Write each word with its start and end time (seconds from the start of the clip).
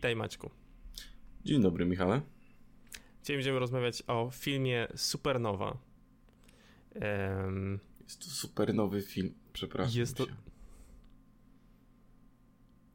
Witaj 0.00 0.16
Maćku. 0.16 0.50
Dzień 1.44 1.62
dobry 1.62 1.86
Michale. 1.86 2.20
Dzisiaj 3.22 3.36
będziemy 3.36 3.58
rozmawiać 3.58 4.02
o 4.06 4.30
filmie 4.30 4.88
Supernowa. 4.96 5.78
Um, 6.94 7.80
jest 8.02 8.24
to 8.24 8.30
super 8.30 8.74
nowy 8.74 9.02
film, 9.02 9.34
przepraszam 9.52 10.00
jest 10.00 10.16
to... 10.16 10.26
Się. 10.26 10.32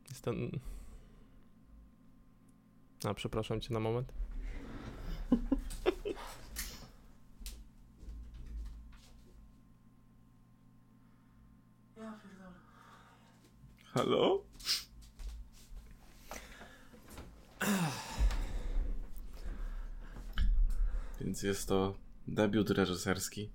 Jest 0.09 0.25
to... 0.25 0.31
A, 3.03 3.13
przepraszam 3.13 3.61
cię 3.61 3.73
na 3.73 3.79
moment. 3.79 4.13
Halo? 13.93 14.54
Więc 21.21 21.43
jest 21.43 21.67
to 21.67 21.97
debiut 22.27 22.69
reżyserski 22.69 23.49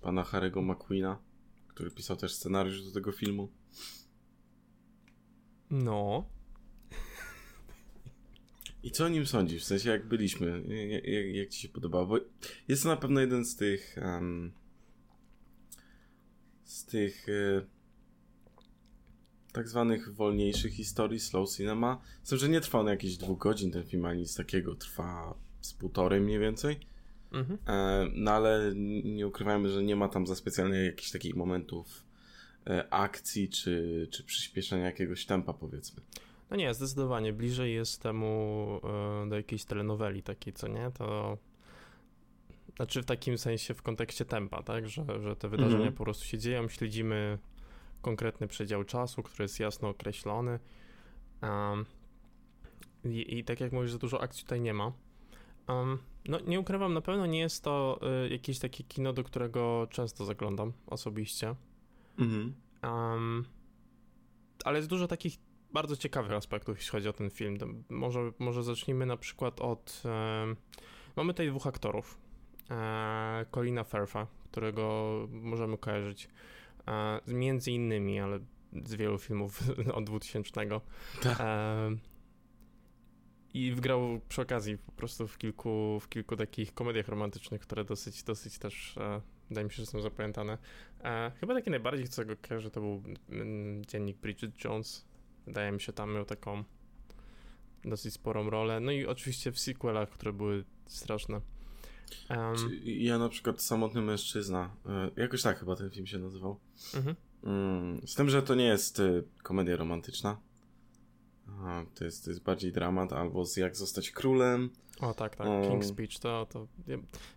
pana 0.00 0.22
Harry'ego 0.22 0.62
McQueena, 0.62 1.18
który 1.68 1.90
pisał 1.90 2.16
też 2.16 2.34
scenariusz 2.34 2.84
do 2.84 2.92
tego 2.92 3.12
filmu. 3.12 3.48
No. 5.70 6.28
I 8.82 8.90
co 8.90 9.04
o 9.04 9.08
nim 9.08 9.26
sądzisz? 9.26 9.62
W 9.62 9.66
sensie, 9.66 9.90
jak 9.90 10.08
byliśmy, 10.08 10.62
jak, 10.88 11.34
jak, 11.34 11.48
ci 11.48 11.60
się 11.60 11.68
podobało? 11.68 12.06
Bo 12.06 12.18
jest 12.68 12.82
to 12.82 12.88
na 12.88 12.96
pewno 12.96 13.20
jeden 13.20 13.44
z 13.44 13.56
tych. 13.56 13.96
Um, 14.02 14.52
z 16.64 16.84
tych. 16.84 17.28
E, 17.28 17.77
tak 19.52 19.68
zwanych 19.68 20.14
wolniejszych 20.14 20.72
historii, 20.72 21.20
slow 21.20 21.50
cinema. 21.50 22.00
Z 22.22 22.28
tym, 22.28 22.38
że 22.38 22.48
nie 22.48 22.60
trwa 22.60 22.80
on 22.80 22.86
jakieś 22.86 23.16
dwóch 23.16 23.38
godzin 23.38 23.70
ten 23.70 23.84
film, 23.84 24.04
ani 24.04 24.20
nic 24.20 24.36
takiego. 24.36 24.74
Trwa 24.74 25.34
z 25.60 25.72
półtorej 25.72 26.20
mniej 26.20 26.38
więcej. 26.38 26.80
Mhm. 27.32 27.58
E, 27.66 28.06
no 28.14 28.30
ale 28.30 28.72
nie 29.04 29.26
ukrywajmy, 29.26 29.68
że 29.68 29.82
nie 29.82 29.96
ma 29.96 30.08
tam 30.08 30.26
za 30.26 30.34
specjalnie 30.34 30.78
jakichś 30.78 31.10
takich 31.10 31.36
momentów 31.36 32.04
e, 32.66 32.92
akcji, 32.92 33.48
czy, 33.48 34.08
czy 34.10 34.24
przyspieszenia 34.24 34.84
jakiegoś 34.84 35.26
tempa, 35.26 35.52
powiedzmy. 35.52 36.02
No 36.50 36.56
nie, 36.56 36.74
zdecydowanie. 36.74 37.32
Bliżej 37.32 37.74
jest 37.74 38.02
temu 38.02 38.80
e, 39.24 39.28
do 39.28 39.36
jakiejś 39.36 39.64
telenoweli 39.64 40.22
takiej, 40.22 40.52
co 40.52 40.68
nie? 40.68 40.90
To 40.98 41.38
znaczy 42.76 43.02
w 43.02 43.06
takim 43.06 43.38
sensie 43.38 43.74
w 43.74 43.82
kontekście 43.82 44.24
tempa, 44.24 44.62
tak? 44.62 44.88
Że, 44.88 45.04
że 45.20 45.36
te 45.36 45.48
wydarzenia 45.48 45.76
mhm. 45.76 45.94
po 45.94 46.04
prostu 46.04 46.24
się 46.24 46.38
dzieją, 46.38 46.68
śledzimy 46.68 47.38
konkretny 48.02 48.48
przedział 48.48 48.84
czasu, 48.84 49.22
który 49.22 49.44
jest 49.44 49.60
jasno 49.60 49.88
określony. 49.88 50.58
Um, 51.42 51.84
i, 53.04 53.38
i, 53.38 53.44
tak 53.44 53.60
jak 53.60 53.72
mówisz, 53.72 53.92
za 53.92 53.98
dużo 53.98 54.20
akcji 54.20 54.42
tutaj 54.42 54.60
nie 54.60 54.74
ma. 54.74 54.92
Um, 55.68 55.98
no 56.28 56.40
nie 56.40 56.60
ukrywam, 56.60 56.94
na 56.94 57.00
pewno 57.00 57.26
nie 57.26 57.38
jest 57.38 57.64
to 57.64 58.00
y, 58.26 58.28
jakieś 58.28 58.58
takie 58.58 58.84
kino, 58.84 59.12
do 59.12 59.24
którego 59.24 59.86
często 59.90 60.24
zaglądam 60.24 60.72
osobiście. 60.86 61.54
Mhm. 62.18 62.54
Um, 62.82 63.44
ale 64.64 64.78
jest 64.78 64.88
dużo 64.88 65.06
takich 65.06 65.38
bardzo 65.72 65.96
ciekawych 65.96 66.32
aspektów, 66.32 66.76
jeśli 66.76 66.90
chodzi 66.90 67.08
o 67.08 67.12
ten 67.12 67.30
film. 67.30 67.84
może, 67.88 68.32
może 68.38 68.62
zacznijmy 68.62 69.06
na 69.06 69.16
przykład 69.16 69.60
od... 69.60 70.02
mamy 71.16 71.32
tutaj 71.32 71.48
dwóch 71.48 71.66
aktorów. 71.66 72.18
E, 72.70 73.46
Colina 73.50 73.84
Firtha, 73.84 74.26
którego 74.44 75.12
możemy 75.30 75.78
kojarzyć 75.78 76.28
między 77.26 77.72
innymi, 77.72 78.20
ale 78.20 78.38
z 78.84 78.94
wielu 78.94 79.18
filmów 79.18 79.62
od 79.94 80.04
2000. 80.04 80.52
Tak. 81.22 81.40
E, 81.40 81.96
i 83.54 83.72
wgrał 83.72 84.20
przy 84.28 84.42
okazji 84.42 84.78
po 84.78 84.92
prostu 84.92 85.28
w 85.28 85.38
kilku, 85.38 86.00
w 86.00 86.08
kilku 86.08 86.36
takich 86.36 86.74
komediach 86.74 87.08
romantycznych, 87.08 87.60
które 87.60 87.84
dosyć, 87.84 88.22
dosyć 88.22 88.58
też 88.58 88.96
e, 88.98 89.20
wydaje 89.48 89.64
mi 89.64 89.70
się, 89.70 89.76
że 89.76 89.86
są 89.86 90.00
zapamiętane. 90.00 90.58
E, 91.04 91.32
chyba 91.40 91.54
taki 91.54 91.70
najbardziej, 91.70 92.08
co 92.08 92.24
go 92.24 92.36
kojarzę, 92.48 92.70
to 92.70 92.80
był 92.80 93.02
mm, 93.30 93.84
dziennik 93.84 94.16
Bridget 94.16 94.64
Jones. 94.64 95.06
Wydaje 95.46 95.72
mi 95.72 95.80
się, 95.80 95.92
tam 95.92 96.14
miał 96.14 96.24
taką 96.24 96.64
dosyć 97.84 98.14
sporą 98.14 98.50
rolę. 98.50 98.80
No 98.80 98.92
i 98.92 99.06
oczywiście 99.06 99.52
w 99.52 99.58
sequelach, 99.58 100.08
które 100.08 100.32
były 100.32 100.64
straszne. 100.86 101.40
Um, 102.30 102.70
ja 102.84 103.18
na 103.18 103.28
przykład 103.28 103.62
Samotny 103.62 104.00
Mężczyzna. 104.00 104.70
E, 104.86 105.10
jakoś 105.16 105.42
tak 105.42 105.58
chyba 105.58 105.76
ten 105.76 105.90
film 105.90 106.06
się 106.06 106.18
nazywał. 106.18 106.60
Mhm. 106.94 107.16
Mm, 107.44 108.06
z 108.06 108.14
tym, 108.14 108.30
że 108.30 108.42
to 108.42 108.54
nie 108.54 108.66
jest 108.66 109.00
e, 109.00 109.22
komedia 109.42 109.76
romantyczna. 109.76 110.40
To, 111.94 112.04
jest, 112.04 112.24
to 112.24 112.30
jest 112.30 112.42
bardziej 112.42 112.72
dramat, 112.72 113.12
albo 113.12 113.44
z 113.44 113.56
Jak 113.56 113.76
zostać 113.76 114.10
królem. 114.10 114.70
O 115.00 115.14
tak, 115.14 115.36
tak. 115.36 115.46
O... 115.46 115.50
King's 115.50 115.82
Speech 115.82 116.18
to, 116.18 116.46
to 116.50 116.66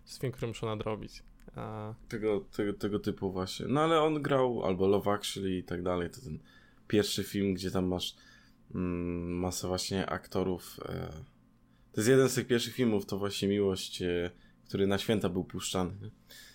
jest 0.06 0.20
film, 0.20 0.32
który 0.32 0.48
muszę 0.48 0.66
nadrobić. 0.66 1.22
A... 1.56 1.94
Tego, 2.08 2.40
tego, 2.40 2.72
tego 2.72 2.98
typu 2.98 3.32
właśnie. 3.32 3.66
No 3.68 3.80
ale 3.80 4.00
on 4.00 4.22
grał, 4.22 4.64
albo 4.64 4.86
Love 4.86 5.10
Actually 5.10 5.56
i 5.56 5.64
tak 5.64 5.82
dalej. 5.82 6.10
To 6.10 6.20
ten 6.20 6.38
pierwszy 6.88 7.24
film, 7.24 7.54
gdzie 7.54 7.70
tam 7.70 7.86
masz 7.86 8.16
mm, 8.74 9.38
masę 9.38 9.68
właśnie 9.68 10.06
aktorów. 10.06 10.80
E... 10.84 11.08
To 11.92 12.00
jest 12.00 12.08
jeden 12.08 12.28
z 12.28 12.34
tych 12.34 12.46
pierwszych 12.46 12.74
filmów, 12.74 13.06
to 13.06 13.18
właśnie 13.18 13.48
Miłość, 13.48 14.02
e... 14.02 14.30
który 14.72 14.86
na 14.86 14.98
święta 14.98 15.28
był 15.28 15.44
puszczany. 15.44 16.10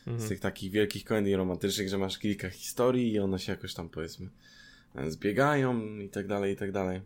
Mhm. 0.08 0.20
Z 0.20 0.30
tych 0.30 0.40
takich 0.40 0.72
wielkich 0.72 1.06
komedii 1.06 1.36
romantycznych, 1.36 1.90
że 1.90 1.98
masz 1.98 2.18
kilka 2.18 2.50
historii 2.50 3.12
i 3.12 3.20
one 3.20 3.40
się 3.40 3.52
jakoś 3.52 3.74
tam 3.74 3.90
powiedzmy 3.90 4.30
e, 4.96 5.12
zbiegają 5.12 5.98
i 5.98 6.10
tak 6.10 6.28
dalej, 6.28 6.54
i 6.54 6.56
tak 6.56 6.72
dalej. 6.72 7.02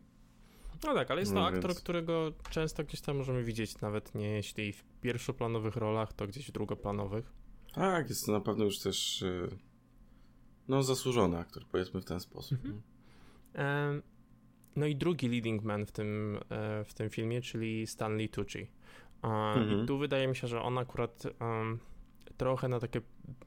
No 0.83 0.93
tak, 0.93 1.11
ale 1.11 1.19
jest 1.19 1.31
to 1.31 1.39
no 1.39 1.45
aktor, 1.45 1.67
więc... 1.71 1.79
którego 1.79 2.33
często 2.49 2.83
gdzieś 2.83 3.01
tam 3.01 3.17
możemy 3.17 3.43
widzieć, 3.43 3.81
nawet 3.81 4.15
nie 4.15 4.29
jeśli 4.29 4.73
w 4.73 4.83
pierwszoplanowych 5.01 5.75
rolach, 5.75 6.13
to 6.13 6.27
gdzieś 6.27 6.47
w 6.47 6.51
drugoplanowych. 6.51 7.31
Tak, 7.73 8.09
jest 8.09 8.25
to 8.25 8.31
na 8.31 8.41
pewno 8.41 8.65
już 8.65 8.79
też 8.79 9.21
y, 9.21 9.57
no 10.67 10.83
zasłużony 10.83 11.37
aktor, 11.37 11.65
powiedzmy 11.71 12.01
w 12.01 12.05
ten 12.05 12.19
sposób. 12.19 12.57
Mhm. 12.65 12.81
No. 13.55 14.01
no 14.75 14.85
i 14.85 14.95
drugi 14.95 15.27
leading 15.27 15.63
man 15.63 15.85
w 15.85 15.91
tym, 15.91 16.39
e, 16.49 16.83
w 16.83 16.93
tym 16.93 17.09
filmie, 17.09 17.41
czyli 17.41 17.87
Stanley 17.87 18.29
Tucci. 18.29 18.67
Mhm. 19.23 19.83
I 19.83 19.87
tu 19.87 19.97
wydaje 19.97 20.27
mi 20.27 20.35
się, 20.35 20.47
że 20.47 20.61
on 20.61 20.77
akurat 20.77 21.23
um, 21.39 21.79
trochę 22.37 22.67
na 22.67 22.79
takie 22.79 23.01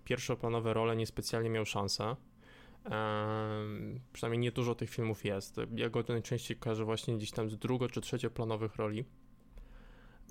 pierwszoplanowe 0.04 0.74
role 0.74 0.96
niespecjalnie 0.96 1.50
miał 1.50 1.66
szansę. 1.66 2.04
Um, 2.04 4.00
przynajmniej 4.12 4.40
nie 4.40 4.52
dużo 4.52 4.74
tych 4.74 4.90
filmów 4.90 5.24
jest. 5.24 5.56
Ja 5.74 5.88
go 5.88 6.04
najczęściej 6.08 6.56
kojarzę 6.56 6.84
właśnie 6.84 7.16
gdzieś 7.16 7.30
tam 7.30 7.50
z 7.50 7.56
drugo- 7.56 7.90
czy 7.90 8.00
trzecioplanowych 8.00 8.76
roli. 8.76 9.04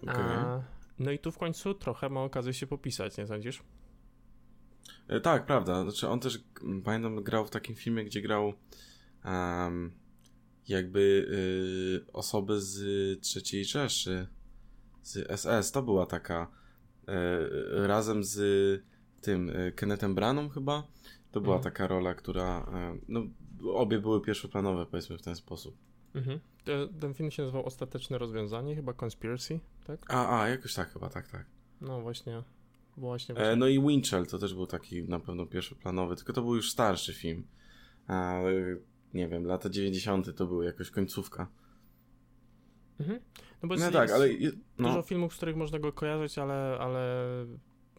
Okay. 0.01 0.63
no 0.99 1.11
i 1.11 1.19
tu 1.19 1.31
w 1.31 1.37
końcu 1.37 1.73
trochę 1.73 2.09
ma 2.09 2.23
okazję 2.23 2.53
się 2.53 2.67
popisać, 2.67 3.17
nie 3.17 3.27
sądzisz? 3.27 3.63
E, 5.07 5.19
tak, 5.19 5.45
prawda. 5.45 5.83
Znaczy 5.83 6.07
on 6.07 6.19
też, 6.19 6.39
pamiętam, 6.83 7.23
grał 7.23 7.45
w 7.45 7.49
takim 7.49 7.75
filmie, 7.75 8.05
gdzie 8.05 8.21
grał 8.21 8.53
um, 9.25 9.91
jakby 10.67 10.99
y, 12.09 12.11
osoby 12.13 12.61
z 12.61 12.79
trzeciej 13.21 13.65
Rzeszy, 13.65 14.27
z 15.03 15.39
SS. 15.39 15.71
To 15.71 15.83
była 15.83 16.05
taka 16.05 16.47
y, 17.09 17.87
razem 17.87 18.23
z 18.23 18.37
tym 19.21 19.49
y, 19.49 19.71
Kennethem 19.75 20.15
Braną 20.15 20.49
chyba 20.49 20.83
to 21.33 21.41
była 21.41 21.55
mhm. 21.55 21.73
taka 21.73 21.87
rola, 21.87 22.13
która. 22.13 22.65
E, 22.73 22.97
no, 23.07 23.21
obie 23.73 23.99
były 23.99 24.21
pierwszoplanowe, 24.21 24.85
powiedzmy 24.85 25.17
w 25.17 25.21
ten 25.21 25.35
sposób. 25.35 25.77
Mhm. 26.15 26.39
Ten 26.99 27.13
film 27.13 27.31
się 27.31 27.43
nazywał 27.43 27.65
Ostateczne 27.65 28.17
Rozwiązanie, 28.17 28.75
chyba 28.75 28.93
Conspiracy, 29.03 29.59
tak? 29.87 30.13
A, 30.13 30.41
a, 30.41 30.49
jakoś 30.49 30.73
tak 30.73 30.93
chyba, 30.93 31.09
tak, 31.09 31.27
tak. 31.27 31.45
No 31.81 32.01
właśnie. 32.01 32.43
Właśnie, 32.97 33.35
właśnie. 33.35 33.51
E, 33.51 33.55
no 33.55 33.67
i 33.67 33.81
Winchell 33.81 34.27
to 34.27 34.39
też 34.39 34.53
był 34.53 34.67
taki 34.67 35.03
na 35.03 35.19
pewno 35.19 35.45
pierwszoplanowy, 35.45 36.15
tylko 36.15 36.33
to 36.33 36.41
był 36.41 36.55
już 36.55 36.71
starszy 36.71 37.13
film. 37.13 37.43
Nie 39.13 39.27
wiem, 39.27 39.45
lata 39.45 39.69
90. 39.69 40.35
to 40.35 40.47
były 40.47 40.65
jakoś 40.65 40.91
końcówka. 40.91 41.47
Mhm. 43.03 43.19
No 43.63 43.69
bo 43.69 43.75
no 43.75 43.81
jest, 43.81 43.93
tak, 43.93 44.11
ale. 44.11 44.27
No. 44.77 44.87
Dużo 44.87 45.01
filmów, 45.01 45.33
z 45.33 45.37
których 45.37 45.55
można 45.55 45.79
go 45.79 45.93
kojarzyć, 45.93 46.37
ale, 46.37 46.77
ale 46.79 47.25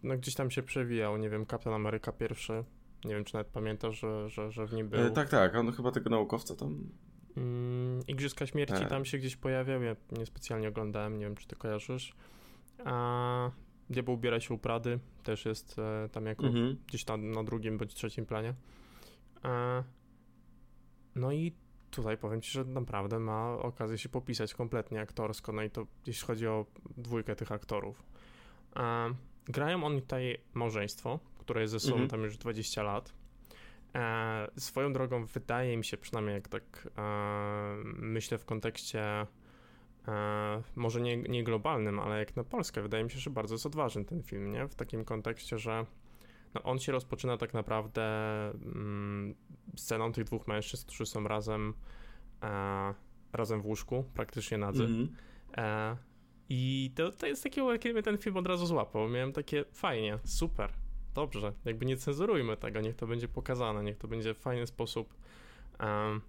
no 0.02 0.16
gdzieś 0.16 0.34
tam 0.34 0.50
się 0.50 0.62
przewijał. 0.62 1.16
Nie 1.16 1.30
wiem, 1.30 1.46
Kapitan 1.46 1.74
Ameryka 1.74 2.12
pierwszy. 2.12 2.64
Nie 3.04 3.14
wiem, 3.14 3.24
czy 3.24 3.34
nawet 3.34 3.46
pamiętasz, 3.48 4.00
że, 4.00 4.28
że, 4.28 4.50
że 4.52 4.66
w 4.66 4.72
nim 4.72 4.88
był. 4.88 5.00
E, 5.00 5.10
tak, 5.10 5.28
tak, 5.28 5.54
on 5.54 5.72
chyba 5.72 5.90
tego 5.90 6.10
naukowca 6.10 6.54
tam. 6.56 6.90
Mm, 7.36 8.00
Igrzyska 8.08 8.46
Śmierci 8.46 8.82
e. 8.82 8.86
tam 8.86 9.04
się 9.04 9.18
gdzieś 9.18 9.36
pojawiał, 9.36 9.82
ja 9.82 9.96
niespecjalnie 10.12 10.68
oglądałem, 10.68 11.18
nie 11.18 11.24
wiem, 11.24 11.36
czy 11.36 11.46
ty 11.46 11.56
kojarzysz. 11.56 12.14
A 12.84 13.50
Diabeł 13.90 14.14
ubiera 14.14 14.40
się 14.40 14.54
u 14.54 14.58
Prady, 14.58 14.98
też 15.22 15.44
jest 15.44 15.78
e, 15.78 16.08
tam 16.12 16.26
jako 16.26 16.46
mhm. 16.46 16.76
gdzieś 16.86 17.04
tam 17.04 17.30
na 17.30 17.44
drugim 17.44 17.78
bądź 17.78 17.94
trzecim 17.94 18.26
planie. 18.26 18.54
E, 19.44 19.84
no 21.14 21.32
i 21.32 21.52
tutaj 21.96 22.18
powiem 22.18 22.40
ci, 22.40 22.50
że 22.50 22.64
naprawdę 22.64 23.18
ma 23.18 23.52
okazję 23.52 23.98
się 23.98 24.08
popisać 24.08 24.54
kompletnie 24.54 25.00
aktorsko, 25.00 25.52
no 25.52 25.62
i 25.62 25.70
to 25.70 25.86
jeśli 26.06 26.26
chodzi 26.26 26.46
o 26.46 26.66
dwójkę 26.96 27.36
tych 27.36 27.52
aktorów. 27.52 28.02
Grają 29.48 29.84
oni 29.84 30.02
tutaj 30.02 30.38
małżeństwo, 30.54 31.18
które 31.38 31.60
jest 31.60 31.70
ze 31.70 31.80
sobą 31.80 31.94
mhm. 31.94 32.10
tam 32.10 32.22
już 32.22 32.36
20 32.36 32.82
lat. 32.82 33.12
E, 33.94 34.50
swoją 34.58 34.92
drogą 34.92 35.26
wydaje 35.26 35.76
mi 35.76 35.84
się, 35.84 35.96
przynajmniej 35.96 36.34
jak 36.34 36.48
tak 36.48 36.88
e, 36.98 37.02
myślę 37.84 38.38
w 38.38 38.44
kontekście 38.44 39.26
e, 40.08 40.62
może 40.76 41.00
nie, 41.00 41.16
nie 41.16 41.44
globalnym, 41.44 42.00
ale 42.00 42.18
jak 42.18 42.36
na 42.36 42.44
Polskę, 42.44 42.82
wydaje 42.82 43.04
mi 43.04 43.10
się, 43.10 43.18
że 43.18 43.30
bardzo 43.30 43.54
jest 43.54 43.66
odważny 43.66 44.04
ten 44.04 44.22
film, 44.22 44.50
nie? 44.50 44.68
W 44.68 44.74
takim 44.74 45.04
kontekście, 45.04 45.58
że 45.58 45.86
no 46.54 46.62
on 46.62 46.78
się 46.78 46.92
rozpoczyna 46.92 47.36
tak 47.36 47.54
naprawdę 47.54 48.02
mm, 48.50 49.34
sceną 49.76 50.12
tych 50.12 50.24
dwóch 50.24 50.46
mężczyzn, 50.46 50.86
którzy 50.86 51.06
są 51.06 51.28
razem 51.28 51.74
e, 52.42 52.94
razem 53.32 53.62
w 53.62 53.66
łóżku, 53.66 54.04
praktycznie 54.14 54.58
nadzy. 54.58 54.84
Mm 54.84 55.06
-hmm. 55.06 55.08
e, 55.56 55.96
I 56.48 56.92
to, 56.96 57.12
to 57.12 57.26
jest 57.26 57.42
takie, 57.42 57.78
kiedy 57.78 57.92
mnie 57.92 58.02
ten 58.02 58.18
film 58.18 58.36
od 58.36 58.46
razu 58.46 58.66
złapał. 58.66 59.08
Miałem 59.08 59.32
takie, 59.32 59.64
fajnie, 59.72 60.18
super, 60.24 60.70
dobrze, 61.14 61.52
jakby 61.64 61.86
nie 61.86 61.96
cenzurujmy 61.96 62.56
tego, 62.56 62.80
niech 62.80 62.96
to 62.96 63.06
będzie 63.06 63.28
pokazane, 63.28 63.84
niech 63.84 63.96
to 63.96 64.08
będzie 64.08 64.34
w 64.34 64.38
fajny 64.38 64.66
sposób 64.66 65.14
e, 65.80 66.20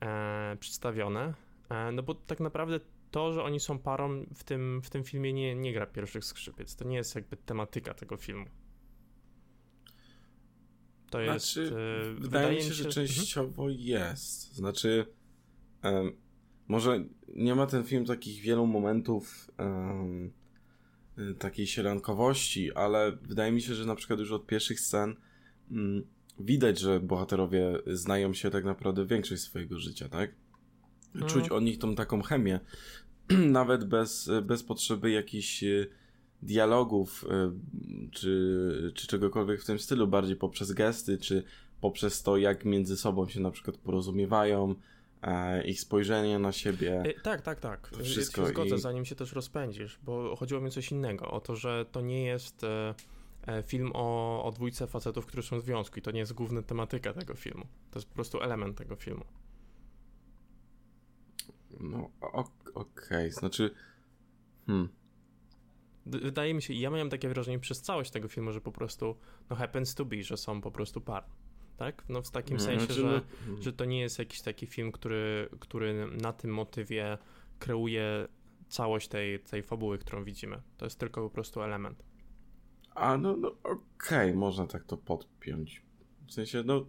e, 0.00 0.56
przedstawione. 0.60 1.34
E, 1.68 1.92
no 1.92 2.02
bo 2.02 2.14
tak 2.14 2.40
naprawdę 2.40 2.80
to, 3.10 3.32
że 3.32 3.42
oni 3.42 3.60
są 3.60 3.78
parą 3.78 4.24
w 4.34 4.44
tym, 4.44 4.80
w 4.84 4.90
tym 4.90 5.04
filmie 5.04 5.32
nie, 5.32 5.54
nie 5.54 5.72
gra 5.72 5.86
pierwszych 5.86 6.24
skrzypiec. 6.24 6.76
To 6.76 6.84
nie 6.84 6.96
jest 6.96 7.14
jakby 7.14 7.36
tematyka 7.36 7.94
tego 7.94 8.16
filmu. 8.16 8.46
To 11.12 11.24
znaczy, 11.24 11.60
jest. 11.60 11.72
Wydaje, 11.72 12.20
wydaje 12.20 12.56
mi 12.56 12.62
się, 12.62 12.74
że 12.74 12.84
częściowo 12.84 13.62
mhm. 13.62 13.80
jest. 13.80 14.54
Znaczy, 14.54 15.06
um, 15.84 16.12
może 16.68 17.04
nie 17.28 17.54
ma 17.54 17.66
ten 17.66 17.84
film 17.84 18.04
takich 18.04 18.42
wielu 18.42 18.66
momentów 18.66 19.50
um, 19.58 20.32
takiej 21.38 21.66
sielankowości, 21.66 22.72
ale 22.72 23.12
wydaje 23.22 23.52
mi 23.52 23.62
się, 23.62 23.74
że 23.74 23.86
na 23.86 23.94
przykład 23.94 24.20
już 24.20 24.32
od 24.32 24.46
pierwszych 24.46 24.80
scen 24.80 25.16
um, 25.70 26.06
widać, 26.40 26.78
że 26.78 27.00
bohaterowie 27.00 27.78
znają 27.86 28.34
się 28.34 28.50
tak 28.50 28.64
naprawdę 28.64 29.06
większość 29.06 29.42
swojego 29.42 29.78
życia, 29.78 30.08
tak? 30.08 30.34
Czuć 31.26 31.44
mm. 31.44 31.52
od 31.52 31.62
nich 31.62 31.78
tą 31.78 31.94
taką 31.94 32.22
chemię. 32.22 32.60
Nawet 33.58 33.84
bez, 33.84 34.30
bez 34.42 34.62
potrzeby 34.62 35.10
jakichś 35.10 35.64
e, 35.64 35.86
dialogów 36.42 37.24
e, 37.30 37.52
czy, 38.10 38.92
czy 38.94 39.06
czegokolwiek 39.06 39.62
w 39.62 39.64
tym 39.64 39.78
stylu, 39.78 40.08
bardziej 40.08 40.36
poprzez 40.36 40.72
gesty, 40.72 41.18
czy 41.18 41.42
poprzez 41.80 42.22
to, 42.22 42.36
jak 42.36 42.64
między 42.64 42.96
sobą 42.96 43.28
się 43.28 43.40
na 43.40 43.50
przykład 43.50 43.76
porozumiewają, 43.76 44.74
e, 45.22 45.64
ich 45.64 45.80
spojrzenie 45.80 46.38
na 46.38 46.52
siebie. 46.52 47.02
tak, 47.22 47.42
tak, 47.42 47.60
tak. 47.60 47.90
Wszystko 48.02 48.40
ja 48.40 48.46
się 48.46 48.52
zgodzę, 48.52 48.76
i... 48.76 48.80
zanim 48.80 49.04
się 49.04 49.14
też 49.14 49.32
rozpędzisz, 49.32 49.98
bo 50.02 50.36
chodziło 50.36 50.60
mi 50.60 50.68
o 50.68 50.70
coś 50.70 50.92
innego, 50.92 51.30
o 51.30 51.40
to, 51.40 51.56
że 51.56 51.86
to 51.92 52.00
nie 52.00 52.24
jest 52.24 52.66
film 53.66 53.90
o, 53.94 54.44
o 54.44 54.52
dwójce 54.52 54.86
facetów, 54.86 55.26
którzy 55.26 55.48
są 55.48 55.60
w 55.60 55.64
związku 55.64 55.98
i 55.98 56.02
to 56.02 56.10
nie 56.10 56.20
jest 56.20 56.32
główna 56.32 56.62
tematyka 56.62 57.12
tego 57.12 57.34
filmu. 57.34 57.66
To 57.90 57.98
jest 57.98 58.08
po 58.08 58.14
prostu 58.14 58.40
element 58.40 58.78
tego 58.78 58.96
filmu. 58.96 59.24
No, 61.80 62.10
okej, 62.20 62.72
okay. 62.74 63.30
znaczy. 63.30 63.70
Hmm. 64.66 64.88
Wydaje 66.06 66.54
mi 66.54 66.62
się, 66.62 66.74
ja 66.74 66.90
miałem 66.90 67.10
takie 67.10 67.28
wrażenie 67.28 67.58
przez 67.58 67.82
całość 67.82 68.10
tego 68.10 68.28
filmu, 68.28 68.52
że 68.52 68.60
po 68.60 68.72
prostu 68.72 69.16
no 69.50 69.56
happens 69.56 69.94
to 69.94 70.04
be, 70.04 70.22
że 70.22 70.36
są 70.36 70.60
po 70.60 70.70
prostu 70.70 71.00
par. 71.00 71.24
Tak? 71.76 72.04
No 72.08 72.22
w 72.22 72.30
takim 72.30 72.60
sensie, 72.60 72.86
znaczy, 72.86 73.00
że, 73.00 73.06
no... 73.06 73.20
Hmm. 73.44 73.62
że 73.62 73.72
to 73.72 73.84
nie 73.84 74.00
jest 74.00 74.18
jakiś 74.18 74.40
taki 74.40 74.66
film, 74.66 74.92
który, 74.92 75.48
który 75.60 76.06
na 76.06 76.32
tym 76.32 76.54
motywie 76.54 77.18
kreuje 77.58 78.28
całość 78.68 79.08
tej, 79.08 79.40
tej 79.40 79.62
fabuły, 79.62 79.98
którą 79.98 80.24
widzimy. 80.24 80.62
To 80.76 80.86
jest 80.86 80.98
tylko 80.98 81.22
po 81.22 81.30
prostu 81.30 81.62
element. 81.62 82.04
A 82.94 83.18
no, 83.18 83.36
no 83.36 83.48
okej, 83.48 83.78
okay, 84.30 84.34
można 84.34 84.66
tak 84.66 84.84
to 84.84 84.96
podpiąć. 84.96 85.82
W 86.26 86.32
sensie, 86.32 86.62
no 86.66 86.86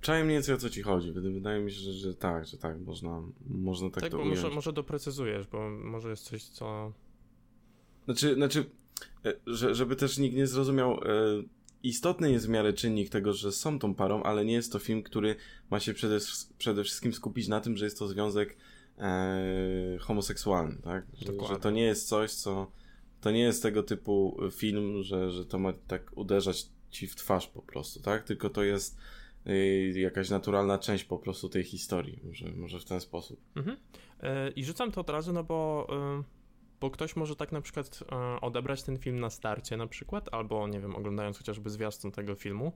Czaję 0.00 0.24
mniej 0.24 0.36
więcej 0.36 0.54
o 0.54 0.58
co 0.58 0.70
ci 0.70 0.82
chodzi. 0.82 1.12
Wydaje 1.12 1.60
mi 1.60 1.72
się, 1.72 1.80
że, 1.80 1.92
że 1.92 2.14
tak, 2.14 2.46
że 2.46 2.58
tak, 2.58 2.80
można, 2.80 3.22
można 3.46 3.90
tak, 3.90 4.02
tak 4.02 4.10
to 4.10 4.18
ująć. 4.18 4.42
Może, 4.42 4.54
może 4.54 4.72
doprecyzujesz, 4.72 5.46
bo 5.46 5.70
może 5.70 6.10
jest 6.10 6.24
coś, 6.24 6.44
co... 6.44 6.92
Znaczy, 8.08 8.34
znaczy 8.34 8.64
e, 9.24 9.32
że, 9.46 9.74
żeby 9.74 9.96
też 9.96 10.18
nikt 10.18 10.36
nie 10.36 10.46
zrozumiał, 10.46 10.92
e, 10.92 10.98
istotny 11.82 12.32
jest 12.32 12.46
w 12.46 12.48
miarę 12.48 12.72
czynnik 12.72 13.08
tego, 13.08 13.32
że 13.32 13.52
są 13.52 13.78
tą 13.78 13.94
parą, 13.94 14.22
ale 14.22 14.44
nie 14.44 14.52
jest 14.52 14.72
to 14.72 14.78
film, 14.78 15.02
który 15.02 15.36
ma 15.70 15.80
się 15.80 15.94
przede, 15.94 16.18
przede 16.58 16.84
wszystkim 16.84 17.12
skupić 17.12 17.48
na 17.48 17.60
tym, 17.60 17.76
że 17.76 17.84
jest 17.84 17.98
to 17.98 18.08
związek 18.08 18.56
e, 18.98 19.98
homoseksualny, 20.00 20.76
tak? 20.76 21.06
Że, 21.14 21.32
że, 21.48 21.60
to 21.60 21.70
nie 21.70 21.82
jest 21.82 22.08
coś, 22.08 22.32
co... 22.32 22.70
To 23.20 23.30
nie 23.30 23.40
jest 23.40 23.62
tego 23.62 23.82
typu 23.82 24.40
film, 24.52 25.02
że, 25.02 25.30
że 25.30 25.44
to 25.44 25.58
ma 25.58 25.72
tak 25.72 26.10
uderzać 26.16 26.66
ci 26.90 27.06
w 27.06 27.16
twarz 27.16 27.46
po 27.46 27.62
prostu, 27.62 28.00
tak? 28.00 28.24
Tylko 28.24 28.50
to 28.50 28.62
jest 28.62 28.96
Y, 29.48 30.00
jakaś 30.00 30.30
naturalna 30.30 30.78
część 30.78 31.04
po 31.04 31.18
prostu 31.18 31.48
tej 31.48 31.64
historii, 31.64 32.20
może, 32.24 32.52
może 32.52 32.78
w 32.78 32.84
ten 32.84 33.00
sposób. 33.00 33.40
Mhm. 33.56 33.76
E, 34.20 34.50
I 34.50 34.64
rzucam 34.64 34.92
to 34.92 35.00
od 35.00 35.10
razu, 35.10 35.32
no 35.32 35.44
bo, 35.44 35.86
bo 36.80 36.90
ktoś 36.90 37.16
może 37.16 37.36
tak 37.36 37.52
na 37.52 37.60
przykład 37.60 38.04
e, 38.12 38.40
odebrać 38.40 38.82
ten 38.82 38.98
film 38.98 39.20
na 39.20 39.30
starcie 39.30 39.76
na 39.76 39.86
przykład, 39.86 40.28
albo 40.32 40.68
nie 40.68 40.80
wiem, 40.80 40.96
oglądając 40.96 41.38
chociażby 41.38 41.70
zwiastun 41.70 42.12
tego 42.12 42.34
filmu, 42.34 42.72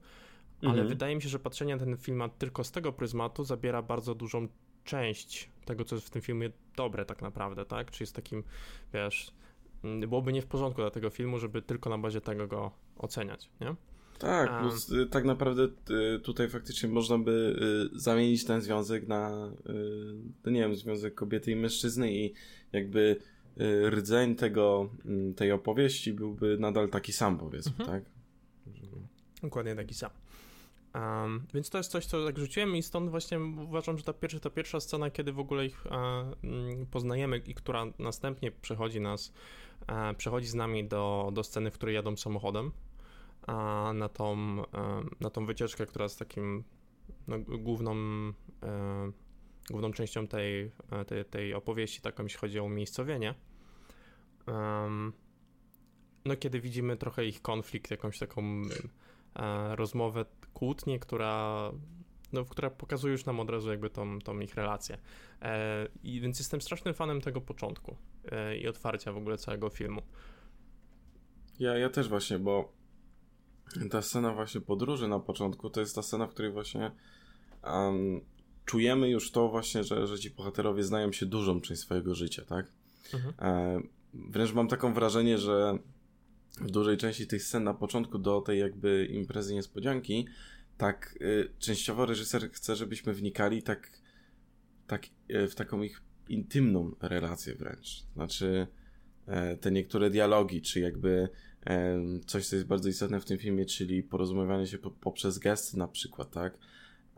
ale 0.63 0.71
mhm. 0.71 0.89
wydaje 0.89 1.17
mi 1.17 1.23
się, 1.23 1.29
że 1.29 1.39
patrzenie 1.39 1.77
na 1.77 1.85
ten 1.85 1.97
film 1.97 2.23
tylko 2.39 2.65
z 2.65 2.71
tego 2.71 2.93
pryzmatu 2.93 3.45
zabiera 3.45 3.83
bardzo 3.83 4.15
dużą 4.15 4.49
część 4.85 5.51
tego, 5.65 5.85
co 5.85 5.95
jest 5.95 6.07
w 6.07 6.11
tym 6.11 6.23
filmie 6.23 6.51
dobre 6.77 7.05
tak 7.05 7.23
naprawdę, 7.23 7.65
tak? 7.65 7.91
Czy 7.91 8.03
jest 8.03 8.17
takim, 8.17 8.45
wiesz, 8.95 9.33
byłoby 10.07 10.33
nie 10.33 10.43
w 10.43 10.47
porządku 10.47 10.81
dla 10.81 10.91
tego 10.91 11.11
filmu, 11.11 11.39
żeby 11.39 11.63
tylko 11.63 11.91
na 11.91 11.99
bazie 11.99 12.21
tego 12.21 12.47
go 12.47 12.71
oceniać, 12.97 13.51
nie? 13.61 13.75
Tak, 14.19 14.61
plus 14.61 14.91
y, 14.93 15.07
tak 15.07 15.25
naprawdę 15.25 15.69
y, 16.17 16.21
tutaj 16.21 16.49
faktycznie 16.49 16.89
można 16.89 17.19
by 17.19 17.57
y, 17.95 17.99
zamienić 17.99 18.45
ten 18.45 18.61
związek 18.61 19.09
na, 19.09 19.51
no 20.45 20.51
nie 20.51 20.61
wiem, 20.61 20.77
związek 20.77 21.15
kobiety 21.15 21.51
i 21.51 21.57
mężczyzny 21.57 22.13
i 22.13 22.33
jakby 22.73 23.17
rdzeń 23.91 24.37
tego, 24.37 24.89
mm, 25.05 25.35
tej 25.35 25.53
opowieści 25.53 26.13
byłby 26.13 26.59
nadal 26.59 26.89
taki 26.89 27.13
sam, 27.13 27.39
powiedzmy, 27.39 27.73
mhm. 27.79 27.89
tak? 27.89 28.13
Dokładnie 29.43 29.77
taki 29.77 29.95
sam. 29.95 30.11
Um, 30.95 31.47
więc 31.55 31.71
to 31.71 31.79
jest 31.79 31.91
coś, 31.91 32.07
co 32.07 32.27
tak 32.27 32.39
rzuciłem 32.39 32.77
i 32.77 32.83
stąd 32.83 33.11
właśnie 33.11 33.41
uważam, 33.41 33.99
że 33.99 34.05
ta 34.05 34.13
pierwsza, 34.13 34.41
ta 34.41 34.51
pierwsza 34.51 34.81
scena, 34.81 35.11
kiedy 35.11 35.33
w 35.33 35.39
ogóle 35.39 35.67
ich 35.67 35.85
mm, 35.87 36.87
poznajemy 36.87 37.39
i 37.39 37.55
która 37.55 37.85
następnie 37.99 38.53
przechodzi 38.53 39.01
nas, 39.01 39.33
e, 39.87 40.15
przechodzi 40.15 40.47
z 40.47 40.55
nami 40.55 40.89
do, 40.89 41.31
do 41.33 41.45
sceny, 41.45 41.71
w 41.71 41.75
której 41.75 41.95
jadą 41.95 42.17
samochodem, 42.17 42.73
a 43.47 43.93
na 43.95 44.09
tą, 44.09 44.57
na 45.21 45.31
tą 45.31 45.47
wycieczkę, 45.47 45.87
która 45.87 46.03
jest 46.03 46.19
takim 46.19 46.65
no, 47.29 47.39
główną, 47.39 47.93
e, 48.63 49.13
główną 49.71 49.93
częścią 49.93 50.27
tej, 50.27 50.71
e, 50.91 51.05
tej, 51.05 51.25
tej 51.25 51.55
opowieści, 51.55 52.01
taką 52.01 52.23
jeśli 52.23 52.39
chodzi 52.39 52.59
o 52.59 52.65
umiejscowienie. 52.65 53.35
No, 56.25 56.37
kiedy 56.37 56.61
widzimy 56.61 56.97
trochę 56.97 57.25
ich 57.25 57.43
konflikt, 57.43 57.91
jakąś 57.91 58.19
taką 58.19 58.43
e, 58.43 59.77
rozmowę, 59.77 60.25
kłótnię, 60.55 60.99
która, 60.99 61.71
no, 62.33 62.45
która 62.45 62.71
pokazuje 62.71 63.13
już 63.13 63.25
nam 63.25 63.41
od 63.41 63.51
razu 63.51 63.71
jakby 63.71 63.91
tą, 63.91 64.19
tą 64.19 64.41
ich 64.41 64.55
relację. 64.55 64.99
I 66.03 66.21
więc 66.21 66.39
jestem 66.39 66.61
strasznym 66.61 66.95
fanem 66.95 67.21
tego 67.21 67.41
początku 67.41 67.97
i 68.61 68.69
otwarcia 68.69 69.13
w 69.13 69.17
ogóle 69.17 69.39
całego 69.39 69.71
filmu. 69.71 70.03
Ja, 71.59 71.79
ja 71.79 71.89
też 71.89 72.09
właśnie, 72.09 72.39
bo 72.39 72.73
ta 73.91 74.03
scena 74.03 74.35
właśnie 74.35 74.61
podróży 74.61 75.09
na 75.09 75.21
początku, 75.21 75.71
to 75.71 75.81
jest 75.81 75.95
ta 75.95 76.03
scena, 76.03 76.27
w 76.27 76.31
której 76.31 76.53
właśnie 76.53 76.91
um, 77.65 78.21
czujemy 78.65 79.11
już 79.11 79.31
to 79.31 79.49
właśnie, 79.49 79.85
że, 79.85 80.07
że 80.07 80.19
ci 80.19 80.31
bohaterowie 80.31 80.83
znają 80.83 81.13
się 81.13 81.27
dużą 81.27 81.61
część 81.61 81.81
swojego 81.81 82.15
życia, 82.15 82.45
tak? 82.45 82.67
Mhm. 83.15 83.35
E, 83.39 83.83
wręcz 84.15 84.53
mam 84.53 84.69
taką 84.69 84.95
wrażenie, 84.95 85.39
że 85.39 85.79
w 86.61 86.71
dużej 86.71 86.97
części 86.97 87.27
tych 87.27 87.43
scen 87.43 87.65
na 87.65 87.75
początku 87.75 88.19
do 88.19 88.41
tej 88.41 88.61
jakby 88.61 89.07
imprezy 89.07 89.55
niespodzianki, 89.55 90.27
tak 90.79 91.19
y, 91.21 91.51
częściowo 91.59 92.07
reżyser 92.07 92.51
chce, 92.51 92.77
żebyśmy 92.77 93.15
wnikali 93.15 93.63
tak, 93.63 93.91
tak 94.87 95.07
y, 95.31 95.49
w 95.49 95.55
taką 95.55 95.83
ich 95.83 96.03
intymną 96.29 96.95
relację 97.01 97.55
wręcz. 97.55 98.05
Znaczy 98.15 98.67
e, 99.27 99.57
te 99.57 99.71
niektóre 99.71 100.11
dialogi, 100.11 100.63
czy 100.63 100.81
jakby 100.81 101.29
coś, 102.27 102.47
co 102.47 102.57
jest 102.57 102.69
bardzo 102.69 102.89
istotne 102.89 103.21
w 103.21 103.25
tym 103.25 103.39
filmie, 103.39 103.65
czyli 103.67 104.03
porozumiewanie 104.03 104.67
się 104.67 104.79
po, 104.79 104.91
poprzez 104.91 105.39
gesty 105.39 105.79
na 105.79 105.89
przykład, 105.89 106.31
tak? 106.31 106.59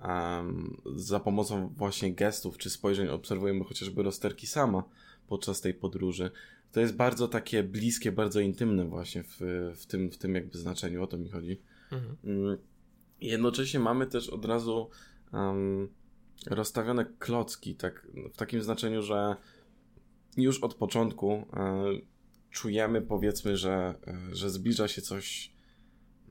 Um, 0.02 0.76
za 0.96 1.20
pomocą 1.20 1.68
właśnie 1.68 2.14
gestów 2.14 2.58
czy 2.58 2.70
spojrzeń 2.70 3.08
obserwujemy 3.08 3.64
chociażby 3.64 4.02
rozterki 4.02 4.46
sama 4.46 4.82
podczas 5.28 5.60
tej 5.60 5.74
podróży. 5.74 6.30
To 6.72 6.80
jest 6.80 6.96
bardzo 6.96 7.28
takie 7.28 7.62
bliskie, 7.62 8.12
bardzo 8.12 8.40
intymne 8.40 8.84
właśnie 8.84 9.22
w, 9.22 9.40
w, 9.76 9.86
tym, 9.86 10.10
w 10.10 10.18
tym 10.18 10.34
jakby 10.34 10.58
znaczeniu, 10.58 11.02
o 11.02 11.06
to 11.06 11.18
mi 11.18 11.28
chodzi. 11.28 11.60
Mhm. 11.92 12.16
Um, 12.24 12.58
jednocześnie 13.20 13.80
mamy 13.80 14.06
też 14.06 14.28
od 14.28 14.44
razu 14.44 14.90
um, 15.32 15.88
rozstawione 16.46 17.04
klocki, 17.18 17.74
tak, 17.74 18.06
w 18.32 18.36
takim 18.36 18.62
znaczeniu, 18.62 19.02
że 19.02 19.36
już 20.36 20.62
od 20.62 20.74
początku 20.74 21.28
um, 21.28 21.46
czujemy 22.50 23.02
powiedzmy, 23.02 23.56
że, 23.56 23.94
e, 24.06 24.34
że 24.36 24.50
zbliża 24.50 24.88
się 24.88 25.02
coś 25.02 25.52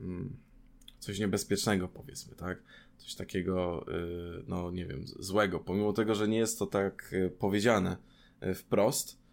mm, 0.00 0.36
coś 1.04 1.18
niebezpiecznego 1.18 1.88
powiedzmy, 1.88 2.36
tak? 2.36 2.62
Coś 2.96 3.14
takiego, 3.14 3.86
e, 3.88 3.94
no 4.48 4.70
nie 4.70 4.86
wiem, 4.86 5.04
złego, 5.06 5.60
pomimo 5.60 5.92
tego, 5.92 6.14
że 6.14 6.28
nie 6.28 6.38
jest 6.38 6.58
to 6.58 6.66
tak 6.66 7.10
e, 7.12 7.30
powiedziane 7.30 7.96
wprost, 8.54 9.24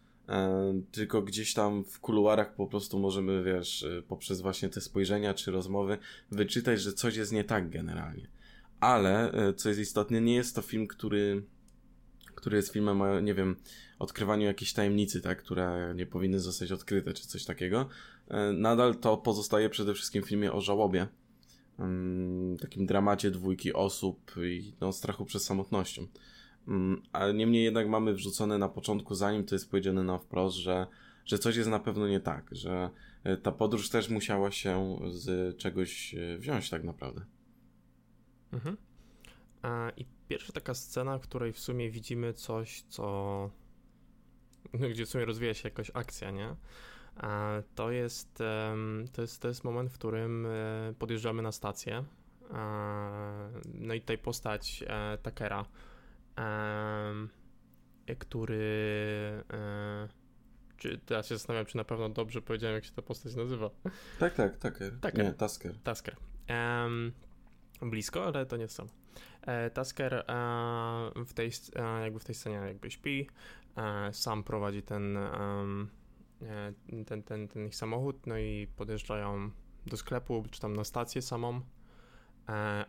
tylko 0.91 1.21
gdzieś 1.21 1.53
tam 1.53 1.83
w 1.83 1.99
kuluarach 1.99 2.55
po 2.55 2.67
prostu 2.67 2.99
możemy, 2.99 3.43
wiesz, 3.43 3.85
poprzez 4.07 4.41
właśnie 4.41 4.69
te 4.69 4.81
spojrzenia 4.81 5.33
czy 5.33 5.51
rozmowy 5.51 5.97
wyczytać, 6.31 6.81
że 6.81 6.93
coś 6.93 7.15
jest 7.15 7.31
nie 7.31 7.43
tak 7.43 7.69
generalnie. 7.69 8.27
Ale, 8.79 9.31
co 9.55 9.69
jest 9.69 9.81
istotne, 9.81 10.21
nie 10.21 10.35
jest 10.35 10.55
to 10.55 10.61
film, 10.61 10.87
który 10.87 11.43
który 12.35 12.57
jest 12.57 12.73
filmem 12.73 13.01
o, 13.01 13.19
nie 13.19 13.33
wiem, 13.33 13.55
odkrywaniu 13.99 14.45
jakiejś 14.45 14.73
tajemnicy, 14.73 15.21
tak, 15.21 15.43
które 15.43 15.93
nie 15.95 16.05
powinny 16.05 16.39
zostać 16.39 16.71
odkryte, 16.71 17.13
czy 17.13 17.27
coś 17.27 17.45
takiego. 17.45 17.89
Nadal 18.53 18.95
to 18.95 19.17
pozostaje 19.17 19.69
przede 19.69 19.93
wszystkim 19.93 20.23
w 20.23 20.27
filmie 20.27 20.53
o 20.53 20.61
żałobie. 20.61 21.07
Mm, 21.81 22.57
takim 22.57 22.85
dramacie 22.85 23.31
dwójki 23.31 23.73
osób 23.73 24.31
i 24.37 24.73
no, 24.81 24.91
strachu 24.93 25.25
przed 25.25 25.43
samotnością. 25.43 26.07
Mm, 26.67 27.01
ale 27.13 27.33
niemniej 27.33 27.63
jednak 27.63 27.87
mamy 27.87 28.13
wrzucone 28.13 28.57
na 28.57 28.69
początku, 28.69 29.15
zanim 29.15 29.45
to 29.45 29.55
jest 29.55 29.71
powiedziane 29.71 30.03
na 30.03 30.17
wprost, 30.17 30.57
że, 30.57 30.87
że 31.25 31.39
coś 31.39 31.55
jest 31.55 31.69
na 31.69 31.79
pewno 31.79 32.07
nie 32.07 32.19
tak, 32.19 32.49
że 32.51 32.89
e, 33.23 33.37
ta 33.37 33.51
podróż 33.51 33.89
też 33.89 34.09
musiała 34.09 34.51
się 34.51 34.99
z 35.09 35.57
czegoś 35.57 36.15
e, 36.15 36.37
wziąć 36.37 36.69
tak 36.69 36.83
naprawdę. 36.83 37.25
Mhm. 38.51 38.77
I 39.97 40.05
pierwsza 40.27 40.53
taka 40.53 40.73
scena, 40.73 41.17
w 41.17 41.21
której 41.21 41.53
w 41.53 41.59
sumie 41.59 41.89
widzimy 41.89 42.33
coś, 42.33 42.81
co. 42.81 43.03
No, 44.73 44.89
gdzie 44.89 45.05
w 45.05 45.09
sumie 45.09 45.25
rozwija 45.25 45.53
się 45.53 45.69
jakaś 45.69 45.91
akcja, 45.93 46.31
nie? 46.31 46.55
To 47.75 47.91
jest, 47.91 48.37
to 49.13 49.21
jest, 49.21 49.41
to 49.41 49.47
jest 49.47 49.63
moment, 49.63 49.91
w 49.91 49.93
którym 49.93 50.45
e, 50.45 50.93
podjeżdżamy 50.99 51.41
na 51.41 51.51
stację. 51.51 52.03
No 53.73 53.93
i 53.93 54.01
tutaj 54.01 54.17
postać 54.17 54.83
e, 54.87 55.17
Takera, 55.17 55.65
który. 58.19 59.43
E, 59.53 60.07
czy 60.77 60.97
teraz 60.97 61.27
się 61.27 61.35
zastanawiam, 61.35 61.65
czy 61.65 61.77
na 61.77 61.83
pewno 61.83 62.09
dobrze 62.09 62.41
powiedziałem, 62.41 62.75
jak 62.75 62.85
się 62.85 62.91
ta 62.91 63.01
postać 63.01 63.35
nazywa. 63.35 63.69
Tak, 64.19 64.33
tak, 64.33 64.57
Taker. 64.57 64.99
Taker. 64.99 65.25
Nie, 65.25 65.33
Tasker. 65.33 65.75
Tasker. 65.83 66.15
blisko, 67.81 68.25
ale 68.25 68.45
to 68.45 68.57
nie 68.57 68.67
samo. 68.67 68.89
Tasker 69.73 70.25
w 71.15 71.33
tej, 71.33 71.51
jakby 72.03 72.19
w 72.19 72.25
tej 72.25 72.35
scenie 72.35 72.55
jakby 72.55 72.91
śpi, 72.91 73.29
sam 74.11 74.43
prowadzi 74.43 74.81
ten, 74.81 75.17
ten, 77.07 77.23
ten, 77.23 77.47
ten 77.47 77.65
ich 77.65 77.75
samochód, 77.75 78.27
no 78.27 78.37
i 78.37 78.67
podjeżdżają 78.75 79.51
do 79.85 79.97
sklepu, 79.97 80.43
czy 80.51 80.59
tam 80.59 80.75
na 80.75 80.83
stację 80.83 81.21
samą. 81.21 81.61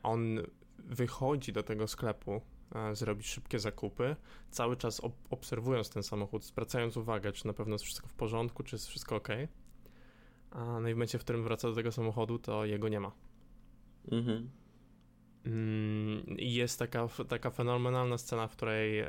On 0.02 0.40
wychodzi 0.78 1.52
do 1.52 1.62
tego 1.62 1.88
sklepu, 1.88 2.40
zrobić 2.92 3.26
szybkie 3.26 3.59
zakupy, 3.59 4.16
cały 4.50 4.76
czas 4.76 5.00
ob 5.00 5.12
obserwując 5.30 5.90
ten 5.90 6.02
samochód, 6.02 6.44
zwracając 6.44 6.97
uwagę, 6.97 7.32
czy 7.32 7.47
na 7.47 7.52
pewno 7.52 7.75
jest 7.75 7.85
wszystko 7.85 8.09
w 8.09 8.14
porządku, 8.14 8.62
czy 8.62 8.76
jest 8.76 8.88
wszystko 8.88 9.16
ok. 9.16 9.28
No 10.54 10.88
i 10.88 10.92
w 10.92 10.97
momencie, 10.97 11.18
w 11.18 11.25
którym 11.25 11.44
wraca 11.44 11.68
do 11.68 11.75
tego 11.75 11.92
samochodu, 11.92 12.38
to 12.38 12.64
jego 12.64 12.88
nie 12.88 13.00
ma. 13.00 13.12
Mhm. 14.12 14.50
Mm, 15.47 16.25
jest 16.38 16.78
taka, 16.78 17.09
taka 17.28 17.50
fenomenalna 17.50 18.18
scena, 18.18 18.49
w 18.49 18.52
której 18.52 18.99
e, 18.99 19.09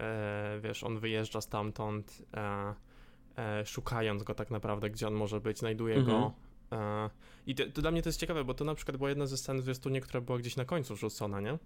wiesz, 0.63 0.83
on 0.83 0.99
wyjeżdża 0.99 1.41
stamtąd, 1.41 2.21
e, 2.33 2.39
e, 2.39 2.75
szukając 3.65 4.23
go 4.23 4.35
tak 4.35 4.51
naprawdę, 4.51 4.89
gdzie 4.89 5.07
on 5.07 5.13
może 5.13 5.41
być, 5.41 5.59
znajduje 5.59 5.95
mhm. 5.95 6.17
go. 6.17 6.33
E, 6.71 7.09
I 7.47 7.55
to, 7.55 7.63
to, 7.73 7.81
dla 7.81 7.91
mnie 7.91 8.01
to 8.01 8.09
jest 8.09 8.19
ciekawe, 8.19 8.43
bo 8.43 8.53
to 8.53 8.65
na 8.65 8.75
przykład 8.75 8.97
była 8.97 9.09
jedna 9.09 9.25
ze 9.25 9.37
scen 9.37 9.59
w 9.59 9.63
zwiastunie, 9.63 10.01
która 10.01 10.21
była 10.21 10.37
gdzieś 10.37 10.55
na 10.55 10.65
końcu 10.65 10.95
wrzucona, 10.95 11.41
nie? 11.41 11.51
E, 11.51 11.57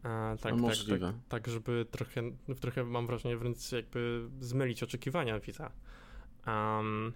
tak, 0.00 0.38
tak, 0.40 1.00
tak, 1.00 1.14
tak, 1.28 1.48
żeby 1.48 1.86
trochę, 1.90 2.22
trochę 2.60 2.84
mam 2.84 3.06
wrażenie 3.06 3.36
wręcz 3.36 3.72
jakby 3.72 4.28
zmylić 4.40 4.82
oczekiwania 4.82 5.40
widza. 5.40 5.70
Um, 6.46 7.12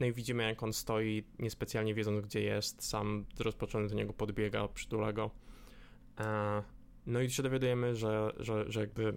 no 0.00 0.06
i 0.06 0.12
widzimy, 0.12 0.42
jak 0.42 0.62
on 0.62 0.72
stoi, 0.72 1.24
niespecjalnie 1.38 1.94
wiedząc, 1.94 2.26
gdzie 2.26 2.42
jest, 2.42 2.84
sam 2.84 3.24
rozpoczęty 3.38 3.88
do 3.88 3.94
niego 3.94 4.12
podbiega, 4.12 4.68
przytula 4.68 5.12
go. 5.12 5.30
E, 6.20 6.62
no 7.06 7.20
i 7.20 7.30
się 7.30 7.42
dowiadujemy, 7.42 7.96
że, 7.96 8.32
że, 8.38 8.64
że 8.72 8.80
jakby 8.80 9.16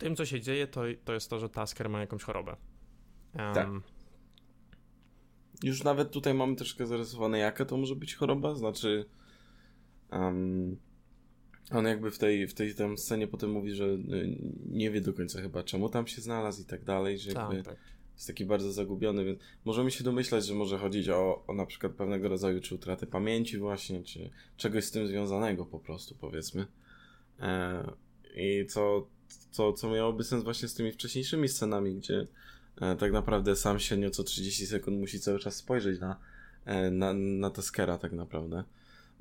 tym, 0.00 0.16
co 0.16 0.24
się 0.24 0.40
dzieje, 0.40 0.66
to, 0.66 0.82
to 1.04 1.14
jest 1.14 1.30
to, 1.30 1.38
że 1.38 1.48
Tasker 1.48 1.88
ma 1.90 2.00
jakąś 2.00 2.22
chorobę. 2.22 2.56
Um, 3.38 3.54
tak. 3.54 3.68
Już 5.62 5.84
nawet 5.84 6.10
tutaj 6.10 6.34
mamy 6.34 6.56
troszkę 6.56 6.86
zarysowane, 6.86 7.38
jaka 7.38 7.64
to 7.64 7.76
może 7.76 7.96
być 7.96 8.14
choroba, 8.14 8.54
znaczy 8.54 9.04
um, 10.12 10.76
on 11.70 11.84
jakby 11.84 12.10
w 12.10 12.18
tej, 12.18 12.46
w 12.46 12.54
tej 12.54 12.74
tam 12.74 12.98
scenie 12.98 13.26
potem 13.26 13.50
mówi, 13.50 13.74
że 13.74 13.84
y, 13.84 14.38
nie 14.66 14.90
wie 14.90 15.00
do 15.00 15.12
końca 15.12 15.40
chyba 15.42 15.62
czemu 15.62 15.88
tam 15.88 16.06
się 16.06 16.22
znalazł 16.22 16.62
i 16.62 16.64
tak 16.64 16.84
dalej, 16.84 17.18
że 17.18 17.32
tak, 17.32 17.52
jakby 17.52 17.62
tak 17.62 17.76
jest 18.20 18.26
taki 18.26 18.44
bardzo 18.44 18.72
zagubiony, 18.72 19.24
więc 19.24 19.40
możemy 19.64 19.90
się 19.90 20.04
domyślać, 20.04 20.46
że 20.46 20.54
może 20.54 20.78
chodzić 20.78 21.08
o, 21.08 21.44
o 21.46 21.54
na 21.54 21.66
przykład 21.66 21.92
pewnego 21.92 22.28
rodzaju 22.28 22.60
czy 22.60 22.74
utratę 22.74 23.06
pamięci 23.06 23.58
właśnie, 23.58 24.02
czy 24.02 24.30
czegoś 24.56 24.84
z 24.84 24.90
tym 24.90 25.06
związanego 25.06 25.66
po 25.66 25.78
prostu, 25.78 26.14
powiedzmy. 26.14 26.66
E, 27.40 27.92
I 28.36 28.66
co, 28.66 29.06
co, 29.50 29.72
co 29.72 29.90
miałoby 29.90 30.24
sens 30.24 30.44
właśnie 30.44 30.68
z 30.68 30.74
tymi 30.74 30.92
wcześniejszymi 30.92 31.48
scenami, 31.48 31.94
gdzie 31.94 32.26
e, 32.80 32.96
tak 32.96 33.12
naprawdę 33.12 33.56
sam 33.56 33.78
średnio 33.78 34.10
co 34.10 34.24
30 34.24 34.66
sekund 34.66 35.00
musi 35.00 35.20
cały 35.20 35.38
czas 35.38 35.56
spojrzeć 35.56 36.00
na, 36.00 36.16
e, 36.64 36.90
na, 36.90 37.12
na 37.14 37.50
Taskera 37.50 37.98
tak 37.98 38.12
naprawdę. 38.12 38.64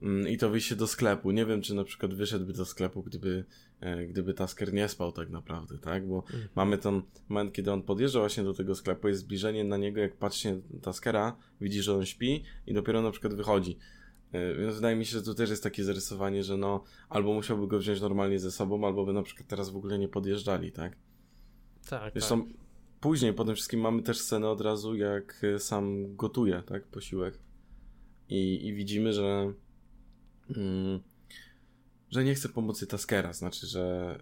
Mm, 0.02 0.28
I 0.28 0.38
to 0.38 0.50
wyjście 0.50 0.76
do 0.76 0.88
sklepu. 0.88 1.32
Nie 1.32 1.46
wiem, 1.46 1.62
czy 1.62 1.74
na 1.74 1.84
przykład 1.84 2.14
wyszedłby 2.14 2.54
do 2.54 2.66
sklepu, 2.66 3.04
gdyby, 3.04 3.46
e, 3.82 4.06
gdyby 4.06 4.34
Tasker 4.34 4.74
nie 4.74 4.90
spał 4.90 5.12
tak 5.12 5.30
naprawdę, 5.30 5.78
tak? 5.78 6.08
Bo 6.08 6.16
mhm. 6.16 6.48
mamy 6.56 6.78
ten 6.78 7.02
moment, 7.30 7.54
kiedy 7.54 7.72
on 7.72 7.82
podjeżdża 7.82 8.20
właśnie 8.20 8.44
do 8.44 8.54
tego 8.54 8.76
sklepu, 8.76 9.08
jest 9.08 9.22
zbliżenie 9.22 9.64
na 9.64 9.78
niego, 9.78 10.02
jak 10.02 10.16
patrzy 10.16 10.62
Taskera, 10.82 11.36
widzi, 11.62 11.82
że 11.82 11.96
on 11.96 12.06
śpi 12.06 12.44
i 12.68 12.74
dopiero 12.74 13.02
na 13.02 13.12
przykład 13.12 13.34
wychodzi. 13.34 13.78
E, 14.32 14.56
więc 14.56 14.76
wydaje 14.76 14.96
mi 14.96 15.06
się, 15.06 15.12
że 15.12 15.24
tu 15.24 15.34
też 15.34 15.50
jest 15.50 15.64
takie 15.64 15.84
zarysowanie, 15.84 16.44
że 16.44 16.58
no, 16.58 16.84
albo 17.10 17.34
musiałby 17.34 17.68
go 17.68 17.80
wziąć 17.80 18.02
normalnie 18.02 18.40
ze 18.40 18.52
sobą, 18.52 18.88
albo 18.88 19.06
by 19.06 19.14
na 19.14 19.24
przykład 19.24 19.48
teraz 19.48 19.70
w 19.70 19.78
ogóle 19.78 20.00
nie 20.00 20.08
podjeżdżali, 20.08 20.72
tak? 20.72 20.98
Tak, 21.90 22.14
Zresztą 22.14 22.44
tak. 22.44 22.54
później 23.00 23.34
po 23.34 23.46
tym 23.46 23.56
wszystkim 23.56 23.80
mamy 23.80 24.04
też 24.04 24.20
scenę 24.20 24.50
od 24.50 24.62
razu, 24.62 24.96
jak 24.96 25.42
sam 25.58 26.16
gotuje, 26.16 26.64
tak? 26.66 26.88
Posiłek. 26.88 27.40
I, 28.30 28.68
i 28.68 28.74
widzimy, 28.74 29.14
że 29.14 29.54
Mm, 30.58 31.00
że 32.12 32.24
nie 32.24 32.36
chce 32.36 32.50
pomocy 32.50 32.88
Taskera, 32.88 33.34
znaczy, 33.34 33.68
że, 33.68 34.18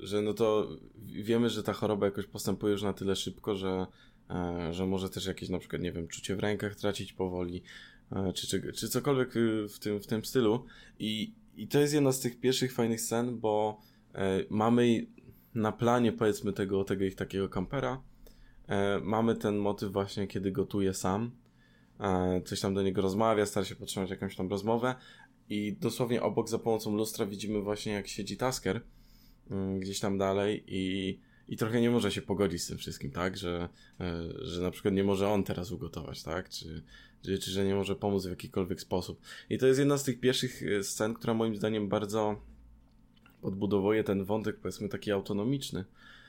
y, 0.00 0.06
że 0.06 0.22
no 0.22 0.34
to 0.34 0.68
wiemy, 1.06 1.50
że 1.50 1.62
ta 1.62 1.72
choroba 1.72 2.06
jakoś 2.06 2.26
postępuje 2.26 2.72
już 2.72 2.82
na 2.82 2.92
tyle 2.92 3.16
szybko, 3.16 3.56
że, 3.56 3.86
e, 4.30 4.74
że 4.74 4.86
może 4.86 5.10
też 5.10 5.26
jakieś 5.26 5.48
na 5.48 5.58
przykład, 5.58 5.82
nie 5.82 5.92
wiem, 5.92 6.08
czucie 6.08 6.36
w 6.36 6.40
rękach 6.40 6.74
tracić 6.74 7.12
powoli, 7.12 7.56
e, 7.56 7.62
czy, 8.34 8.46
czy, 8.46 8.72
czy 8.72 8.88
cokolwiek 8.88 9.36
y, 9.36 9.68
w 9.68 9.78
tym, 9.78 10.00
w 10.00 10.06
tym 10.06 10.24
stylu. 10.24 10.64
I, 10.98 11.34
I 11.56 11.68
to 11.68 11.80
jest 11.80 11.94
jedna 11.94 12.12
z 12.12 12.20
tych 12.20 12.40
pierwszych 12.40 12.72
fajnych 12.72 13.00
scen, 13.00 13.38
bo 13.38 13.80
e, 14.14 14.44
mamy 14.50 15.06
na 15.54 15.72
planie 15.72 16.12
powiedzmy 16.12 16.52
tego, 16.52 16.84
tego 16.84 17.04
ich 17.04 17.14
takiego 17.14 17.48
kampera, 17.48 18.02
mamy 19.02 19.36
ten 19.36 19.56
motyw 19.56 19.92
właśnie, 19.92 20.26
kiedy 20.26 20.50
gotuje 20.50 20.94
sam, 20.94 21.30
coś 22.44 22.60
tam 22.60 22.74
do 22.74 22.82
niego 22.82 23.02
rozmawia, 23.02 23.46
stara 23.46 23.66
się 23.66 23.74
podtrzymać 23.76 24.10
jakąś 24.10 24.36
tam 24.36 24.48
rozmowę, 24.48 24.94
i 25.50 25.76
dosłownie 25.80 26.22
obok 26.22 26.48
za 26.48 26.58
pomocą 26.58 26.96
lustra 26.96 27.26
widzimy 27.26 27.60
właśnie 27.60 27.92
jak 27.92 28.08
siedzi 28.08 28.36
Tasker 28.36 28.80
mm, 29.50 29.80
gdzieś 29.80 30.00
tam 30.00 30.18
dalej 30.18 30.64
i, 30.66 31.18
i 31.48 31.56
trochę 31.56 31.80
nie 31.80 31.90
może 31.90 32.12
się 32.12 32.22
pogodzić 32.22 32.62
z 32.62 32.66
tym 32.66 32.78
wszystkim, 32.78 33.10
tak? 33.10 33.36
Że, 33.36 33.68
e, 34.00 34.22
że 34.40 34.62
na 34.62 34.70
przykład 34.70 34.94
nie 34.94 35.04
może 35.04 35.28
on 35.28 35.44
teraz 35.44 35.70
ugotować, 35.70 36.22
tak? 36.22 36.48
Czy, 36.48 36.82
czy, 37.22 37.38
czy 37.38 37.50
że 37.50 37.64
nie 37.64 37.74
może 37.74 37.96
pomóc 37.96 38.26
w 38.26 38.30
jakikolwiek 38.30 38.80
sposób. 38.80 39.20
I 39.50 39.58
to 39.58 39.66
jest 39.66 39.78
jedna 39.78 39.98
z 39.98 40.04
tych 40.04 40.20
pierwszych 40.20 40.62
e, 40.62 40.84
scen, 40.84 41.14
która 41.14 41.34
moim 41.34 41.56
zdaniem 41.56 41.88
bardzo 41.88 42.40
podbudowuje 43.42 44.04
ten 44.04 44.24
wątek, 44.24 44.56
powiedzmy, 44.56 44.88
taki 44.88 45.12
autonomiczny. 45.12 45.84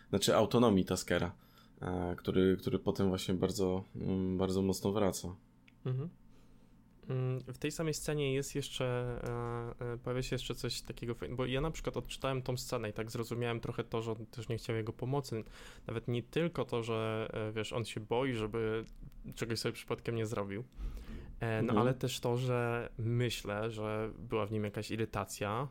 Znaczy 0.09 0.35
autonomii 0.35 0.85
Taskera, 0.85 1.35
e, 1.81 2.15
który, 2.17 2.57
który 2.57 2.79
potem 2.79 3.09
właśnie 3.09 3.33
bardzo, 3.33 3.83
mm, 3.95 4.37
bardzo 4.37 4.61
mocno 4.61 4.91
wraca. 4.91 5.35
Mhm. 5.85 6.09
Mm, 7.09 7.39
w 7.39 7.57
tej 7.57 7.71
samej 7.71 7.93
scenie 7.93 8.33
jest 8.33 8.55
jeszcze, 8.55 8.85
e, 9.79 9.93
e, 9.93 9.97
pojawia 9.97 10.21
się 10.23 10.35
jeszcze 10.35 10.55
coś 10.55 10.81
takiego, 10.81 11.15
bo 11.29 11.45
ja 11.45 11.61
na 11.61 11.71
przykład 11.71 11.97
odczytałem 11.97 12.41
tą 12.41 12.57
scenę 12.57 12.89
i 12.89 12.93
tak 12.93 13.11
zrozumiałem 13.11 13.59
trochę 13.59 13.83
to, 13.83 14.01
że 14.01 14.11
on 14.11 14.25
też 14.25 14.49
nie 14.49 14.57
chciał 14.57 14.75
jego 14.75 14.93
pomocy. 14.93 15.43
Nawet 15.87 16.07
nie 16.07 16.23
tylko 16.23 16.65
to, 16.65 16.83
że 16.83 17.29
e, 17.33 17.51
wiesz, 17.51 17.73
on 17.73 17.85
się 17.85 17.99
boi, 17.99 18.33
żeby 18.33 18.85
czegoś 19.35 19.59
sobie 19.59 19.73
przypadkiem 19.73 20.15
nie 20.15 20.25
zrobił. 20.25 20.63
No 21.41 21.47
mhm. 21.47 21.77
ale 21.77 21.93
też 21.93 22.19
to, 22.19 22.37
że 22.37 22.89
myślę, 22.97 23.71
że 23.71 24.11
była 24.17 24.45
w 24.45 24.51
nim 24.51 24.63
jakaś 24.63 24.91
irytacja 24.91 25.67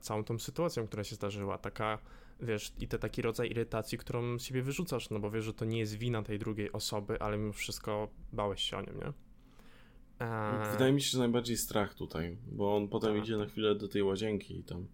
całą 0.00 0.24
tą 0.24 0.38
sytuacją, 0.38 0.86
która 0.86 1.04
się 1.04 1.14
zdarzyła. 1.14 1.58
Taka, 1.58 1.98
wiesz, 2.40 2.72
i 2.80 2.88
to 2.88 2.98
taki 2.98 3.22
rodzaj 3.22 3.50
irytacji, 3.50 3.98
którą 3.98 4.38
z 4.38 4.42
siebie 4.42 4.62
wyrzucasz, 4.62 5.10
no 5.10 5.18
bo 5.20 5.30
wiesz, 5.30 5.44
że 5.44 5.54
to 5.54 5.64
nie 5.64 5.78
jest 5.78 5.94
wina 5.94 6.22
tej 6.22 6.38
drugiej 6.38 6.72
osoby, 6.72 7.20
ale 7.20 7.38
mimo 7.38 7.52
wszystko 7.52 8.08
bałeś 8.32 8.62
się 8.62 8.76
o 8.76 8.80
nim, 8.80 8.98
nie? 8.98 9.27
Eee... 10.20 10.72
Wydaje 10.72 10.92
mi 10.92 11.02
się, 11.02 11.10
że 11.10 11.18
najbardziej 11.18 11.56
strach 11.56 11.94
tutaj, 11.94 12.36
bo 12.52 12.76
on 12.76 12.88
potem 12.88 13.14
tak. 13.14 13.24
idzie 13.24 13.36
na 13.36 13.46
chwilę 13.46 13.74
do 13.74 13.88
tej 13.88 14.02
łazienki 14.02 14.58
i 14.58 14.64
tam 14.64 14.86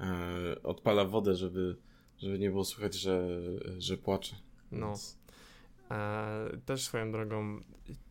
e, 0.00 0.62
odpala 0.62 1.04
wodę, 1.04 1.34
żeby, 1.34 1.76
żeby 2.18 2.38
nie 2.38 2.50
było 2.50 2.64
słychać, 2.64 2.94
że, 2.94 3.28
że 3.78 3.96
płacze. 3.96 4.36
No. 4.72 4.86
Więc... 4.86 5.18
E, 5.90 6.58
też 6.66 6.82
swoją 6.82 7.12
drogą, 7.12 7.60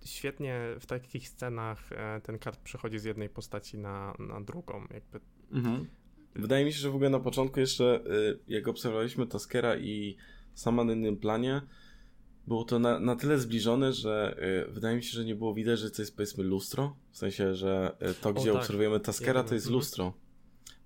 świetnie 0.05 0.59
w 0.79 0.85
takich 0.85 1.29
scenach 1.29 1.89
ten 2.23 2.39
kart 2.39 2.59
przechodzi 2.59 2.99
z 2.99 3.03
jednej 3.03 3.29
postaci 3.29 3.77
na, 3.77 4.13
na 4.19 4.41
drugą. 4.41 4.87
Jakby. 4.93 5.19
Mhm. 5.51 5.87
Wydaje 6.35 6.65
mi 6.65 6.73
się, 6.73 6.79
że 6.79 6.89
w 6.89 6.95
ogóle 6.95 7.09
na 7.09 7.19
początku 7.19 7.59
jeszcze, 7.59 8.01
y, 8.05 8.39
jak 8.47 8.67
obserwowaliśmy 8.67 9.27
Taskera 9.27 9.77
i 9.77 10.17
sama 10.53 10.83
na 10.83 10.93
innym 10.93 11.17
planie, 11.17 11.61
było 12.47 12.63
to 12.63 12.79
na, 12.79 12.99
na 12.99 13.15
tyle 13.15 13.39
zbliżone, 13.39 13.93
że 13.93 14.37
y, 14.67 14.71
wydaje 14.71 14.95
mi 14.95 15.03
się, 15.03 15.11
że 15.11 15.25
nie 15.25 15.35
było 15.35 15.53
widać, 15.53 15.79
że 15.79 15.91
to 15.91 16.01
jest 16.01 16.15
powiedzmy 16.15 16.43
lustro. 16.43 16.95
W 17.11 17.17
sensie, 17.17 17.55
że 17.55 17.95
y, 18.11 18.13
to, 18.13 18.33
gdzie 18.33 18.51
o, 18.51 18.53
tak. 18.53 18.61
obserwujemy 18.61 18.99
Taskera, 18.99 19.43
to 19.43 19.53
jest 19.53 19.65
mhm. 19.65 19.79
lustro. 19.79 20.13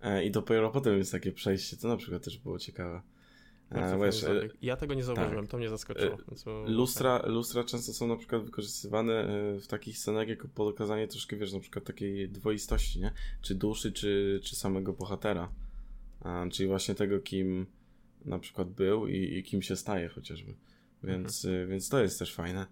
E, 0.01 0.25
I 0.25 0.31
dopiero 0.31 0.71
potem 0.71 0.97
jest 0.97 1.11
takie 1.11 1.31
przejście, 1.31 1.77
to 1.77 1.87
na 1.87 1.97
przykład 1.97 2.23
też 2.23 2.37
było 2.37 2.59
ciekawe. 2.59 3.01
E, 3.69 3.99
wiesz, 3.99 4.23
e, 4.23 4.49
ja 4.61 4.75
tego 4.75 4.93
nie 4.93 5.03
zauważyłem, 5.03 5.45
tak. 5.45 5.51
to 5.51 5.57
mnie 5.57 5.69
zaskoczyło. 5.69 6.17
E, 6.67 6.69
lustra, 6.69 7.21
lustra 7.25 7.63
często 7.63 7.93
są 7.93 8.07
na 8.07 8.15
przykład 8.15 8.43
wykorzystywane 8.43 9.27
w 9.61 9.67
takich 9.67 9.97
scenach 9.97 10.27
jako 10.27 10.47
pokazanie 10.47 11.07
troszkę, 11.07 11.35
wiesz, 11.35 11.53
na 11.53 11.59
przykład 11.59 11.85
takiej 11.85 12.29
dwoistości, 12.29 12.99
nie? 12.99 13.11
Czy 13.41 13.55
duszy, 13.55 13.91
czy, 13.91 14.39
czy 14.43 14.55
samego 14.55 14.93
bohatera. 14.93 15.49
A, 16.21 16.45
czyli 16.51 16.69
właśnie 16.69 16.95
tego, 16.95 17.19
kim 17.19 17.65
na 18.25 18.39
przykład 18.39 18.69
był 18.69 19.07
i, 19.07 19.37
i 19.37 19.43
kim 19.43 19.61
się 19.61 19.75
staje 19.75 20.09
chociażby. 20.09 20.53
Więc, 21.03 21.45
mhm. 21.45 21.69
więc 21.69 21.89
to 21.89 21.99
jest 21.99 22.19
też 22.19 22.35
fajne. 22.35 22.67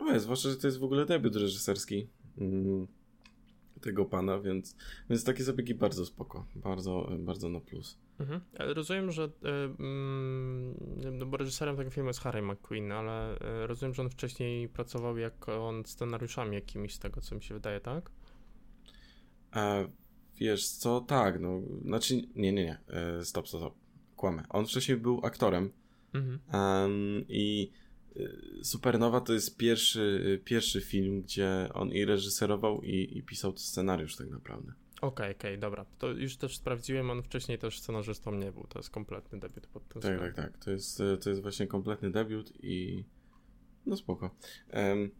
No, 0.00 0.20
zwłaszcza, 0.20 0.50
że 0.50 0.56
to 0.56 0.66
jest 0.66 0.78
w 0.78 0.84
ogóle 0.84 1.06
debiut 1.06 1.36
reżyserski 1.36 2.08
mm, 2.38 2.86
tego 3.80 4.04
pana, 4.04 4.38
więc, 4.38 4.76
więc 5.10 5.24
takie 5.24 5.44
zabiegi 5.44 5.74
bardzo 5.74 6.06
spoko. 6.06 6.46
Bardzo, 6.54 7.10
bardzo 7.18 7.48
na 7.48 7.60
plus. 7.60 7.98
Mhm. 8.20 8.40
Rozumiem, 8.54 9.12
że 9.12 9.22
yy, 9.22 11.12
no 11.12 11.26
bo 11.26 11.36
reżyserem 11.36 11.76
tego 11.76 11.90
filmu 11.90 12.08
jest 12.08 12.20
Harry 12.20 12.42
McQueen, 12.42 12.92
ale 12.92 13.38
yy, 13.40 13.66
rozumiem, 13.66 13.94
że 13.94 14.02
on 14.02 14.10
wcześniej 14.10 14.68
pracował 14.68 15.18
jako 15.18 15.68
on 15.68 15.84
scenariuszami 15.86 16.54
jakimiś 16.54 16.94
z 16.94 16.98
tego, 16.98 17.20
co 17.20 17.34
mi 17.34 17.42
się 17.42 17.54
wydaje, 17.54 17.80
tak? 17.80 18.10
A, 19.50 19.76
wiesz 20.36 20.68
co, 20.68 21.00
tak, 21.00 21.40
no, 21.40 21.60
znaczy, 21.84 22.16
nie, 22.16 22.52
nie, 22.52 22.52
nie, 22.52 22.78
e, 22.88 23.24
stop, 23.24 23.48
stop, 23.48 23.60
stop, 23.60 23.74
kłamę. 24.16 24.42
On 24.48 24.66
wcześniej 24.66 24.96
był 24.96 25.20
aktorem 25.24 25.72
mhm. 26.18 26.40
um, 26.52 27.24
i 27.28 27.70
e, 28.16 28.20
Supernowa 28.64 29.20
to 29.20 29.32
jest 29.32 29.56
pierwszy, 29.56 30.40
pierwszy 30.44 30.80
film, 30.80 31.22
gdzie 31.22 31.68
on 31.74 31.92
i 31.92 32.04
reżyserował 32.04 32.82
i, 32.82 33.18
i 33.18 33.22
pisał 33.22 33.56
scenariusz 33.56 34.16
tak 34.16 34.30
naprawdę. 34.30 34.72
Okej, 35.00 35.08
okay, 35.08 35.30
okej, 35.30 35.50
okay, 35.50 35.58
dobra. 35.58 35.86
To 35.98 36.10
już 36.10 36.36
też 36.36 36.56
sprawdziłem, 36.56 37.10
on 37.10 37.22
wcześniej 37.22 37.58
też 37.58 37.80
scenarzystą 37.80 38.34
nie 38.34 38.52
był. 38.52 38.66
To 38.68 38.78
jest 38.78 38.90
kompletny 38.90 39.40
debiut 39.40 39.66
pod 39.66 39.88
tym 39.88 40.02
Tak, 40.02 40.20
tak, 40.20 40.34
tak. 40.34 40.64
To 40.64 40.70
jest, 40.70 41.00
e, 41.00 41.16
to 41.16 41.30
jest 41.30 41.42
właśnie 41.42 41.66
kompletny 41.66 42.10
debiut 42.10 42.52
i 42.62 43.04
no 43.86 43.96
spoko. 43.96 44.30
Um, 44.72 45.10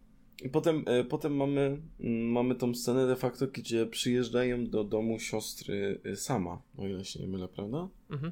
i 0.43 0.49
potem, 0.49 0.85
potem 1.09 1.35
mamy, 1.35 1.81
mm, 1.99 2.31
mamy 2.31 2.55
tą 2.55 2.75
scenę 2.75 3.07
de 3.07 3.15
facto, 3.15 3.47
gdzie 3.47 3.85
przyjeżdżają 3.85 4.67
do 4.67 4.83
domu 4.83 5.19
siostry 5.19 6.01
sama, 6.15 6.61
o 6.77 6.87
ile 6.87 7.05
się 7.05 7.19
nie 7.19 7.27
mylę, 7.27 7.47
prawda? 7.47 7.87
Mhm. 8.09 8.31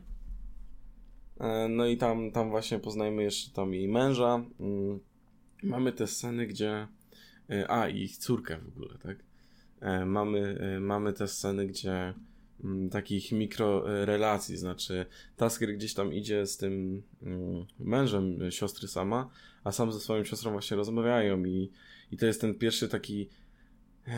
No 1.70 1.86
i 1.86 1.98
tam, 1.98 2.32
tam 2.32 2.50
właśnie 2.50 2.80
poznajemy 2.80 3.24
jeszcze 3.24 3.52
tam 3.52 3.74
jej 3.74 3.88
męża. 3.88 4.46
Mm, 4.60 5.00
mamy 5.64 5.92
te 5.92 6.08
sceny, 6.08 6.48
gdzie. 6.48 6.88
A, 7.68 7.88
i 7.88 8.02
ich 8.02 8.18
córkę 8.18 8.58
w 8.58 8.68
ogóle, 8.68 8.98
tak? 8.98 9.18
E, 9.82 10.06
mamy, 10.06 10.58
e, 10.60 10.80
mamy 10.80 11.14
te 11.14 11.28
sceny, 11.28 11.68
gdzie 11.68 12.14
mm, 12.64 12.90
takich 12.90 13.32
mikrorelacji, 13.32 14.58
znaczy 14.58 15.06
Tasker 15.36 15.74
gdzieś 15.74 15.94
tam 15.94 16.14
idzie 16.14 16.48
z 16.48 16.58
tym 16.58 17.04
mm, 17.24 17.66
mężem 17.80 18.52
siostry 18.52 18.88
sama, 18.88 19.30
a 19.64 19.72
sam 19.72 19.92
ze 19.92 20.00
swoją 20.00 20.24
siostrą 20.24 20.52
właśnie 20.52 20.78
rozmawiają 20.78 21.46
i, 21.46 21.72
i 22.12 22.18
to 22.18 22.26
jest 22.26 22.42
ten 22.42 22.56
pierwszy 22.56 22.90
taki 22.90 23.22
e, 23.22 23.28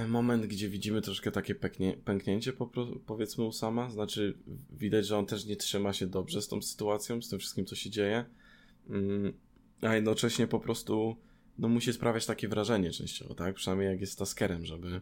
moment, 0.07 0.45
gdzie 0.45 0.69
widzimy 0.69 1.01
troszkę 1.01 1.31
takie 1.31 1.55
pęknie, 1.55 1.97
pęknięcie 2.05 2.53
po, 2.53 2.71
powiedzmy 3.05 3.43
u 3.43 3.51
sama, 3.51 3.89
znaczy 3.89 4.37
widać, 4.71 5.07
że 5.07 5.17
on 5.17 5.25
też 5.25 5.45
nie 5.45 5.55
trzyma 5.55 5.93
się 5.93 6.07
dobrze 6.07 6.41
z 6.41 6.47
tą 6.47 6.61
sytuacją, 6.61 7.21
z 7.21 7.29
tym 7.29 7.39
wszystkim, 7.39 7.65
co 7.65 7.75
się 7.75 7.89
dzieje, 7.89 8.25
mm, 8.89 9.33
a 9.81 9.95
jednocześnie 9.95 10.47
po 10.47 10.59
prostu 10.59 11.15
no, 11.57 11.67
musi 11.67 11.93
sprawiać 11.93 12.25
takie 12.25 12.47
wrażenie 12.47 12.91
częściowo, 12.91 13.35
tak? 13.35 13.55
Przynajmniej 13.55 13.89
jak 13.89 14.01
jest 14.01 14.19
Taskerem, 14.19 14.65
żeby 14.65 15.01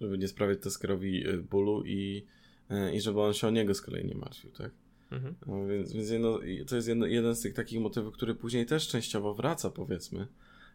żeby 0.00 0.18
nie 0.18 0.28
sprawiać 0.28 0.58
Taskerowi 0.62 1.28
y, 1.28 1.38
bólu 1.38 1.84
i, 1.84 2.26
y, 2.70 2.94
i 2.94 3.00
żeby 3.00 3.20
on 3.20 3.34
się 3.34 3.46
o 3.46 3.50
niego 3.50 3.74
z 3.74 3.80
kolei 3.80 4.04
nie 4.04 4.14
martwił, 4.14 4.50
tak? 4.50 4.70
Mhm. 5.10 5.34
No, 5.46 5.66
więc 5.66 5.92
więc 5.92 6.10
jedno, 6.10 6.40
to 6.66 6.76
jest 6.76 6.88
jedno, 6.88 7.06
jeden 7.06 7.34
z 7.34 7.40
tych 7.40 7.54
takich 7.54 7.80
motywów, 7.80 8.14
który 8.14 8.34
później 8.34 8.66
też 8.66 8.88
częściowo 8.88 9.34
wraca, 9.34 9.70
powiedzmy, 9.70 10.26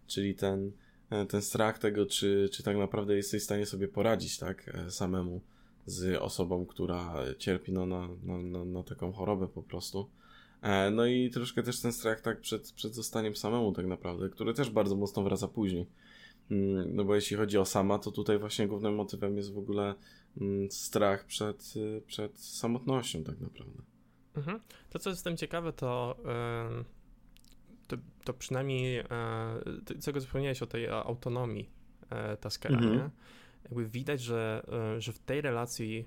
czyli 0.08 0.36
ten, 0.36 0.68
e, 0.68 0.72
ten 1.30 1.42
strach 1.42 1.80
tego, 1.80 2.06
czy, 2.06 2.50
czy 2.52 2.64
tak 2.64 2.78
naprawdę 2.78 3.16
jesteś 3.16 3.42
w 3.42 3.46
stanie 3.46 3.66
sobie 3.66 3.88
poradzić, 3.88 4.38
tak, 4.38 4.68
e, 4.68 4.92
samemu 4.92 5.42
z 5.86 6.22
osobą, 6.22 6.66
która 6.66 7.14
cierpi 7.38 7.72
no, 7.72 7.86
na, 7.86 8.10
na, 8.24 8.66
na, 8.66 8.84
taką 8.84 9.12
chorobę 9.12 9.48
po 9.48 9.64
prostu. 9.64 10.10
E, 10.62 10.92
no 10.92 11.06
i 11.06 11.30
troszkę 11.30 11.64
też 11.64 11.82
ten 11.82 11.94
strach 11.94 12.22
tak 12.22 12.42
przed, 12.42 12.72
przed 12.72 12.96
zostaniem 12.96 13.36
samemu 13.36 13.72
tak 13.72 13.86
naprawdę, 13.86 14.30
który 14.30 14.54
też 14.54 14.70
bardzo 14.70 14.96
mocno 14.96 15.24
wraca 15.24 15.48
później. 15.48 15.88
Mm, 16.52 16.96
no 16.96 17.04
bo 17.04 17.16
jeśli 17.16 17.38
chodzi 17.38 17.58
o 17.58 17.66
sama, 17.66 18.00
to 18.00 18.12
tutaj 18.12 18.40
właśnie 18.40 18.68
głównym 18.68 18.96
motywem 18.96 19.38
jest 19.38 19.54
w 19.54 19.58
ogóle 19.58 19.96
mm, 20.42 20.72
strach 20.72 21.26
przed, 21.26 21.74
przed 22.08 22.40
samotnością 22.40 23.24
tak 23.24 23.40
naprawdę. 23.40 23.82
Mhm. 24.36 24.60
To, 24.90 25.00
co 25.00 25.10
jest 25.10 25.22
w 25.22 25.24
tym 25.24 25.38
ciekawe, 25.38 25.74
to, 25.74 26.18
to, 27.90 27.98
to 28.24 28.34
przynajmniej 28.34 29.00
e, 29.00 29.06
czego 30.02 30.20
wspomniałeś 30.20 30.62
o 30.62 30.68
tej 30.68 30.90
autonomii 30.90 31.70
e, 32.10 32.38
Taskera, 32.38 32.76
mhm. 32.76 32.96
nie? 32.96 33.10
Jakby 33.64 33.86
widać, 33.86 34.22
że, 34.22 34.66
e, 34.98 35.02
że 35.02 35.14
w 35.14 35.20
tej 35.20 35.42
relacji 35.42 36.06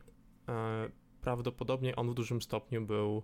prawdopodobnie 1.20 1.96
on 1.96 2.10
w 2.10 2.14
dużym 2.14 2.42
stopniu 2.42 2.86
był 2.86 3.22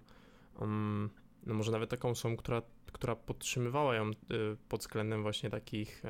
mm, 0.60 1.10
no 1.46 1.54
może 1.54 1.72
nawet 1.72 1.90
taką 1.90 2.10
osobą, 2.10 2.36
która, 2.36 2.62
która 2.92 3.16
podtrzymywała 3.16 3.94
ją 3.94 4.10
pod 4.68 4.80
względem 4.80 5.22
właśnie 5.22 5.50
takich 5.50 6.02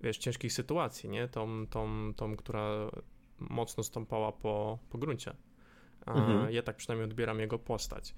wiesz, 0.00 0.18
ciężkich 0.18 0.52
sytuacji, 0.52 1.08
nie? 1.08 1.28
Tą, 1.28 1.66
tą, 1.66 2.14
tą 2.16 2.36
która 2.36 2.90
mocno 3.38 3.82
stąpała 3.82 4.32
po, 4.32 4.78
po 4.90 4.98
gruncie. 4.98 5.36
Mhm. 6.14 6.52
Ja 6.52 6.62
tak 6.62 6.76
przynajmniej 6.76 7.04
odbieram 7.04 7.40
jego 7.40 7.58
postać. 7.58 8.14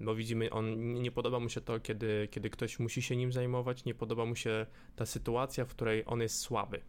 Bo 0.00 0.14
widzimy, 0.14 0.50
on 0.50 0.94
nie 0.94 1.12
podoba 1.12 1.40
mu 1.40 1.48
się 1.48 1.60
to, 1.60 1.80
kiedy, 1.80 2.28
kiedy 2.30 2.50
ktoś 2.50 2.78
musi 2.78 3.02
się 3.02 3.16
nim 3.16 3.32
zajmować, 3.32 3.84
nie 3.84 3.94
podoba 3.94 4.24
mu 4.24 4.36
się 4.36 4.66
ta 4.96 5.06
sytuacja, 5.06 5.64
w 5.64 5.68
której 5.68 6.02
on 6.06 6.20
jest 6.20 6.38
słaby. 6.38 6.80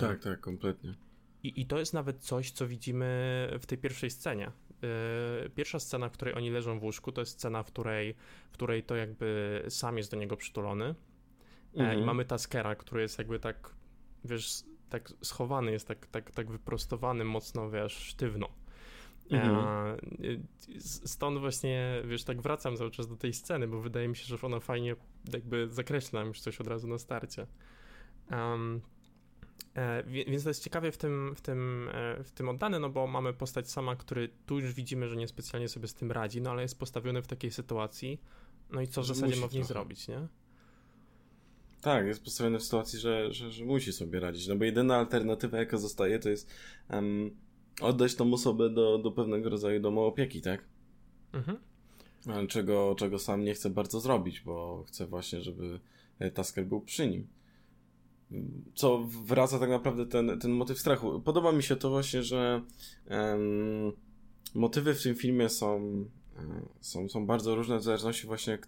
Tak, 0.00 0.20
tak, 0.22 0.40
kompletnie. 0.40 0.94
I, 1.42 1.60
I 1.60 1.66
to 1.66 1.78
jest 1.78 1.94
nawet 1.94 2.18
coś, 2.18 2.50
co 2.50 2.68
widzimy 2.68 3.48
w 3.60 3.66
tej 3.66 3.78
pierwszej 3.78 4.10
scenie. 4.10 4.46
E, 4.46 5.50
pierwsza 5.50 5.78
scena, 5.78 6.08
w 6.08 6.12
której 6.12 6.34
oni 6.34 6.50
leżą 6.50 6.78
w 6.78 6.82
łóżku, 6.82 7.12
to 7.12 7.20
jest 7.20 7.32
scena, 7.32 7.62
w 7.62 7.66
której, 7.66 8.14
w 8.50 8.52
której 8.52 8.82
to 8.82 8.96
jakby 8.96 9.62
sam 9.68 9.96
jest 9.96 10.10
do 10.10 10.16
niego 10.16 10.36
przytulony 10.36 10.94
Mhm. 11.76 11.98
I 11.98 12.02
mamy 12.02 12.24
Taskera, 12.24 12.74
który 12.74 13.02
jest 13.02 13.18
jakby 13.18 13.38
tak, 13.38 13.70
wiesz, 14.24 14.62
tak 14.94 15.12
schowany, 15.22 15.72
jest 15.72 15.88
tak, 15.88 16.06
tak, 16.06 16.30
tak 16.30 16.50
wyprostowany 16.50 17.24
mocno, 17.24 17.70
wiesz, 17.70 17.92
sztywno. 17.92 18.48
Mhm. 19.30 19.98
Stąd 20.80 21.38
właśnie, 21.38 22.02
wiesz, 22.04 22.24
tak 22.24 22.42
wracam 22.42 22.76
cały 22.76 22.90
czas 22.90 23.08
do 23.08 23.16
tej 23.16 23.32
sceny, 23.32 23.68
bo 23.68 23.80
wydaje 23.80 24.08
mi 24.08 24.16
się, 24.16 24.24
że 24.24 24.46
ona 24.46 24.60
fajnie 24.60 24.96
jakby 25.32 25.68
zakreśla 25.68 26.20
już 26.20 26.40
coś 26.40 26.60
od 26.60 26.66
razu 26.66 26.88
na 26.88 26.98
starcie. 26.98 27.46
Um, 28.30 28.80
więc 30.04 30.42
to 30.42 30.50
jest 30.50 30.64
ciekawie 30.64 30.92
w 30.92 30.96
tym, 30.96 31.34
w, 31.34 31.40
tym, 31.40 31.90
e, 31.92 32.24
w 32.24 32.32
tym 32.32 32.48
oddane, 32.48 32.78
no 32.78 32.88
bo 32.88 33.06
mamy 33.06 33.32
postać 33.32 33.70
sama, 33.70 33.96
który 33.96 34.28
tu 34.46 34.60
już 34.60 34.74
widzimy, 34.74 35.08
że 35.08 35.16
niespecjalnie 35.16 35.68
sobie 35.68 35.88
z 35.88 35.94
tym 35.94 36.12
radzi, 36.12 36.42
no 36.42 36.50
ale 36.50 36.62
jest 36.62 36.78
postawiony 36.78 37.22
w 37.22 37.26
takiej 37.26 37.50
sytuacji, 37.50 38.20
no 38.70 38.80
i 38.80 38.88
co 38.88 39.02
w 39.02 39.06
zasadzie 39.06 39.36
ma 39.36 39.48
w 39.48 39.52
niej 39.52 39.64
zrobić, 39.64 40.08
nie? 40.08 40.28
Tak, 41.84 42.06
jest 42.06 42.24
postawiony 42.24 42.58
w 42.58 42.62
sytuacji, 42.62 42.98
że, 42.98 43.32
że, 43.32 43.50
że 43.50 43.64
musi 43.64 43.92
sobie 43.92 44.20
radzić. 44.20 44.48
No 44.48 44.56
bo 44.56 44.64
jedyna 44.64 44.96
alternatywa, 44.96 45.58
jaka 45.58 45.76
zostaje, 45.76 46.18
to 46.18 46.28
jest 46.28 46.50
um, 46.90 47.36
oddać 47.80 48.14
tą 48.14 48.32
osobę 48.32 48.70
do, 48.70 48.98
do 48.98 49.12
pewnego 49.12 49.50
rodzaju 49.50 49.80
domu 49.80 50.00
opieki, 50.00 50.40
tak? 50.40 50.64
Mhm. 51.32 51.58
Czego, 52.48 52.94
czego 52.98 53.18
sam 53.18 53.44
nie 53.44 53.54
chce 53.54 53.70
bardzo 53.70 54.00
zrobić, 54.00 54.40
bo 54.40 54.84
chce 54.88 55.06
właśnie, 55.06 55.40
żeby 55.40 55.80
e, 56.18 56.30
Tasker 56.30 56.66
był 56.66 56.80
przy 56.80 57.08
nim. 57.08 57.26
Co 58.74 59.04
wraca 59.26 59.58
tak 59.58 59.70
naprawdę 59.70 60.06
ten, 60.06 60.38
ten 60.38 60.50
motyw 60.50 60.78
strachu. 60.78 61.20
Podoba 61.20 61.52
mi 61.52 61.62
się 61.62 61.76
to 61.76 61.90
właśnie, 61.90 62.22
że 62.22 62.62
um, 63.10 63.92
motywy 64.54 64.94
w 64.94 65.02
tym 65.02 65.14
filmie 65.14 65.48
są, 65.48 65.76
e, 65.76 66.06
są, 66.80 67.08
są 67.08 67.26
bardzo 67.26 67.54
różne 67.54 67.78
w 67.78 67.82
zależności 67.82 68.26
właśnie, 68.26 68.58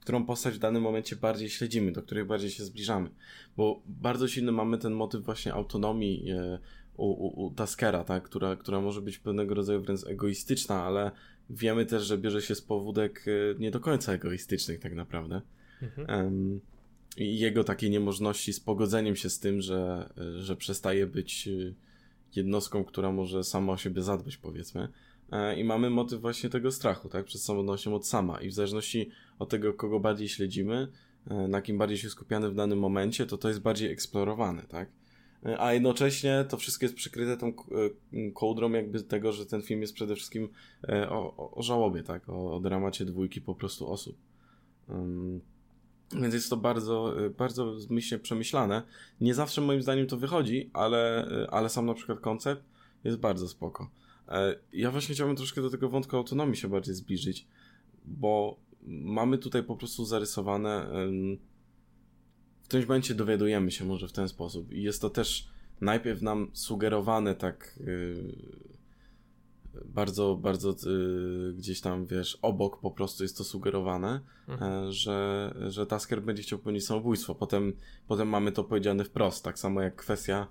którą 0.00 0.26
postać 0.26 0.54
w 0.54 0.58
danym 0.58 0.82
momencie 0.82 1.16
bardziej 1.16 1.50
śledzimy, 1.50 1.92
do 1.92 2.02
której 2.02 2.24
bardziej 2.24 2.50
się 2.50 2.64
zbliżamy. 2.64 3.10
Bo 3.56 3.82
bardzo 3.86 4.28
silny 4.28 4.52
mamy 4.52 4.78
ten 4.78 4.92
motyw 4.92 5.24
właśnie 5.24 5.54
autonomii 5.54 6.30
e, 6.30 6.58
u, 6.96 7.06
u, 7.06 7.46
u 7.46 7.50
Taskera, 7.50 8.04
tak? 8.04 8.22
która, 8.22 8.56
która 8.56 8.80
może 8.80 9.00
być 9.00 9.18
pewnego 9.18 9.54
rodzaju 9.54 9.82
wręcz 9.82 10.06
egoistyczna, 10.06 10.82
ale 10.82 11.10
wiemy 11.50 11.86
też, 11.86 12.02
że 12.04 12.18
bierze 12.18 12.42
się 12.42 12.54
z 12.54 12.62
powódek 12.62 13.24
e, 13.28 13.58
nie 13.58 13.70
do 13.70 13.80
końca 13.80 14.12
egoistycznych 14.12 14.80
tak 14.80 14.94
naprawdę. 14.94 15.42
Mhm. 15.82 16.24
Um, 16.24 16.60
I 17.16 17.38
jego 17.38 17.64
takiej 17.64 17.90
niemożności 17.90 18.52
z 18.52 18.60
pogodzeniem 18.60 19.16
się 19.16 19.30
z 19.30 19.38
tym, 19.38 19.60
że, 19.60 20.10
że 20.38 20.56
przestaje 20.56 21.06
być 21.06 21.48
e, 21.48 21.74
jednostką, 22.36 22.84
która 22.84 23.12
może 23.12 23.44
sama 23.44 23.72
o 23.72 23.76
siebie 23.76 24.02
zadbać, 24.02 24.36
powiedzmy. 24.36 24.88
E, 25.32 25.60
I 25.60 25.64
mamy 25.64 25.90
motyw 25.90 26.20
właśnie 26.20 26.50
tego 26.50 26.72
strachu, 26.72 27.08
tak? 27.08 27.24
Przed 27.24 27.40
samotnością 27.40 27.94
od 27.94 28.06
sama. 28.06 28.40
I 28.40 28.48
w 28.48 28.54
zależności 28.54 29.10
od 29.38 29.48
tego, 29.48 29.74
kogo 29.74 30.00
bardziej 30.00 30.28
śledzimy, 30.28 30.88
na 31.48 31.62
kim 31.62 31.78
bardziej 31.78 31.98
się 31.98 32.10
skupiamy 32.10 32.50
w 32.50 32.54
danym 32.54 32.78
momencie, 32.78 33.26
to 33.26 33.38
to 33.38 33.48
jest 33.48 33.60
bardziej 33.60 33.92
eksplorowane, 33.92 34.62
tak? 34.62 34.88
a 35.58 35.72
jednocześnie 35.72 36.44
to 36.48 36.56
wszystko 36.56 36.84
jest 36.84 36.94
przykryte 36.94 37.36
tą 37.36 37.46
e, 37.46 37.52
kołdrą 38.34 38.70
jakby 38.70 39.02
tego, 39.02 39.32
że 39.32 39.46
ten 39.46 39.62
film 39.62 39.80
jest 39.80 39.94
przede 39.94 40.14
wszystkim 40.14 40.48
e, 40.88 41.10
o, 41.10 41.50
o 41.54 41.62
żałobie, 41.62 42.02
tak, 42.02 42.28
o, 42.28 42.54
o 42.54 42.60
dramacie 42.60 43.04
dwójki 43.04 43.40
po 43.40 43.54
prostu 43.54 43.92
osób. 43.92 44.16
Więc 46.12 46.34
jest 46.34 46.50
to 46.50 46.56
bardzo, 46.56 47.24
e, 47.26 47.30
bardzo 47.30 47.74
myślnie 47.90 48.22
przemyślane. 48.22 48.82
Nie 49.20 49.34
zawsze 49.34 49.60
moim 49.60 49.82
zdaniem 49.82 50.06
to 50.06 50.16
wychodzi, 50.16 50.70
ale, 50.72 51.28
ale 51.50 51.68
sam 51.68 51.86
na 51.86 51.94
przykład 51.94 52.20
koncept 52.20 52.62
jest 53.04 53.18
bardzo 53.18 53.48
spoko. 53.48 53.90
Ja 54.72 54.90
właśnie 54.90 55.14
chciałbym 55.14 55.36
troszkę 55.36 55.62
do 55.62 55.70
tego 55.70 55.88
wątku 55.88 56.16
autonomii 56.16 56.56
się 56.56 56.68
bardziej 56.68 56.94
zbliżyć, 56.94 57.46
bo 58.04 58.60
mamy 58.86 59.38
tutaj 59.38 59.62
po 59.62 59.76
prostu 59.76 60.04
zarysowane 60.04 60.86
w 62.66 62.68
którymś 62.68 62.88
momencie 62.88 63.14
dowiadujemy 63.14 63.70
się 63.70 63.84
może 63.84 64.08
w 64.08 64.12
ten 64.12 64.28
sposób. 64.28 64.72
I 64.72 64.82
jest 64.82 65.00
to 65.00 65.10
też 65.10 65.48
najpierw 65.80 66.22
nam 66.22 66.50
sugerowane 66.52 67.34
tak 67.34 67.78
yy, 67.86 68.32
bardzo, 69.84 70.36
bardzo 70.36 70.74
yy, 70.86 71.54
gdzieś 71.54 71.80
tam, 71.80 72.06
wiesz, 72.06 72.38
obok 72.42 72.80
po 72.80 72.90
prostu 72.90 73.22
jest 73.22 73.38
to 73.38 73.44
sugerowane, 73.44 74.20
mhm. 74.48 74.92
że, 74.92 75.54
że 75.68 75.86
Tasker 75.86 76.22
będzie 76.22 76.42
chciał 76.42 76.58
popełnić 76.58 76.86
samobójstwo. 76.86 77.34
Potem, 77.34 77.72
potem 78.06 78.28
mamy 78.28 78.52
to 78.52 78.64
powiedziane 78.64 79.04
wprost, 79.04 79.44
tak 79.44 79.58
samo 79.58 79.82
jak 79.82 79.96
kwestia 79.96 80.46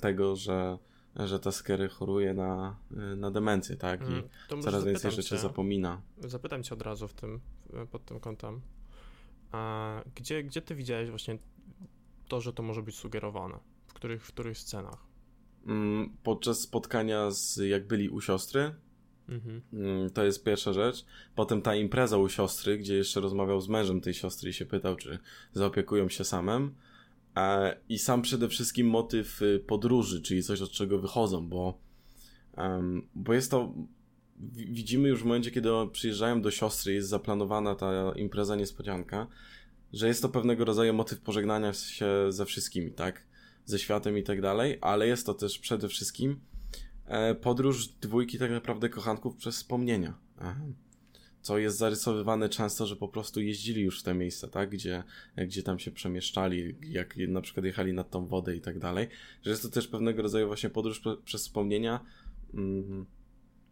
tego, 0.00 0.36
że 0.36 0.78
że 1.16 1.40
Tasker 1.40 1.90
choruje 1.90 2.34
na, 2.34 2.76
y, 3.12 3.16
na 3.16 3.30
demencję, 3.30 3.76
tak? 3.76 4.00
I 4.00 4.04
mm, 4.04 4.62
coraz 4.62 4.84
więcej 4.84 5.10
rzeczy 5.10 5.28
cię, 5.28 5.38
zapomina. 5.38 6.00
Zapytam 6.18 6.62
cię 6.62 6.74
od 6.74 6.82
razu 6.82 7.08
w 7.08 7.14
tym, 7.14 7.40
pod 7.90 8.04
tym 8.04 8.20
kątem. 8.20 8.60
A 9.52 10.02
gdzie, 10.14 10.42
gdzie 10.42 10.62
ty 10.62 10.74
widziałeś 10.74 11.10
właśnie 11.10 11.38
to, 12.28 12.40
że 12.40 12.52
to 12.52 12.62
może 12.62 12.82
być 12.82 12.96
sugerowane? 12.96 13.58
W 13.86 13.92
których, 13.92 14.24
w 14.24 14.28
których 14.28 14.58
scenach? 14.58 15.06
Mm, 15.66 16.16
podczas 16.22 16.60
spotkania 16.60 17.30
z 17.30 17.56
jak 17.56 17.86
byli 17.86 18.08
u 18.08 18.20
siostry. 18.20 18.74
Mhm. 19.28 19.62
Mm, 19.72 20.10
to 20.10 20.24
jest 20.24 20.44
pierwsza 20.44 20.72
rzecz. 20.72 21.04
Potem 21.34 21.62
ta 21.62 21.74
impreza 21.74 22.16
u 22.16 22.28
siostry, 22.28 22.78
gdzie 22.78 22.96
jeszcze 22.96 23.20
rozmawiał 23.20 23.60
z 23.60 23.68
mężem 23.68 24.00
tej 24.00 24.14
siostry 24.14 24.50
i 24.50 24.52
się 24.52 24.66
pytał, 24.66 24.96
czy 24.96 25.18
zaopiekują 25.52 26.08
się 26.08 26.24
samym. 26.24 26.74
I 27.88 27.98
sam 27.98 28.22
przede 28.22 28.48
wszystkim 28.48 28.86
motyw 28.86 29.42
y, 29.42 29.64
podróży, 29.66 30.22
czyli 30.22 30.42
coś, 30.42 30.60
od 30.60 30.70
czego 30.70 30.98
wychodzą, 30.98 31.48
bo, 31.48 31.78
bo 33.14 33.34
jest 33.34 33.50
to 33.50 33.74
widzimy 34.52 35.08
już 35.08 35.22
w 35.22 35.24
momencie, 35.24 35.50
kiedy 35.50 35.70
przyjeżdżają 35.92 36.42
do 36.42 36.50
siostry, 36.50 36.94
jest 36.94 37.08
zaplanowana 37.08 37.74
ta 37.74 38.12
impreza 38.16 38.56
niespodzianka, 38.56 39.26
że 39.92 40.08
jest 40.08 40.22
to 40.22 40.28
pewnego 40.28 40.64
rodzaju 40.64 40.94
motyw 40.94 41.20
pożegnania 41.20 41.72
się 41.72 42.06
ze 42.28 42.46
wszystkimi, 42.46 42.90
tak? 42.90 43.26
Ze 43.64 43.78
światem 43.78 44.18
i 44.18 44.22
tak 44.22 44.40
dalej, 44.40 44.78
ale 44.80 45.06
jest 45.06 45.26
to 45.26 45.34
też 45.34 45.58
przede 45.58 45.88
wszystkim 45.88 46.40
e, 47.06 47.34
podróż 47.34 47.88
dwójki 47.88 48.38
tak 48.38 48.50
naprawdę 48.50 48.88
kochanków 48.88 49.36
przez 49.36 49.56
wspomnienia. 49.56 50.14
Co 51.44 51.58
jest 51.58 51.78
zarysowywane 51.78 52.48
często, 52.48 52.86
że 52.86 52.96
po 52.96 53.08
prostu 53.08 53.40
jeździli 53.40 53.82
już 53.82 54.00
w 54.00 54.02
te 54.02 54.14
miejsca, 54.14 54.48
tak? 54.48 54.70
Gdzie, 54.70 55.02
gdzie 55.36 55.62
tam 55.62 55.78
się 55.78 55.90
przemieszczali, 55.90 56.76
jak 56.82 57.16
na 57.16 57.40
przykład 57.40 57.66
jechali 57.66 57.92
nad 57.92 58.10
tą 58.10 58.26
wodę 58.26 58.56
i 58.56 58.60
tak 58.60 58.78
dalej. 58.78 59.08
Że 59.42 59.50
jest 59.50 59.62
to 59.62 59.68
też 59.68 59.88
pewnego 59.88 60.22
rodzaju 60.22 60.46
właśnie 60.46 60.70
podróż 60.70 61.02
przez 61.24 61.42
wspomnienia. 61.42 62.00
Mm, 62.54 63.06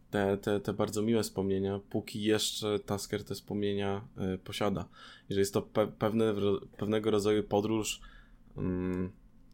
te, 0.09 0.37
te, 0.37 0.59
te 0.59 0.73
bardzo 0.73 1.01
miłe 1.01 1.23
wspomnienia, 1.23 1.79
póki 1.89 2.23
jeszcze 2.23 2.79
Tasker 2.79 3.23
te 3.23 3.35
wspomnienia 3.35 4.07
y, 4.35 4.37
posiada. 4.37 4.89
Jeżeli 5.29 5.39
jest 5.39 5.53
to 5.53 5.61
pe 5.61 5.87
pewne, 5.87 6.33
pewnego 6.77 7.11
rodzaju 7.11 7.43
podróż, 7.43 8.01
y, 8.57 8.61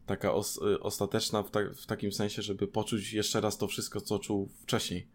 taka 0.06 0.34
os, 0.34 0.56
y, 0.56 0.80
ostateczna 0.80 1.42
w, 1.42 1.50
ta 1.50 1.60
w, 1.74 1.86
takim 1.86 2.12
sensie, 2.12 2.42
żeby 2.42 2.66
poczuć 2.66 3.12
jeszcze 3.12 3.40
raz 3.40 3.58
to 3.58 3.66
wszystko, 3.66 4.00
co 4.00 4.18
czuł 4.18 4.48
wcześniej, 4.62 5.06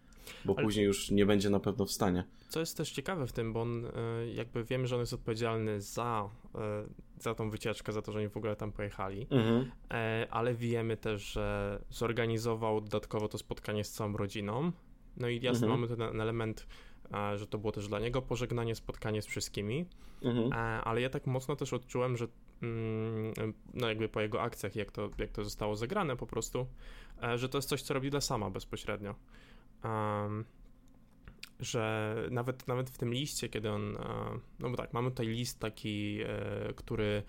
bo 0.45 0.53
Ale... 0.57 0.65
później 0.65 0.85
już 0.85 1.11
nie 1.11 1.25
będzie 1.25 1.49
na 1.49 1.59
pewno 1.59 1.85
w 1.85 1.91
stanie. 1.91 2.23
Co 2.49 2.59
jest 2.59 2.77
też 2.77 2.91
ciekawe 2.91 3.27
w 3.27 3.31
tym, 3.31 3.53
bo 3.53 3.61
on, 3.61 3.87
jakby 4.33 4.63
wiemy, 4.63 4.87
że 4.87 4.95
on 4.95 5.01
jest 5.01 5.13
odpowiedzialny 5.13 5.81
za, 5.81 6.29
za 7.19 7.35
tą 7.35 7.49
wycieczkę, 7.49 7.93
za 7.93 8.01
to, 8.01 8.11
że 8.11 8.19
oni 8.19 8.29
w 8.29 8.37
ogóle 8.37 8.55
tam 8.55 8.71
pojechali, 8.71 9.27
mhm. 9.29 9.71
E, 9.91 10.27
ale 10.31 10.53
wiemy 10.53 10.97
też, 10.97 11.21
że 11.21 11.79
zorganizował 11.89 12.81
dodatkowo 12.81 13.27
to 13.27 13.37
spotkanie 13.37 13.83
z 13.83 13.91
całą 13.91 14.17
rodziną, 14.17 14.71
no 15.17 15.27
i 15.27 15.41
jasne, 15.41 15.67
mhm. 15.67 15.81
mamy 15.81 15.97
ten 15.97 16.21
element, 16.21 16.67
że 17.35 17.47
to 17.47 17.57
było 17.57 17.71
też 17.71 17.87
dla 17.87 17.99
niego 17.99 18.21
pożegnanie, 18.21 18.75
spotkanie 18.75 19.21
z 19.21 19.25
wszystkimi, 19.25 19.85
mhm. 20.23 20.49
ale 20.83 21.01
ja 21.01 21.09
tak 21.09 21.27
mocno 21.27 21.55
też 21.55 21.73
odczułem, 21.73 22.17
że 22.17 22.27
mm, 22.61 23.53
no 23.73 23.87
jakby 23.89 24.09
po 24.09 24.21
jego 24.21 24.41
akcjach, 24.41 24.75
jak 24.75 24.91
to, 24.91 25.09
jak 25.17 25.31
to 25.31 25.43
zostało 25.43 25.75
zagrane 25.75 26.15
po 26.15 26.27
prostu, 26.27 26.67
że 27.35 27.49
to 27.49 27.57
jest 27.57 27.69
coś, 27.69 27.81
co 27.81 27.93
robi 27.93 28.09
dla 28.09 28.21
sama 28.21 28.49
bezpośrednio. 28.49 29.15
Um, 29.85 30.45
że 31.59 32.15
nawet, 32.31 32.67
nawet 32.67 32.89
w 32.89 32.97
tym 32.97 33.13
liście, 33.13 33.49
kiedy 33.49 33.71
on, 33.71 33.97
no 34.59 34.69
bo 34.69 34.77
tak, 34.77 34.93
mamy 34.93 35.09
tutaj 35.09 35.27
list 35.27 35.59
taki, 35.59 36.19
e, 36.21 36.73
który 36.73 37.23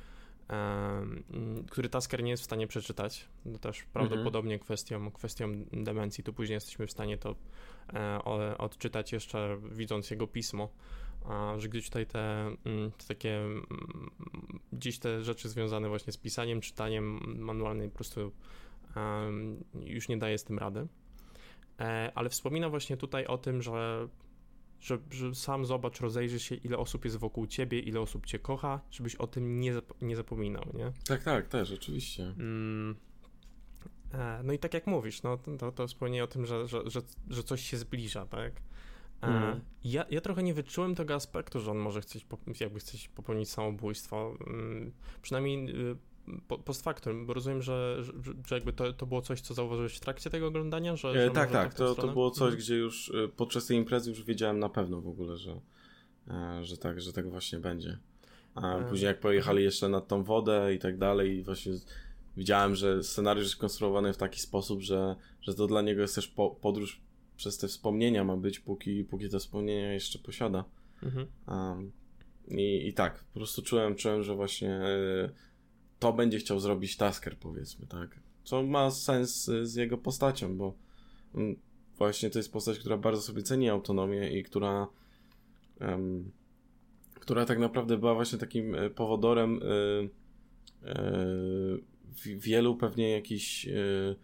który 1.71 1.89
Tasker 1.89 2.23
nie 2.23 2.31
jest 2.31 2.43
w 2.43 2.47
stanie 2.47 2.67
przeczytać. 2.67 3.29
To 3.53 3.59
też 3.59 3.83
prawdopodobnie 3.83 4.55
mhm. 4.55 4.65
kwestią, 4.65 5.11
kwestią 5.11 5.65
demencji. 5.73 6.25
Tu 6.25 6.33
później 6.33 6.55
jesteśmy 6.55 6.87
w 6.87 6.91
stanie 6.91 7.19
to 7.19 7.35
e, 7.95 8.25
odczytać 8.59 9.13
jeszcze 9.13 9.59
widząc 9.73 10.11
jego 10.11 10.27
pismo, 10.27 10.69
że 11.57 11.69
gdzieś 11.69 11.87
tutaj 11.87 12.07
te, 12.07 12.47
mm, 12.65 12.91
te 12.91 13.07
takie 13.07 13.37
mm, 13.39 13.67
dziś 14.73 14.99
te 14.99 15.23
rzeczy 15.23 15.49
związane 15.49 15.89
właśnie 15.89 16.13
z 16.13 16.17
pisaniem, 16.17 16.61
czytaniem 16.61 17.21
manualnej 17.39 17.89
po 17.89 17.95
prostu 17.95 18.33
już 19.81 20.09
nie 20.09 20.17
daje 20.17 20.39
z 20.39 20.45
tym 20.45 20.59
rady. 20.59 20.87
E, 21.81 22.13
ale 22.15 22.29
wspomina 22.29 22.69
właśnie 22.69 22.97
tutaj 22.97 23.27
o 23.27 23.39
tym, 23.39 23.63
że 23.63 24.09
że, 24.81 24.99
że, 25.11 25.35
sam 25.35 25.65
zobacz, 25.65 26.01
rozejrzyj 26.01 26.41
się, 26.41 26.55
ile 26.55 26.79
osób 26.79 27.05
jest 27.05 27.17
wokół 27.17 27.47
ciebie, 27.47 27.81
ile 27.81 28.01
osób 28.01 28.27
cię 28.27 28.39
kocha, 28.39 28.81
żebyś 28.91 29.15
o 29.15 29.27
tym 29.27 29.61
nie, 29.61 29.75
zap 29.75 30.03
nie 30.03 30.17
zapominał, 30.17 30.65
nie? 30.75 30.93
Tak, 31.09 31.23
tak, 31.23 31.49
też, 31.49 31.73
oczywiście. 31.73 32.23
Mm, 32.23 32.97
e, 34.13 34.41
no 34.45 34.53
i 34.53 34.59
tak 34.59 34.75
jak 34.75 34.87
mówisz, 34.87 35.23
no 35.23 35.39
to, 35.59 35.73
to 35.73 35.87
wspomnienie 35.87 36.25
o 36.25 36.27
tym, 36.27 36.47
że, 36.47 36.69
że, 36.69 36.91
że, 36.91 37.01
że 37.31 37.43
coś 37.43 37.63
się 37.63 37.77
zbliża, 37.77 38.27
tak? 38.27 38.53
Mm. 39.21 39.61
ja, 39.85 40.05
ja 40.11 40.21
trochę 40.21 40.43
nie 40.43 40.55
wyczułem 40.55 40.95
tego 40.95 41.15
aspektu, 41.15 41.61
że 41.61 41.71
on 41.71 41.79
może 41.79 42.01
chcieć, 42.01 42.27
jakby 42.61 42.81
chcieć 42.81 43.09
popełnić 43.09 43.51
samobójstwo. 43.51 44.35
Mm, 44.47 44.93
przynajmniej 45.23 45.91
y, 45.91 45.97
post 46.65 46.83
factum, 46.83 47.27
bo 47.27 47.35
rozumiem, 47.35 47.63
że, 47.63 48.05
że, 48.05 48.13
że 48.47 48.55
jakby 48.55 48.73
to, 48.73 48.93
to 48.93 49.07
było 49.07 49.23
coś, 49.23 49.41
co 49.41 49.55
zauważyłeś 49.55 49.97
w 49.97 50.01
trakcie 50.01 50.31
tego 50.31 50.47
oglądania? 50.47 50.97
Że, 50.97 51.09
e, 51.09 51.27
że 51.27 51.31
tak, 51.31 51.51
tak, 51.51 51.75
to, 51.75 51.95
to 51.95 52.09
było 52.09 52.31
coś, 52.31 52.43
mhm. 52.43 52.59
gdzie 52.59 52.77
już 52.77 53.13
e, 53.25 53.29
podczas 53.29 53.67
tej 53.67 53.77
imprezy 53.77 54.11
już 54.11 54.25
wiedziałem 54.25 54.59
na 54.59 54.69
pewno 54.69 55.01
w 55.01 55.09
ogóle, 55.09 55.37
że, 55.37 55.61
e, 56.29 56.65
że 56.65 56.77
tak, 56.77 57.01
że 57.01 57.13
tak 57.13 57.31
właśnie 57.31 57.59
będzie. 57.59 57.99
A 58.55 58.79
później 58.89 59.07
jak 59.07 59.21
pojechali 59.21 59.65
jeszcze 59.65 59.89
nad 59.89 60.09
tą 60.09 60.23
wodę 60.25 60.75
i 60.75 60.79
tak 60.79 60.99
dalej, 60.99 61.43
właśnie 61.43 61.73
widziałem, 62.37 62.75
że 62.75 63.03
scenariusz 63.03 63.45
jest 63.45 63.57
konstruowany 63.57 64.13
w 64.13 64.17
taki 64.17 64.41
sposób, 64.41 64.83
że, 64.83 65.17
że 65.41 65.55
to 65.55 65.67
dla 65.67 65.83
niego 65.83 66.03
jest 66.03 66.15
też 66.15 66.29
po, 66.29 66.51
podróż 66.51 67.01
przez 67.37 67.59
te 67.59 67.69
wspomnienia 67.69 68.25
ma 68.25 68.37
być, 68.37 68.59
póki, 68.59 69.05
póki 69.05 69.29
te 69.29 69.39
wspomnienia 69.39 69.93
jeszcze 69.93 70.19
posiada. 70.19 70.65
Mhm. 71.03 71.27
Um, 71.49 71.93
i, 72.49 72.89
I 72.89 72.93
tak, 72.93 73.25
po 73.25 73.39
prostu 73.39 73.63
czułem, 73.63 73.95
czułem, 73.95 74.23
że 74.23 74.35
właśnie 74.35 74.81
to 75.99 76.13
będzie 76.13 76.39
chciał 76.39 76.61
zrobić 76.61 76.97
Tasker, 76.97 77.37
powiedzmy, 77.39 77.87
tak. 77.87 78.21
Co 78.45 78.63
ma 78.63 78.91
sens 78.91 79.51
z 79.63 79.75
jego 79.75 79.99
postacią, 79.99 80.57
bo 80.57 80.75
mm, 81.35 81.57
właśnie 81.99 82.31
to 82.31 82.39
jest 82.39 82.53
postać, 82.53 82.79
która 82.79 82.97
bardzo 82.97 83.23
sobie 83.23 83.43
ceni 83.43 83.69
autonomię 83.69 84.39
i 84.39 84.43
która 84.43 84.87
um, 85.81 86.31
która 87.27 87.45
tak 87.45 87.59
naprawdę 87.59 87.99
była 87.99 88.15
właśnie 88.15 88.39
takim 88.39 88.75
e, 88.75 88.91
powodorem 88.91 89.63
y, 89.63 90.11
y, 92.27 92.37
wielu 92.39 92.77
pewnie 92.77 93.11
jakichś 93.11 93.67
y, 93.67 94.17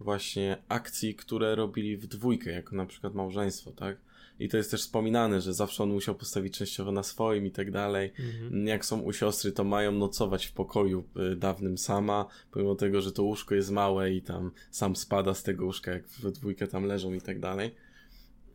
właśnie 0.00 0.56
akcji, 0.68 1.14
które 1.14 1.54
robili 1.54 1.96
w 1.96 2.06
dwójkę, 2.06 2.50
jako 2.50 2.76
na 2.76 2.86
przykład 2.86 3.14
małżeństwo, 3.14 3.72
tak? 3.72 3.96
I 4.38 4.48
to 4.48 4.56
jest 4.56 4.70
też 4.70 4.80
wspominane, 4.80 5.40
że 5.40 5.54
zawsze 5.54 5.82
on 5.82 5.90
musiał 5.90 6.14
postawić 6.14 6.58
częściowo 6.58 6.92
na 6.92 7.02
swoim 7.02 7.46
i 7.46 7.50
tak 7.50 7.70
dalej. 7.70 8.12
Mhm. 8.18 8.66
Jak 8.66 8.84
są 8.84 9.00
u 9.00 9.12
siostry, 9.12 9.52
to 9.52 9.64
mają 9.64 9.92
nocować 9.92 10.46
w 10.46 10.52
pokoju 10.52 11.04
y, 11.32 11.36
dawnym 11.36 11.78
sama, 11.78 12.26
pomimo 12.50 12.74
tego, 12.74 13.00
że 13.00 13.12
to 13.12 13.22
łóżko 13.22 13.54
jest 13.54 13.70
małe 13.70 14.12
i 14.12 14.22
tam 14.22 14.50
sam 14.70 14.96
spada 14.96 15.34
z 15.34 15.42
tego 15.42 15.64
łóżka, 15.64 15.90
jak 15.90 16.08
we 16.08 16.30
dwójkę 16.30 16.66
tam 16.66 16.84
leżą 16.84 17.12
i 17.12 17.20
tak 17.20 17.40
dalej. 17.40 17.74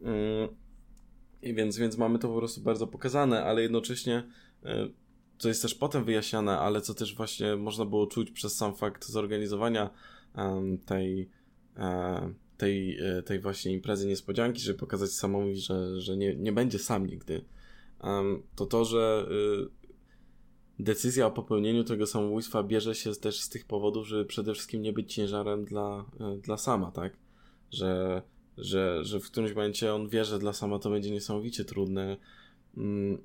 Mm, 0.01 0.49
I 1.41 1.53
więc, 1.53 1.77
więc 1.77 1.97
mamy 1.97 2.19
to 2.19 2.27
po 2.27 2.37
prostu 2.37 2.61
bardzo 2.61 2.87
pokazane, 2.87 3.43
ale 3.43 3.61
jednocześnie 3.61 4.23
y, 4.65 5.03
co 5.37 5.47
jest 5.47 5.61
też 5.61 5.75
potem 5.75 6.03
wyjaśniane, 6.03 6.59
ale 6.59 6.81
co 6.81 6.93
też 6.93 7.15
właśnie 7.15 7.55
można 7.55 7.85
było 7.85 8.07
czuć 8.07 8.31
przez 8.31 8.55
sam 8.55 8.75
fakt 8.75 9.05
zorganizowania 9.05 9.89
um, 10.35 10.77
tej, 10.77 11.29
um, 11.77 12.35
tej, 12.57 12.99
e, 12.99 13.23
tej 13.23 13.39
właśnie 13.39 13.73
imprezy 13.73 14.07
niespodzianki, 14.07 14.61
żeby 14.61 14.79
pokazać 14.79 15.11
samowi, 15.11 15.57
że, 15.57 16.01
że 16.01 16.17
nie, 16.17 16.35
nie 16.35 16.51
będzie 16.51 16.79
sam 16.79 17.07
nigdy, 17.07 17.45
to 18.55 18.65
to, 18.65 18.85
że 18.85 19.27
y, 20.79 20.83
decyzja 20.83 21.27
o 21.27 21.31
popełnieniu 21.31 21.83
tego 21.83 22.07
samobójstwa 22.07 22.63
bierze 22.63 22.95
się 22.95 23.15
też 23.15 23.39
z 23.39 23.49
tych 23.49 23.65
powodów, 23.65 24.07
żeby 24.07 24.25
przede 24.25 24.53
wszystkim 24.53 24.81
nie 24.81 24.93
być 24.93 25.13
ciężarem 25.13 25.65
dla, 25.65 26.05
y, 26.35 26.41
dla 26.41 26.57
sama, 26.57 26.91
tak? 26.91 27.17
Że, 27.71 28.21
że, 28.57 29.03
że 29.03 29.19
w 29.19 29.25
którymś 29.25 29.55
momencie 29.55 29.93
on 29.93 30.09
wie, 30.09 30.25
że 30.25 30.39
dla 30.39 30.53
sama 30.53 30.79
to 30.79 30.89
będzie 30.89 31.11
niesamowicie 31.11 31.65
trudne. 31.65 32.17
Mm, 32.77 33.21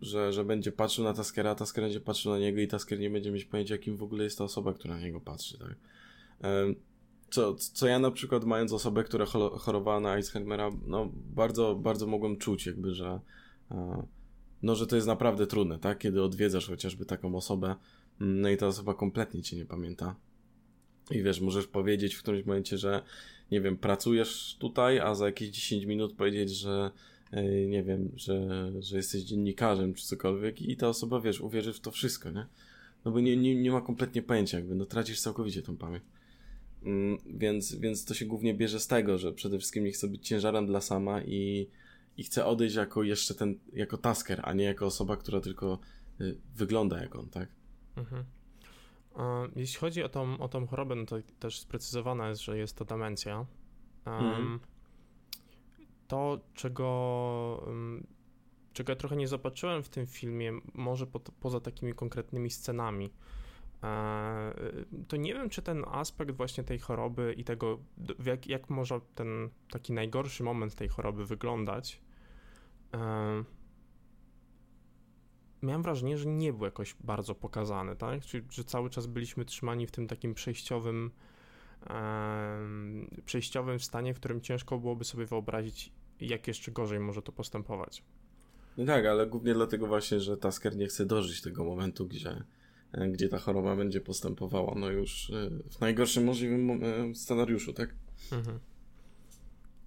że, 0.00 0.32
że 0.32 0.44
będzie 0.44 0.72
patrzył 0.72 1.04
na 1.04 1.14
Taskera, 1.14 1.50
a 1.50 1.54
Tasker 1.54 1.84
będzie 1.84 2.00
patrzył 2.00 2.32
na 2.32 2.38
niego 2.38 2.60
i 2.60 2.68
Tasker 2.68 3.00
nie 3.00 3.10
będzie 3.10 3.30
mieć 3.30 3.44
pojęcia, 3.44 3.74
jakim 3.74 3.96
w 3.96 4.02
ogóle 4.02 4.24
jest 4.24 4.38
ta 4.38 4.44
osoba, 4.44 4.74
która 4.74 4.94
na 4.94 5.00
niego 5.00 5.20
patrzy, 5.20 5.58
tak? 5.58 5.74
Co, 7.30 7.54
co 7.54 7.86
ja 7.86 7.98
na 7.98 8.10
przykład, 8.10 8.44
mając 8.44 8.72
osobę, 8.72 9.04
która 9.04 9.26
chorowała 9.58 10.00
na 10.00 10.10
Alzheimera, 10.10 10.70
no 10.86 11.10
bardzo, 11.14 11.74
bardzo 11.74 12.06
mogłem 12.06 12.36
czuć 12.36 12.66
jakby, 12.66 12.94
że 12.94 13.20
no, 14.62 14.74
że 14.74 14.86
to 14.86 14.96
jest 14.96 15.08
naprawdę 15.08 15.46
trudne, 15.46 15.78
tak? 15.78 15.98
Kiedy 15.98 16.22
odwiedzasz 16.22 16.68
chociażby 16.68 17.04
taką 17.04 17.34
osobę, 17.34 17.74
mm, 18.20 18.40
no 18.40 18.48
i 18.48 18.56
ta 18.56 18.66
osoba 18.66 18.94
kompletnie 18.94 19.42
cię 19.42 19.56
nie 19.56 19.66
pamięta. 19.66 20.16
I 21.10 21.22
wiesz, 21.22 21.40
możesz 21.40 21.66
powiedzieć 21.66 22.14
w 22.14 22.22
którymś 22.22 22.46
momencie, 22.46 22.78
że 22.78 23.02
nie 23.50 23.60
wiem, 23.60 23.76
pracujesz 23.76 24.56
tutaj, 24.58 24.98
a 24.98 25.14
za 25.14 25.26
jakieś 25.26 25.48
10 25.48 25.84
minut 25.84 26.12
powiedzieć, 26.12 26.50
że 26.50 26.90
nie 27.68 27.82
wiem, 27.82 28.12
że, 28.16 28.70
że 28.78 28.96
jesteś 28.96 29.22
dziennikarzem 29.22 29.94
czy 29.94 30.06
cokolwiek 30.06 30.62
i 30.62 30.76
ta 30.76 30.88
osoba, 30.88 31.20
wiesz, 31.20 31.40
uwierzy 31.40 31.72
w 31.72 31.80
to 31.80 31.90
wszystko, 31.90 32.30
nie? 32.30 32.46
No 33.04 33.10
bo 33.10 33.20
nie, 33.20 33.36
nie, 33.36 33.54
nie 33.54 33.70
ma 33.70 33.80
kompletnie 33.80 34.22
pojęcia, 34.22 34.58
jakby, 34.58 34.74
no 34.74 34.86
tracisz 34.86 35.20
całkowicie 35.20 35.62
tą 35.62 35.76
pamięć. 35.76 36.04
Mm, 36.82 37.18
więc, 37.26 37.74
więc 37.74 38.04
to 38.04 38.14
się 38.14 38.26
głównie 38.26 38.54
bierze 38.54 38.80
z 38.80 38.86
tego, 38.86 39.18
że 39.18 39.32
przede 39.32 39.58
wszystkim 39.58 39.84
nie 39.84 39.92
chce 39.92 40.08
być 40.08 40.28
ciężarem 40.28 40.66
dla 40.66 40.80
sama 40.80 41.22
i, 41.22 41.70
i 42.16 42.24
chce 42.24 42.44
odejść 42.44 42.76
jako 42.76 43.02
jeszcze 43.02 43.34
ten, 43.34 43.58
jako 43.72 43.96
tasker, 43.96 44.40
a 44.44 44.52
nie 44.52 44.64
jako 44.64 44.86
osoba, 44.86 45.16
która 45.16 45.40
tylko 45.40 45.78
y, 46.20 46.38
wygląda 46.54 47.02
jak 47.02 47.16
on, 47.16 47.28
tak? 47.28 47.48
Mhm. 47.96 48.24
Jeśli 49.56 49.78
chodzi 49.78 50.02
o 50.02 50.08
tą, 50.08 50.38
o 50.38 50.48
tą 50.48 50.66
chorobę, 50.66 50.94
no 50.94 51.06
to 51.06 51.16
też 51.38 51.60
sprecyzowane 51.60 52.28
jest, 52.28 52.42
że 52.42 52.58
jest 52.58 52.76
to 52.76 52.84
demencja. 52.84 53.46
Mhm 54.06 54.60
to, 56.08 56.40
czego, 56.54 57.66
czego 58.72 58.92
ja 58.92 58.96
trochę 58.96 59.16
nie 59.16 59.28
zobaczyłem 59.28 59.82
w 59.82 59.88
tym 59.88 60.06
filmie, 60.06 60.52
może 60.74 61.06
po, 61.06 61.20
poza 61.20 61.60
takimi 61.60 61.94
konkretnymi 61.94 62.50
scenami, 62.50 63.06
e, 63.06 63.10
to 65.08 65.16
nie 65.16 65.34
wiem, 65.34 65.50
czy 65.50 65.62
ten 65.62 65.84
aspekt 65.86 66.36
właśnie 66.36 66.64
tej 66.64 66.78
choroby 66.78 67.34
i 67.36 67.44
tego, 67.44 67.78
jak, 68.24 68.46
jak 68.46 68.70
może 68.70 69.00
ten 69.14 69.48
taki 69.70 69.92
najgorszy 69.92 70.42
moment 70.42 70.74
tej 70.74 70.88
choroby 70.88 71.26
wyglądać, 71.26 72.00
e, 72.94 73.44
miałem 75.62 75.82
wrażenie, 75.82 76.18
że 76.18 76.28
nie 76.28 76.52
był 76.52 76.64
jakoś 76.64 76.96
bardzo 77.00 77.34
pokazany, 77.34 77.96
tak? 77.96 78.20
Czyli, 78.20 78.46
że 78.50 78.64
cały 78.64 78.90
czas 78.90 79.06
byliśmy 79.06 79.44
trzymani 79.44 79.86
w 79.86 79.90
tym 79.90 80.06
takim 80.06 80.34
przejściowym 80.34 81.10
przejściowym 83.24 83.80
stanie, 83.80 84.14
w 84.14 84.16
którym 84.16 84.40
ciężko 84.40 84.78
byłoby 84.78 85.04
sobie 85.04 85.26
wyobrazić, 85.26 85.92
jak 86.20 86.48
jeszcze 86.48 86.72
gorzej 86.72 87.00
może 87.00 87.22
to 87.22 87.32
postępować. 87.32 88.02
No 88.76 88.86
tak, 88.86 89.06
ale 89.06 89.26
głównie 89.26 89.54
dlatego 89.54 89.86
właśnie, 89.86 90.20
że 90.20 90.36
Tasker 90.36 90.76
nie 90.76 90.86
chce 90.86 91.06
dożyć 91.06 91.42
tego 91.42 91.64
momentu, 91.64 92.06
gdzie, 92.06 92.30
e, 92.30 92.44
gdzie 92.92 93.28
ta 93.28 93.38
choroba 93.38 93.76
będzie 93.76 94.00
postępowała, 94.00 94.74
no 94.74 94.90
już 94.90 95.30
e, 95.30 95.50
w 95.70 95.80
najgorszym 95.80 96.24
możliwym 96.24 96.70
e, 96.70 97.14
scenariuszu, 97.14 97.72
tak? 97.72 97.94
Mhm. 98.32 98.58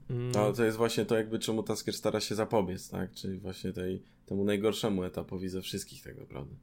No, 0.10 0.54
to 0.54 0.64
jest 0.64 0.78
właśnie 0.78 1.06
to, 1.06 1.18
jakby 1.18 1.40
czemu 1.40 1.64
Tasker 1.64 1.94
stara 1.94 2.20
się 2.20 2.36
zapobiec, 2.36 2.90
tak? 2.90 3.12
Czyli 3.12 3.40
właśnie 3.40 3.74
tej, 3.74 4.04
temu 4.26 4.44
najgorszemu 4.44 5.04
etapowi 5.04 5.50
ze 5.50 5.62
wszystkich 5.62 6.04
tak 6.04 6.18
naprawdę. 6.18 6.56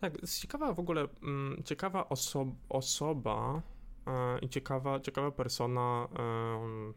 Tak, 0.00 0.22
jest 0.22 0.40
ciekawa 0.40 0.74
w 0.74 0.80
ogóle, 0.80 1.08
mm, 1.22 1.62
ciekawa 1.64 2.08
oso 2.08 2.54
osoba 2.68 3.62
e, 4.06 4.38
i 4.38 4.48
ciekawa, 4.48 5.00
ciekawa 5.00 5.30
persona 5.30 6.08
e, 6.18 6.92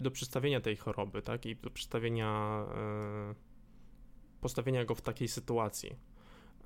do 0.00 0.10
przedstawienia 0.10 0.60
tej 0.60 0.76
choroby, 0.76 1.22
tak? 1.22 1.46
I 1.46 1.56
do 1.56 1.70
przedstawienia, 1.70 2.64
e, 2.74 3.34
postawienia 4.40 4.84
go 4.84 4.94
w 4.94 5.02
takiej 5.02 5.28
sytuacji. 5.28 5.96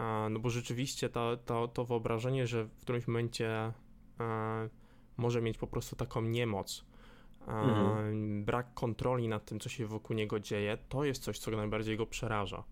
E, 0.01 0.29
no 0.31 0.39
bo 0.41 0.51
rzeczywiście 0.51 1.09
to, 1.09 1.37
to, 1.37 1.69
to 1.69 1.85
wyobrażenie, 1.85 2.47
że 2.47 2.65
w 2.65 2.81
którymś 2.81 3.07
momencie 3.07 3.73
e, 4.21 4.69
może 5.17 5.43
mieć 5.43 5.59
po 5.59 5.67
prostu 5.67 5.97
taką 5.97 6.23
niemoc, 6.23 6.85
mhm. 7.47 8.45
brak 8.45 8.75
kontroli 8.75 9.29
nad 9.29 9.45
tym, 9.45 9.61
co 9.61 9.69
się 9.69 9.87
wokół 9.87 10.17
niego 10.17 10.41
dzieje, 10.41 10.79
to 10.89 11.05
jest 11.05 11.23
coś, 11.23 11.39
co 11.39 11.51
najbardziej 11.51 11.97
go 11.97 12.07
przeraża. 12.07 12.65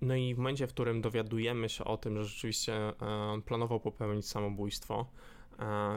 No 0.00 0.14
i 0.14 0.34
w 0.34 0.38
momencie, 0.38 0.66
w 0.66 0.72
którym 0.72 1.00
dowiadujemy 1.00 1.68
się 1.68 1.84
o 1.84 1.96
tym, 1.96 2.16
że 2.16 2.24
rzeczywiście 2.24 2.92
on 3.32 3.42
planował 3.42 3.80
popełnić 3.80 4.28
samobójstwo, 4.28 5.06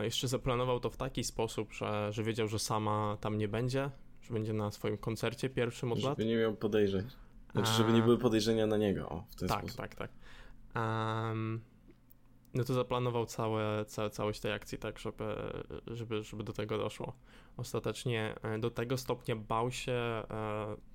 jeszcze 0.02 0.28
zaplanował 0.28 0.80
to 0.80 0.90
w 0.90 0.98
taki 0.98 1.24
sposób, 1.24 1.74
że, 1.74 2.14
że 2.14 2.24
wiedział, 2.24 2.48
że 2.48 2.60
sama 2.60 3.18
tam 3.22 3.38
nie 3.38 3.48
będzie, 3.48 3.92
że 4.32 4.34
będzie 4.34 4.54
na 4.54 4.72
swoim 4.72 4.98
koncercie 4.98 5.50
pierwszym 5.50 5.92
od 5.92 5.98
żeby 5.98 6.10
lat. 6.10 6.18
Żeby 6.18 6.30
nie 6.30 6.38
miał 6.38 6.56
podejrzeń. 6.56 7.08
Znaczy, 7.54 7.72
żeby 7.72 7.94
nie 7.94 8.02
były 8.02 8.18
podejrzenia 8.18 8.68
na 8.68 8.78
niego, 8.78 9.10
o, 9.10 9.24
w 9.30 9.36
ten 9.36 9.50
tak, 9.50 9.60
sposób. 9.60 9.78
Tak, 9.78 9.96
tak, 9.96 10.10
tak. 10.74 10.82
Um, 10.84 11.62
no 12.54 12.64
to 12.64 12.74
zaplanował 12.74 13.26
całe, 13.26 13.86
całe, 13.86 14.10
całość 14.10 14.40
tej 14.40 14.52
akcji 14.52 14.78
tak, 14.78 15.00
żeby, 15.00 15.26
żeby, 15.88 16.24
żeby 16.24 16.44
do 16.44 16.54
tego 16.54 16.78
doszło. 16.78 17.14
Ostatecznie 17.58 18.36
e, 18.42 18.60
do 18.60 18.72
tego 18.72 18.98
stopnia 18.98 19.36
bał 19.36 19.72
się 19.72 19.92
e, 19.92 20.24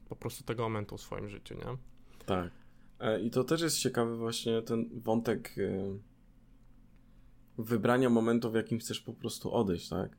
po 0.09 0.16
prostu 0.16 0.44
tego 0.44 0.62
momentu 0.62 0.96
w 0.96 1.01
swoim 1.01 1.29
życiu, 1.29 1.55
nie? 1.55 1.77
Tak. 2.27 2.51
E, 3.01 3.20
I 3.20 3.31
to 3.31 3.44
też 3.44 3.61
jest 3.61 3.79
ciekawy 3.79 4.16
właśnie 4.16 4.62
ten 4.62 5.01
wątek 5.01 5.55
wybrania 7.59 8.11
momentu, 8.11 8.51
w 8.51 8.55
jakim 8.55 8.79
chcesz 8.79 9.01
po 9.01 9.12
prostu 9.12 9.55
odejść, 9.55 9.88
tak? 9.88 10.16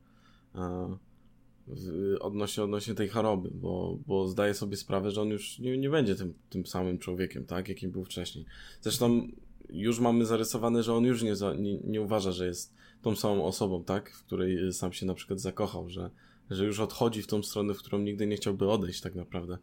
Odnośnie, 2.20 2.64
odnośnie 2.64 2.96
tej 2.96 3.10
choroby, 3.10 3.50
bo, 3.54 3.98
bo 4.08 4.28
zdaję 4.28 4.54
sobie 4.54 4.78
sprawę, 4.78 5.12
że 5.12 5.22
on 5.22 5.30
już 5.30 5.60
nie, 5.60 5.78
nie 5.78 5.90
będzie 5.90 6.16
tym, 6.16 6.34
tym 6.50 6.66
samym 6.66 7.00
człowiekiem, 7.00 7.46
tak, 7.46 7.70
jakim 7.70 7.92
był 7.92 8.04
wcześniej. 8.06 8.46
Zresztą 8.82 9.28
już 9.70 10.00
mamy 10.00 10.26
zarysowane, 10.26 10.84
że 10.84 10.94
on 10.94 11.04
już 11.04 11.24
nie, 11.24 11.34
nie, 11.58 11.78
nie 11.78 12.02
uważa, 12.02 12.32
że 12.32 12.48
jest 12.48 12.74
tą 13.02 13.16
samą 13.16 13.46
osobą, 13.46 13.84
tak, 13.84 14.12
w 14.12 14.24
której 14.24 14.74
sam 14.74 14.94
się 14.94 15.06
na 15.06 15.14
przykład 15.14 15.40
zakochał, 15.40 15.90
że, 15.90 16.10
że 16.50 16.66
już 16.66 16.80
odchodzi 16.80 17.22
w 17.22 17.28
tą 17.28 17.44
stronę, 17.44 17.74
w 17.74 17.78
którą 17.78 18.00
nigdy 18.00 18.28
nie 18.28 18.36
chciałby 18.36 18.70
odejść 18.70 19.02
tak 19.02 19.16
naprawdę. 19.16 19.58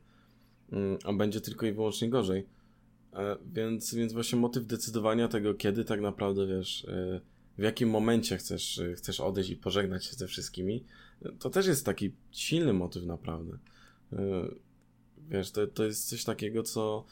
Mm, 0.72 0.98
a 1.04 1.12
będzie 1.12 1.40
tylko 1.40 1.66
i 1.66 1.72
wyłącznie 1.72 2.10
gorzej. 2.10 2.46
E, 3.12 3.36
więc, 3.52 3.94
więc 3.94 4.12
właśnie 4.12 4.38
motyw 4.38 4.66
decydowania 4.66 5.28
tego, 5.28 5.54
kiedy 5.54 5.84
tak 5.84 6.00
naprawdę, 6.00 6.46
wiesz, 6.46 6.84
e, 6.84 7.20
w 7.58 7.62
jakim 7.62 7.90
momencie 7.90 8.36
chcesz, 8.36 8.80
chcesz 8.96 9.20
odejść 9.20 9.50
i 9.50 9.56
pożegnać 9.56 10.04
się 10.04 10.16
ze 10.16 10.26
wszystkimi, 10.26 10.84
to 11.32 11.50
też 11.50 11.66
jest 11.66 11.87
taki 11.87 12.12
silny 12.30 12.72
motyw 12.72 13.04
naprawdę. 13.04 13.58
E, 14.12 14.48
wiesz, 15.28 15.50
to, 15.50 15.66
to 15.66 15.84
jest 15.84 16.08
coś 16.08 16.24
takiego, 16.24 16.62
co 16.62 17.04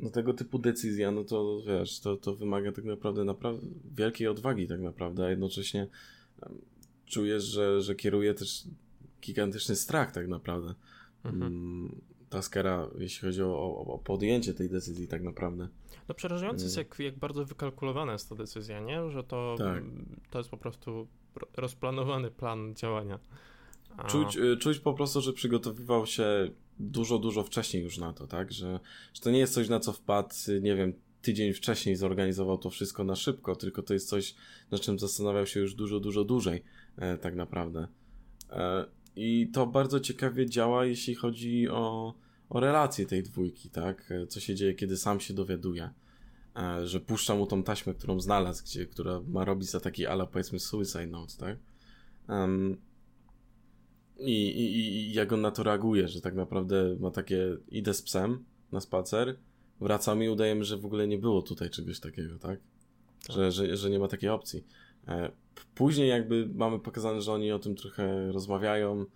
no 0.00 0.10
tego 0.10 0.34
typu 0.34 0.58
decyzja, 0.58 1.10
no 1.10 1.24
to 1.24 1.62
wiesz, 1.66 2.00
to, 2.00 2.16
to 2.16 2.34
wymaga 2.34 2.72
tak 2.72 2.84
naprawdę, 2.84 3.24
naprawdę 3.24 3.66
wielkiej 3.94 4.28
odwagi 4.28 4.66
tak 4.66 4.80
naprawdę, 4.80 5.26
a 5.26 5.30
jednocześnie 5.30 5.86
czujesz, 7.06 7.44
że, 7.44 7.80
że 7.80 7.94
kieruje 7.94 8.34
też 8.34 8.64
gigantyczny 9.22 9.76
strach 9.76 10.12
tak 10.12 10.28
naprawdę. 10.28 10.74
Mhm. 11.24 11.42
Mm, 11.42 12.00
Taskera, 12.30 12.88
jeśli 12.98 13.28
chodzi 13.28 13.42
o, 13.42 13.84
o, 13.86 13.98
podjęcie 13.98 14.54
tej 14.54 14.70
decyzji 14.70 15.08
tak 15.08 15.22
naprawdę. 15.22 15.68
No 16.08 16.14
przerażające 16.14 16.64
jest, 16.64 16.76
jak, 16.76 16.98
jak 16.98 17.18
bardzo 17.18 17.44
wykalkulowana 17.44 18.12
jest 18.12 18.28
ta 18.28 18.34
decyzja, 18.34 18.80
nie? 18.80 19.10
Że 19.10 19.24
to, 19.24 19.54
tak. 19.58 19.84
to 20.30 20.38
jest 20.38 20.50
po 20.50 20.56
prostu 20.56 21.06
rozplanowany 21.56 22.30
plan 22.30 22.74
działania. 22.74 23.18
A... 23.96 24.04
Czuć, 24.04 24.36
y, 24.36 24.56
czuć 24.56 24.78
po 24.78 24.94
prostu, 24.94 25.20
że 25.20 25.32
przygotowywał 25.32 26.06
się 26.06 26.50
dużo, 26.78 27.18
dużo 27.18 27.42
wcześniej 27.42 27.82
już 27.82 27.98
na 27.98 28.12
to, 28.12 28.26
tak? 28.26 28.52
Że, 28.52 28.80
że 29.14 29.22
to 29.22 29.30
nie 29.30 29.38
jest 29.38 29.54
coś, 29.54 29.68
na 29.68 29.80
co 29.80 29.92
wpadł, 29.92 30.34
nie 30.60 30.76
wiem, 30.76 30.92
tydzień 31.22 31.52
wcześniej 31.52 31.96
zorganizował 31.96 32.58
to 32.58 32.70
wszystko 32.70 33.04
na 33.04 33.16
szybko, 33.16 33.56
tylko 33.56 33.82
to 33.82 33.94
jest 33.94 34.08
coś, 34.08 34.34
na 34.70 34.78
czym 34.78 34.98
zastanawiał 34.98 35.46
się 35.46 35.60
już 35.60 35.74
dużo, 35.74 36.00
dużo 36.00 36.24
dłużej, 36.24 36.62
e, 36.96 37.18
tak 37.18 37.34
naprawdę. 37.34 37.88
E, 38.50 38.84
I 39.16 39.50
to 39.52 39.66
bardzo 39.66 40.00
ciekawie 40.00 40.46
działa, 40.46 40.84
jeśli 40.84 41.14
chodzi 41.14 41.68
o, 41.68 42.14
o 42.48 42.60
relacje 42.60 43.06
tej 43.06 43.22
dwójki, 43.22 43.70
tak? 43.70 44.10
E, 44.10 44.26
co 44.26 44.40
się 44.40 44.54
dzieje, 44.54 44.74
kiedy 44.74 44.96
sam 44.96 45.20
się 45.20 45.34
dowiaduje, 45.34 45.90
że 46.84 47.00
puszcza 47.00 47.34
mu 47.34 47.46
tą 47.46 47.62
taśmę, 47.62 47.94
którą 47.94 48.20
znalazł, 48.20 48.64
gdzie, 48.64 48.86
która 48.86 49.20
ma 49.28 49.44
robić 49.44 49.70
za 49.70 49.80
taki 49.80 50.06
ala, 50.06 50.26
powiedzmy, 50.26 50.60
suicide 50.60 51.06
note, 51.06 51.36
tak? 51.38 51.56
Um, 52.28 52.76
i, 54.18 54.48
i, 54.48 54.76
I 54.76 55.12
jak 55.12 55.32
on 55.32 55.40
na 55.40 55.50
to 55.50 55.62
reaguje, 55.62 56.08
że 56.08 56.20
tak 56.20 56.34
naprawdę 56.34 56.96
ma 57.00 57.10
takie, 57.10 57.56
idę 57.68 57.94
z 57.94 58.02
psem 58.02 58.44
na 58.72 58.80
spacer, 58.80 59.36
wracam 59.80 60.22
i 60.22 60.28
udajemy, 60.28 60.64
że 60.64 60.76
w 60.76 60.86
ogóle 60.86 61.08
nie 61.08 61.18
było 61.18 61.42
tutaj 61.42 61.70
czegoś 61.70 62.00
takiego, 62.00 62.38
tak? 62.38 62.60
tak. 63.26 63.36
Że, 63.36 63.52
że, 63.52 63.76
że 63.76 63.90
nie 63.90 63.98
ma 63.98 64.08
takiej 64.08 64.30
opcji. 64.30 64.64
E, 65.08 65.30
później 65.74 66.08
jakby 66.08 66.48
mamy 66.54 66.78
pokazane, 66.78 67.22
że 67.22 67.32
oni 67.32 67.52
o 67.52 67.58
tym 67.58 67.76
trochę 67.76 68.32
rozmawiają, 68.32 69.06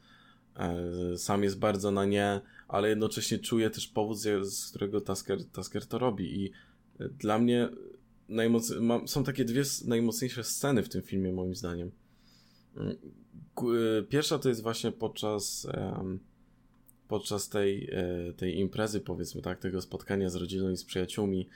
e, 0.56 1.18
sam 1.18 1.42
jest 1.42 1.58
bardzo 1.58 1.90
na 1.90 2.04
nie, 2.04 2.40
ale 2.68 2.88
jednocześnie 2.88 3.38
czuje 3.38 3.70
też 3.70 3.88
powód, 3.88 4.18
z 4.18 4.70
którego 4.70 5.00
Tasker, 5.00 5.44
Tasker 5.44 5.86
to 5.86 5.98
robi 5.98 6.44
i 6.44 6.46
e, 6.46 6.52
dla 6.98 7.38
mnie 7.38 7.68
najmoc... 8.28 8.72
są 9.06 9.24
takie 9.24 9.44
dwie 9.44 9.62
najmocniejsze 9.84 10.44
sceny 10.44 10.82
w 10.82 10.88
tym 10.88 11.02
filmie 11.02 11.32
moim 11.32 11.54
zdaniem. 11.54 11.90
Mm, 12.76 12.96
pierwsza 14.08 14.38
to 14.38 14.48
jest 14.48 14.62
właśnie 14.62 14.92
podczas 14.92 15.66
podczas 17.08 17.48
tej, 17.48 17.90
tej 18.36 18.58
imprezy, 18.58 19.00
powiedzmy 19.00 19.42
tak, 19.42 19.58
tego 19.58 19.80
spotkania 19.82 20.30
z 20.30 20.34
rodziną 20.34 20.70
i 20.70 20.76
z 20.76 20.84
przyjaciółmi 20.84 21.48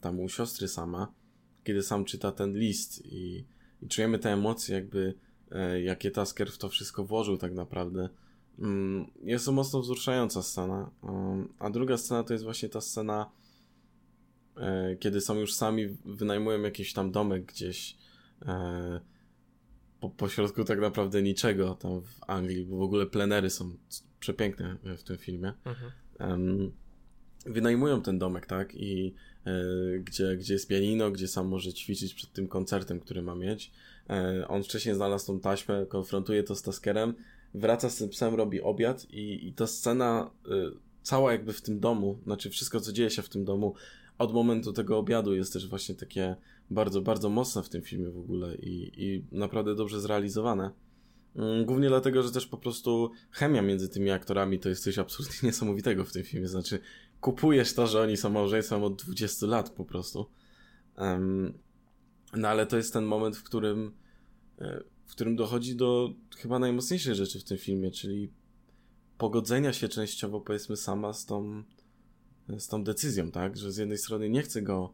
tam 0.00 0.20
u 0.20 0.28
siostry 0.28 0.68
sama, 0.68 1.12
kiedy 1.64 1.82
sam 1.82 2.04
czyta 2.04 2.32
ten 2.32 2.58
list 2.58 3.06
i, 3.06 3.44
i 3.82 3.88
czujemy 3.88 4.18
te 4.18 4.32
emocje, 4.32 4.74
jakby 4.74 5.14
e, 5.50 5.82
jakie 5.82 6.10
Tasker 6.10 6.50
w 6.50 6.58
to 6.58 6.68
wszystko 6.68 7.04
włożył 7.04 7.36
tak 7.36 7.52
naprawdę. 7.52 8.08
Mm, 8.58 9.06
jest 9.22 9.46
to 9.46 9.52
mocno 9.52 9.80
wzruszająca 9.80 10.42
scena. 10.42 10.90
A 11.58 11.70
druga 11.70 11.96
scena 11.96 12.22
to 12.22 12.32
jest 12.32 12.44
właśnie 12.44 12.68
ta 12.68 12.80
scena, 12.80 13.26
e, 13.26 13.45
kiedy 15.00 15.20
są 15.20 15.34
już 15.34 15.54
sami, 15.54 15.96
wynajmują 16.04 16.62
jakiś 16.62 16.92
tam 16.92 17.12
domek 17.12 17.44
gdzieś 17.44 17.96
e, 18.46 19.00
po, 20.00 20.10
po 20.10 20.28
środku 20.28 20.64
tak 20.64 20.80
naprawdę 20.80 21.22
niczego 21.22 21.74
tam 21.74 22.02
w 22.02 22.20
Anglii, 22.26 22.64
bo 22.64 22.76
w 22.76 22.82
ogóle 22.82 23.06
plenery 23.06 23.50
są 23.50 23.76
przepiękne 24.20 24.76
w 24.98 25.02
tym 25.02 25.16
filmie. 25.16 25.52
Mhm. 25.64 26.72
wynajmują 27.46 28.02
ten 28.02 28.18
domek, 28.18 28.46
tak? 28.46 28.74
I 28.74 29.14
E, 29.46 29.98
gdzie, 29.98 30.36
gdzie 30.36 30.54
jest 30.54 30.68
pianino, 30.68 31.10
gdzie 31.10 31.28
sam 31.28 31.48
może 31.48 31.72
ćwiczyć 31.72 32.14
przed 32.14 32.32
tym 32.32 32.48
koncertem, 32.48 33.00
który 33.00 33.22
ma 33.22 33.34
mieć. 33.34 33.72
E, 34.10 34.48
on 34.48 34.62
wcześniej 34.62 34.94
znalazł 34.94 35.26
tą 35.26 35.40
taśmę, 35.40 35.86
konfrontuje 35.88 36.42
to 36.42 36.54
z 36.54 36.62
Taskerem, 36.62 37.14
wraca 37.54 37.90
z 37.90 37.96
tym 37.96 38.08
psem, 38.08 38.34
robi 38.34 38.60
obiad 38.60 39.06
i, 39.10 39.48
i 39.48 39.52
ta 39.52 39.66
scena 39.66 40.30
e, 40.48 40.50
cała 41.02 41.32
jakby 41.32 41.52
w 41.52 41.62
tym 41.62 41.80
domu, 41.80 42.18
znaczy 42.24 42.50
wszystko, 42.50 42.80
co 42.80 42.92
dzieje 42.92 43.10
się 43.10 43.22
w 43.22 43.28
tym 43.28 43.44
domu 43.44 43.74
od 44.18 44.32
momentu 44.32 44.72
tego 44.72 44.98
obiadu 44.98 45.34
jest 45.34 45.52
też 45.52 45.68
właśnie 45.68 45.94
takie 45.94 46.36
bardzo, 46.70 47.00
bardzo 47.00 47.28
mocne 47.28 47.62
w 47.62 47.68
tym 47.68 47.82
filmie 47.82 48.10
w 48.10 48.18
ogóle 48.18 48.54
i, 48.54 48.92
i 49.04 49.24
naprawdę 49.32 49.74
dobrze 49.74 50.00
zrealizowane. 50.00 50.70
Mm, 51.36 51.64
głównie 51.64 51.88
dlatego, 51.88 52.22
że 52.22 52.30
też 52.30 52.46
po 52.46 52.58
prostu 52.58 53.10
chemia 53.30 53.62
między 53.62 53.88
tymi 53.88 54.10
aktorami 54.10 54.58
to 54.58 54.68
jest 54.68 54.84
coś 54.84 54.98
absolutnie 54.98 55.38
niesamowitego 55.48 56.04
w 56.04 56.12
tym 56.12 56.22
filmie. 56.22 56.48
Znaczy, 56.48 56.80
kupujesz 57.20 57.74
to, 57.74 57.86
że 57.86 58.02
oni 58.02 58.16
są 58.16 58.30
małżeństwem 58.30 58.84
od 58.84 59.02
20 59.02 59.46
lat 59.46 59.70
po 59.70 59.84
prostu. 59.84 60.26
Um, 60.98 61.52
no 62.36 62.48
ale 62.48 62.66
to 62.66 62.76
jest 62.76 62.92
ten 62.92 63.04
moment, 63.04 63.36
w 63.36 63.42
którym, 63.42 63.92
e, 64.58 64.82
w 65.06 65.10
którym 65.10 65.36
dochodzi 65.36 65.76
do 65.76 66.10
chyba 66.36 66.58
najmocniejszej 66.58 67.14
rzeczy 67.14 67.40
w 67.40 67.44
tym 67.44 67.58
filmie, 67.58 67.90
czyli 67.90 68.32
pogodzenia 69.18 69.72
się 69.72 69.88
częściowo, 69.88 70.40
powiedzmy, 70.40 70.76
sama 70.76 71.12
z 71.12 71.26
tą, 71.26 71.62
z 72.58 72.68
tą 72.68 72.84
decyzją, 72.84 73.30
tak? 73.30 73.56
Że 73.56 73.72
z 73.72 73.76
jednej 73.76 73.98
strony 73.98 74.28
nie 74.28 74.42
chce 74.42 74.62
go, 74.62 74.92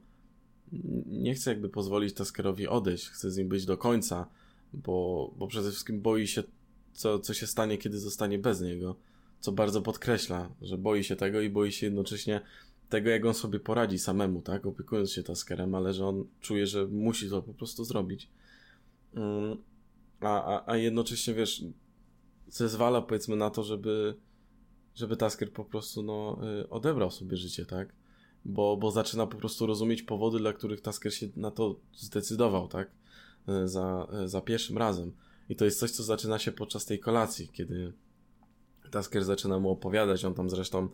nie 1.07 1.35
chce 1.35 1.51
jakby 1.51 1.69
pozwolić 1.69 2.15
Taskerowi 2.15 2.69
odejść, 2.69 3.09
chce 3.09 3.31
z 3.31 3.37
nim 3.37 3.49
być 3.49 3.67
do 3.67 3.79
końca, 3.79 4.29
bo, 4.73 5.31
bo 5.37 5.47
przede 5.47 5.71
wszystkim 5.71 6.01
boi 6.01 6.27
się, 6.27 6.43
co, 6.93 7.19
co 7.19 7.35
się 7.35 7.47
stanie, 7.47 7.79
kiedy 7.79 7.99
zostanie 7.99 8.39
bez 8.39 8.61
niego 8.61 8.97
co 9.43 9.53
bardzo 9.53 9.83
podkreśla, 9.83 10.51
że 10.63 10.79
boi 10.79 11.05
się 11.05 11.17
tego 11.17 11.41
i 11.41 11.51
boi 11.51 11.73
się 11.73 11.87
jednocześnie 11.87 12.41
tego, 12.89 13.11
jak 13.11 13.25
on 13.25 13.35
sobie 13.35 13.61
poradzi 13.61 13.99
samemu, 13.99 14.43
tak, 14.43 14.67
opiekując 14.67 15.13
się 15.13 15.23
Taskerem, 15.23 15.75
ale 15.75 15.93
że 15.93 16.07
on 16.07 16.25
czuje, 16.41 16.67
że 16.67 16.87
musi 16.87 17.31
to 17.31 17.43
po 17.43 17.55
prostu 17.55 17.85
zrobić. 17.85 18.29
Mm, 19.15 19.57
a, 20.21 20.45
a, 20.45 20.73
a 20.73 20.77
jednocześnie, 20.77 21.35
wiesz, 21.35 21.65
zezwala 22.49 23.03
powiedzmy 23.03 23.37
na 23.37 23.51
to, 23.51 23.63
żeby, 23.63 24.15
żeby 24.95 25.17
Tasker 25.17 25.53
po 25.53 25.65
prostu, 25.65 26.03
no, 26.03 26.39
y, 26.61 26.69
odebrał 26.69 27.11
sobie 27.11 27.37
życie, 27.37 27.67
tak, 27.67 27.93
bo, 28.45 28.77
bo 28.77 28.91
zaczyna 28.91 29.27
po 29.27 29.37
prostu 29.37 29.67
rozumieć 29.67 30.03
powody, 30.03 30.39
dla 30.39 30.53
których 30.53 30.81
Tasker 30.81 31.15
się 31.15 31.29
na 31.37 31.51
to 31.51 31.77
zdecydował, 31.95 32.69
tak, 32.69 32.91
y, 33.49 33.69
za, 33.69 34.09
y, 34.25 34.29
za 34.29 34.41
pierwszym 34.41 34.79
razem. 34.79 35.13
I 35.49 35.57
to 35.57 35.65
jest 35.65 35.79
coś, 35.79 35.91
co 35.91 36.03
zaczyna 36.03 36.39
się 36.39 36.53
podczas 36.53 36.85
tej 36.85 36.99
kolacji, 36.99 37.49
kiedy 37.49 37.93
Tasker 38.91 39.25
zaczyna 39.25 39.59
mu 39.59 39.71
opowiadać, 39.71 40.25
on 40.25 40.35
tam 40.35 40.51
zresztą 40.51 40.89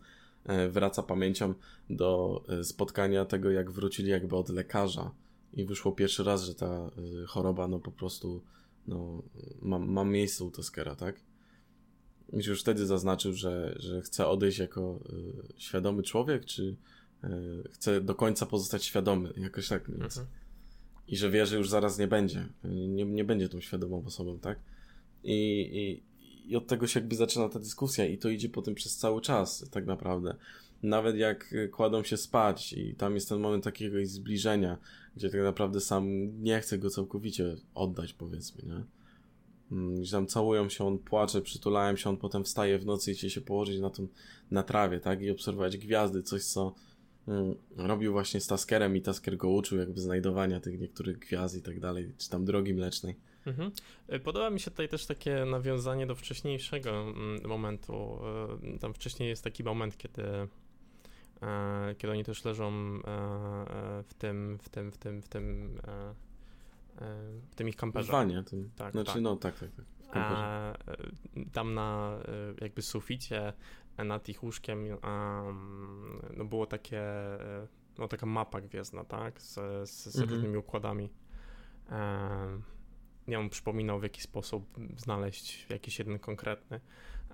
wraca 0.69 1.03
pamięcią 1.03 1.53
do 1.89 2.41
spotkania 2.63 3.25
tego, 3.25 3.51
jak 3.51 3.71
wrócili 3.71 4.09
jakby 4.09 4.35
od 4.35 4.49
lekarza 4.49 5.11
i 5.53 5.65
wyszło 5.65 5.91
pierwszy 5.91 6.23
raz, 6.23 6.43
że 6.43 6.55
ta 6.55 6.91
choroba 7.27 7.67
no 7.67 7.79
po 7.79 7.91
prostu 7.91 8.41
no, 8.87 9.23
ma, 9.61 9.79
ma 9.79 10.03
miejsce 10.03 10.43
u 10.43 10.51
Taskera, 10.51 10.95
tak? 10.95 11.21
I 12.33 12.47
już 12.47 12.61
wtedy 12.61 12.85
zaznaczył, 12.85 13.33
że, 13.33 13.75
że 13.79 14.01
chce 14.01 14.27
odejść 14.27 14.59
jako 14.59 14.99
y, 15.09 15.53
świadomy 15.57 16.03
człowiek, 16.03 16.45
czy 16.45 16.75
y, 17.23 17.27
chce 17.71 18.01
do 18.01 18.15
końca 18.15 18.45
pozostać 18.45 18.83
świadomy, 18.85 19.33
jakoś 19.37 19.67
tak, 19.67 19.91
więc. 19.91 20.17
Mhm. 20.17 20.27
I 21.07 21.17
że 21.17 21.29
wie, 21.29 21.45
że 21.45 21.57
już 21.57 21.69
zaraz 21.69 21.97
nie 21.97 22.07
będzie. 22.07 22.47
Nie, 22.63 23.05
nie 23.05 23.23
będzie 23.23 23.49
tą 23.49 23.61
świadomą 23.61 24.05
osobą, 24.05 24.39
tak? 24.39 24.59
I, 25.23 25.61
i, 25.73 26.03
i 26.51 26.55
od 26.55 26.67
tego 26.67 26.87
się 26.87 26.99
jakby 26.99 27.15
zaczyna 27.15 27.49
ta 27.49 27.59
dyskusja 27.59 28.05
i 28.05 28.17
to 28.17 28.29
idzie 28.29 28.49
potem 28.49 28.75
przez 28.75 28.97
cały 28.97 29.21
czas 29.21 29.69
tak 29.71 29.85
naprawdę. 29.85 30.35
Nawet 30.83 31.15
jak 31.15 31.55
kładą 31.71 32.03
się 32.03 32.17
spać 32.17 32.73
i 32.73 32.95
tam 32.95 33.15
jest 33.15 33.29
ten 33.29 33.39
moment 33.39 33.63
takiego 33.63 33.97
zbliżenia, 34.03 34.77
gdzie 35.15 35.29
tak 35.29 35.41
naprawdę 35.41 35.79
sam 35.79 36.07
nie 36.43 36.59
chce 36.59 36.77
go 36.77 36.89
całkowicie 36.89 37.55
oddać 37.75 38.13
powiedzmy, 38.13 38.63
nie? 38.63 38.98
Mm, 39.71 40.01
gdzie 40.01 40.11
tam 40.11 40.27
całują 40.27 40.69
się, 40.69 40.85
on 40.87 40.99
płacze, 40.99 41.41
przytulają 41.41 41.95
się, 41.95 42.09
on 42.09 42.17
potem 42.17 42.43
wstaje 42.43 42.79
w 42.79 42.85
nocy 42.85 43.11
i 43.11 43.15
chce 43.15 43.29
się 43.29 43.41
położyć 43.41 43.79
na, 43.79 43.89
tym, 43.89 44.07
na 44.51 44.63
trawie, 44.63 44.99
tak? 44.99 45.21
I 45.21 45.31
obserwować 45.31 45.77
gwiazdy, 45.77 46.23
coś 46.23 46.43
co 46.43 46.75
mm, 47.27 47.55
robił 47.77 48.11
właśnie 48.11 48.41
z 48.41 48.47
Taskerem 48.47 48.95
i 48.95 49.01
Tasker 49.01 49.37
go 49.37 49.49
uczył 49.49 49.77
jakby 49.77 50.01
znajdowania 50.01 50.59
tych 50.59 50.79
niektórych 50.79 51.19
gwiazd 51.19 51.57
i 51.57 51.61
tak 51.61 51.79
dalej, 51.79 52.13
czy 52.17 52.29
tam 52.29 52.45
drogi 52.45 52.73
mlecznej. 52.73 53.15
Mhm. 53.45 53.71
E, 54.07 54.19
podoba 54.19 54.49
mi 54.49 54.59
się 54.59 54.71
tutaj 54.71 54.89
też 54.89 55.05
takie 55.05 55.45
nawiązanie 55.45 56.07
do 56.07 56.15
wcześniejszego 56.15 57.01
mm, 57.01 57.47
momentu. 57.47 58.19
E, 58.75 58.79
tam 58.79 58.93
wcześniej 58.93 59.29
jest 59.29 59.43
taki 59.43 59.63
moment, 59.63 59.97
kiedy 59.97 60.23
e, 61.41 61.95
kiedy 61.97 62.13
oni 62.13 62.23
też 62.23 62.45
leżą 62.45 62.99
w 64.03 64.13
tym, 64.17 64.57
w 64.61 64.69
tym, 64.69 64.91
w 64.91 64.97
tym, 64.97 65.21
w 65.21 65.29
tym, 65.29 65.79
w 67.51 67.55
tym 67.55 67.69
ich 67.69 67.75
kamperze. 67.75 68.11
Wanie, 68.11 68.43
tym. 68.43 68.71
Tak, 68.75 68.91
znaczy, 68.91 69.13
tak. 69.13 69.21
no 69.21 69.35
tak, 69.35 69.59
tak, 69.59 69.69
tak. 69.71 69.85
A, 70.13 70.73
tam 71.53 71.73
na 71.73 72.19
jakby 72.61 72.81
suficie 72.81 73.53
nad 73.97 74.29
ich 74.29 74.43
łóżkiem 74.43 74.85
no 76.37 76.45
było 76.45 76.65
takie, 76.65 77.03
no 77.97 78.07
taka 78.07 78.25
mapa 78.25 78.61
gwiezdna, 78.61 79.03
tak, 79.03 79.41
z, 79.41 79.53
z, 79.89 80.05
z 80.05 80.15
mhm. 80.15 80.29
różnymi 80.29 80.57
układami 80.57 81.09
nie 83.27 83.39
on 83.39 83.49
przypominał 83.49 83.99
w 83.99 84.03
jaki 84.03 84.21
sposób 84.21 84.77
znaleźć 84.97 85.65
jakiś 85.69 85.99
jeden 85.99 86.19
konkretny. 86.19 86.79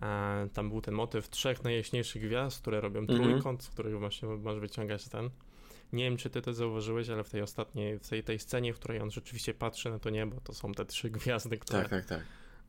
E, 0.01 0.49
tam 0.53 0.69
był 0.69 0.81
ten 0.81 0.93
motyw 0.93 1.29
trzech 1.29 1.63
najjaśniejszych 1.63 2.21
gwiazd, 2.21 2.61
które 2.61 2.81
robią 2.81 3.01
-hmm. 3.01 3.15
trójkąt, 3.15 3.63
z 3.63 3.69
których 3.69 3.99
właśnie 3.99 4.27
masz 4.27 4.59
wyciągać 4.59 5.09
ten. 5.09 5.29
Nie 5.95 6.03
wiem, 6.03 6.17
czy 6.17 6.29
ty 6.29 6.41
to 6.41 6.53
zauważyłeś, 6.53 7.09
ale 7.09 7.23
w 7.23 7.29
tej 7.29 7.41
ostatniej, 7.41 7.99
w 7.99 8.09
tej, 8.09 8.23
tej 8.23 8.39
scenie, 8.39 8.73
w 8.73 8.79
której 8.79 9.01
on 9.01 9.11
rzeczywiście 9.11 9.53
patrzy 9.53 9.89
na 9.89 9.99
to 9.99 10.09
niebo, 10.09 10.41
to 10.41 10.53
są 10.53 10.71
te 10.71 10.85
trzy 10.85 11.09
gwiazdy, 11.09 11.57
które... 11.57 11.81
Tak, 11.81 11.89
tak, 11.89 12.05
tak. 12.05 12.21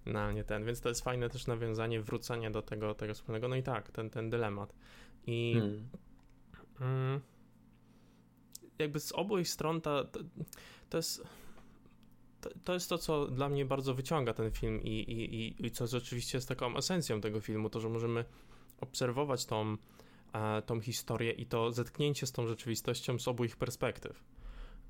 Na 0.07 0.33
nie 0.33 0.45
ten, 0.45 0.65
więc 0.65 0.81
to 0.81 0.89
jest 0.89 1.05
fajne 1.05 1.31
też 1.31 1.47
nawiązanie, 1.47 2.01
wrócenie 2.01 2.51
do 2.51 2.63
tego, 2.63 2.95
tego 2.95 3.15
wspólnego. 3.15 3.49
No 3.49 3.57
i 3.57 3.63
tak, 3.63 3.91
ten, 3.91 4.11
ten 4.11 4.31
dylemat. 4.31 4.75
I 5.27 5.55
hmm. 5.59 5.89
mm, 6.81 7.21
jakby 8.79 9.01
z 9.01 9.13
obu 9.13 9.45
stron 9.45 9.81
to, 9.81 10.07
to 10.91 10.97
jest 10.97 11.23
to, 12.65 12.75
jest 12.75 12.89
to, 12.89 12.99
co 12.99 13.27
dla 13.27 13.49
mnie 13.49 13.65
bardzo 13.65 13.95
wyciąga 13.95 14.35
ten 14.35 14.51
film 14.51 14.83
i, 14.83 14.89
i, 14.89 15.35
i, 15.35 15.67
i 15.67 15.71
co 15.71 15.87
rzeczywiście 15.87 16.39
jest 16.39 16.49
taką 16.49 16.77
esencją 16.77 17.21
tego 17.21 17.41
filmu, 17.41 17.71
to, 17.71 17.81
że 17.81 17.89
możemy 17.89 18.25
obserwować 18.81 19.47
tą 19.47 19.77
tą 20.67 20.81
historię 20.81 21.33
i 21.33 21.47
to 21.47 21.73
zetknięcie 21.73 22.27
z 22.27 22.33
tą 22.33 22.47
rzeczywistością 22.47 23.19
z 23.19 23.29
obu 23.29 23.45
ich 23.45 23.57
perspektyw. 23.57 24.25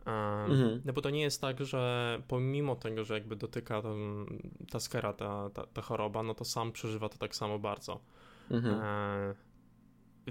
Mhm. 0.06 0.80
No 0.84 0.92
bo 0.92 1.00
to 1.02 1.10
nie 1.10 1.20
jest 1.20 1.40
tak, 1.40 1.64
że 1.64 2.22
pomimo 2.28 2.76
tego, 2.76 3.04
że 3.04 3.14
jakby 3.14 3.36
dotyka 3.36 3.82
tam 3.82 4.26
Taskera 4.70 5.12
ta, 5.12 5.50
ta, 5.50 5.66
ta 5.66 5.82
choroba, 5.82 6.22
no 6.22 6.34
to 6.34 6.44
sam 6.44 6.72
przeżywa 6.72 7.08
to 7.08 7.18
tak 7.18 7.36
samo 7.36 7.58
bardzo. 7.58 8.00
Mhm. 8.50 8.80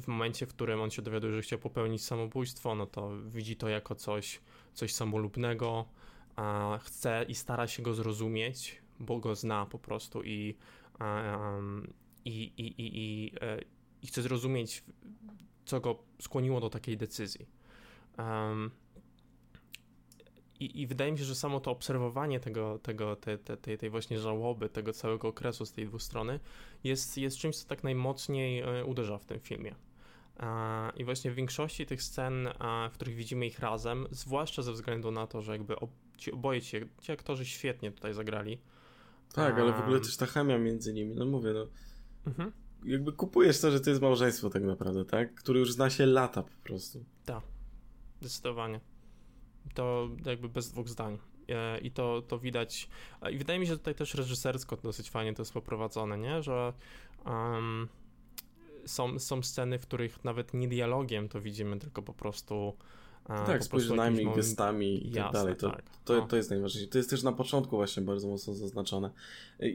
W 0.01 0.07
momencie, 0.07 0.45
w 0.45 0.49
którym 0.49 0.81
on 0.81 0.89
się 0.89 1.01
dowiaduje, 1.01 1.33
że 1.33 1.41
chciał 1.41 1.59
popełnić 1.59 2.03
samobójstwo, 2.03 2.75
no 2.75 2.85
to 2.85 3.11
widzi 3.25 3.55
to 3.55 3.69
jako 3.69 3.95
coś, 3.95 4.41
coś 4.73 4.93
samolubnego, 4.93 5.85
a 6.35 6.79
chce 6.83 7.25
i 7.27 7.35
stara 7.35 7.67
się 7.67 7.83
go 7.83 7.93
zrozumieć, 7.93 8.81
bo 8.99 9.19
go 9.19 9.35
zna 9.35 9.65
po 9.65 9.79
prostu 9.79 10.23
i, 10.23 10.55
i, 12.25 12.31
i, 12.57 12.65
i, 12.65 12.75
i, 12.77 13.31
e, 13.41 13.59
i 14.05 14.07
chce 14.07 14.21
zrozumieć, 14.21 14.83
co 15.65 15.79
go 15.79 16.03
skłoniło 16.21 16.59
do 16.59 16.69
takiej 16.69 16.97
decyzji. 16.97 17.45
Um, 18.17 18.71
i, 20.59 20.81
I, 20.81 20.87
wydaje 20.87 21.11
mi 21.11 21.17
się, 21.17 21.23
że 21.23 21.35
samo 21.35 21.59
to 21.59 21.71
obserwowanie 21.71 22.39
tego, 22.39 22.79
tego, 22.79 23.15
te, 23.15 23.37
te, 23.37 23.57
tej, 23.57 23.77
tej 23.77 23.89
właśnie 23.89 24.19
żałoby, 24.19 24.69
tego 24.69 24.93
całego 24.93 25.27
okresu 25.27 25.65
z 25.65 25.71
tej 25.71 25.85
dwóch 25.85 26.01
strony 26.01 26.39
jest, 26.83 27.17
jest 27.17 27.37
czymś, 27.37 27.57
co 27.57 27.67
tak 27.67 27.83
najmocniej 27.83 28.59
e, 28.59 28.85
uderza 28.85 29.17
w 29.17 29.25
tym 29.25 29.39
filmie. 29.39 29.75
I 30.97 31.05
właśnie 31.05 31.31
w 31.31 31.35
większości 31.35 31.85
tych 31.85 32.03
scen, 32.03 32.49
w 32.89 32.93
których 32.93 33.15
widzimy 33.15 33.45
ich 33.45 33.59
razem, 33.59 34.07
zwłaszcza 34.11 34.61
ze 34.61 34.71
względu 34.71 35.11
na 35.11 35.27
to, 35.27 35.41
że 35.41 35.51
jakby 35.51 35.75
ci 36.17 36.31
oboje 36.31 36.61
ci, 36.61 36.77
ci 37.01 37.11
aktorzy 37.11 37.45
świetnie 37.45 37.91
tutaj 37.91 38.13
zagrali. 38.13 38.57
Tak, 39.33 39.59
ale 39.59 39.73
w 39.73 39.79
ogóle 39.79 39.99
też 39.99 40.17
ta 40.17 40.25
chemia 40.25 40.57
między 40.57 40.93
nimi, 40.93 41.15
no 41.15 41.25
mówię, 41.25 41.53
no. 41.53 41.67
Mhm. 42.27 42.51
Jakby 42.85 43.13
kupujesz 43.13 43.61
to, 43.61 43.71
że 43.71 43.79
to 43.79 43.89
jest 43.89 44.01
małżeństwo 44.01 44.49
tak 44.49 44.63
naprawdę, 44.63 45.05
tak? 45.05 45.35
Które 45.35 45.59
już 45.59 45.73
zna 45.73 45.89
się 45.89 46.05
lata 46.05 46.43
po 46.43 46.63
prostu. 46.63 47.05
Tak, 47.25 47.43
zdecydowanie. 48.21 48.79
To 49.73 50.09
jakby 50.25 50.49
bez 50.49 50.71
dwóch 50.71 50.89
zdań. 50.89 51.17
E, 51.49 51.79
I 51.79 51.91
to, 51.91 52.21
to 52.21 52.39
widać. 52.39 52.89
I 53.31 53.37
wydaje 53.37 53.59
mi 53.59 53.65
się, 53.65 53.71
że 53.71 53.77
tutaj 53.77 53.95
też 53.95 54.13
reżysersko 54.13 54.77
dosyć 54.77 55.09
fajnie 55.09 55.33
to 55.33 55.41
jest 55.41 55.53
poprowadzone, 55.53 56.17
nie? 56.17 56.43
Że 56.43 56.73
um, 57.25 57.87
są, 58.85 59.19
są 59.19 59.43
sceny, 59.43 59.79
w 59.79 59.81
których 59.81 60.23
nawet 60.23 60.53
nie 60.53 60.67
dialogiem 60.67 61.29
to 61.29 61.41
widzimy, 61.41 61.79
tylko 61.79 62.01
po 62.01 62.13
prostu. 62.13 62.73
E, 63.29 63.45
tak, 63.45 63.63
spojrzeniami, 63.63 64.25
gestami 64.35 65.07
i 65.07 65.11
tak 65.11 65.31
dalej. 65.31 65.55
To, 65.55 65.69
tak. 65.69 65.83
to, 66.05 66.15
no. 66.15 66.27
to 66.27 66.35
jest 66.35 66.49
najważniejsze. 66.49 66.91
To 66.91 66.97
jest 66.97 67.09
też 67.09 67.23
na 67.23 67.31
początku 67.31 67.75
właśnie 67.75 68.03
bardzo 68.03 68.27
mocno 68.27 68.53
zaznaczone. 68.53 69.09
E, 69.59 69.65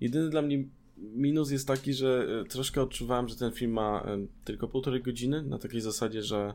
jedyny 0.00 0.30
dla 0.30 0.42
mnie 0.42 0.64
minus 0.96 1.50
jest 1.50 1.68
taki, 1.68 1.94
że 1.94 2.26
troszkę 2.48 2.82
odczuwałem, 2.82 3.28
że 3.28 3.36
ten 3.36 3.52
film 3.52 3.72
ma 3.72 4.06
tylko 4.44 4.68
półtorej 4.68 5.02
godziny, 5.02 5.42
na 5.42 5.58
takiej 5.58 5.80
zasadzie, 5.80 6.22
że 6.22 6.54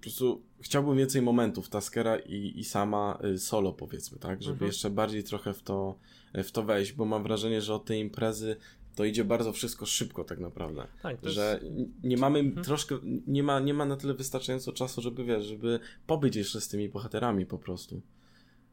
prostu 0.00 0.42
chciałbym 0.60 0.96
więcej 0.96 1.22
momentów 1.22 1.68
Taskera 1.68 2.18
i, 2.18 2.52
i 2.56 2.64
sama 2.64 3.18
solo 3.36 3.72
powiedzmy, 3.72 4.18
tak, 4.18 4.42
żeby 4.42 4.52
mhm. 4.52 4.68
jeszcze 4.68 4.90
bardziej 4.90 5.24
trochę 5.24 5.54
w 5.54 5.62
to, 5.62 5.98
w 6.34 6.50
to 6.50 6.62
wejść, 6.62 6.92
bo 6.92 7.04
mam 7.04 7.22
wrażenie, 7.22 7.60
że 7.60 7.74
od 7.74 7.84
tej 7.84 8.00
imprezy 8.00 8.56
to 8.94 9.04
idzie 9.04 9.24
bardzo 9.24 9.52
wszystko 9.52 9.86
szybko 9.86 10.24
tak 10.24 10.38
naprawdę, 10.38 10.86
tak, 11.02 11.16
że 11.22 11.60
jest... 11.62 11.90
nie 12.04 12.16
mamy 12.16 12.38
mhm. 12.38 12.64
troszkę, 12.64 12.98
nie 13.26 13.42
ma, 13.42 13.60
nie 13.60 13.74
ma 13.74 13.84
na 13.84 13.96
tyle 13.96 14.14
wystarczająco 14.14 14.72
czasu, 14.72 15.00
żeby 15.00 15.24
wiesz, 15.24 15.44
żeby 15.44 15.80
pobyć 16.06 16.36
jeszcze 16.36 16.60
z 16.60 16.68
tymi 16.68 16.88
bohaterami 16.88 17.46
po 17.46 17.58
prostu. 17.58 18.02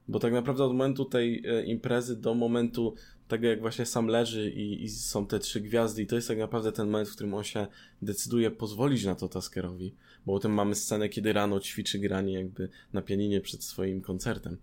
Bo 0.07 0.19
tak 0.19 0.33
naprawdę 0.33 0.63
od 0.63 0.71
momentu 0.71 1.05
tej 1.05 1.43
e, 1.45 1.63
imprezy 1.63 2.15
do 2.15 2.33
momentu 2.33 2.93
tego, 3.27 3.47
jak 3.47 3.61
właśnie 3.61 3.85
sam 3.85 4.07
leży 4.07 4.51
i, 4.51 4.83
i, 4.83 4.89
są 4.89 5.27
te 5.27 5.39
trzy 5.39 5.61
gwiazdy, 5.61 6.01
i 6.01 6.07
to 6.07 6.15
jest 6.15 6.27
tak 6.27 6.37
naprawdę 6.37 6.71
ten 6.71 6.89
moment, 6.89 7.09
w 7.09 7.13
którym 7.13 7.33
on 7.33 7.43
się 7.43 7.67
decyduje 8.01 8.51
pozwolić 8.51 9.05
na 9.05 9.15
to 9.15 9.29
Taskerowi. 9.29 9.93
Bo 10.25 10.33
potem 10.33 10.53
mamy 10.53 10.75
scenę, 10.75 11.09
kiedy 11.09 11.33
rano 11.33 11.59
ćwiczy 11.59 11.99
granie 11.99 12.33
jakby 12.33 12.69
na 12.93 13.01
pianinie 13.01 13.41
przed 13.41 13.63
swoim 13.63 14.01
koncertem. 14.01 14.57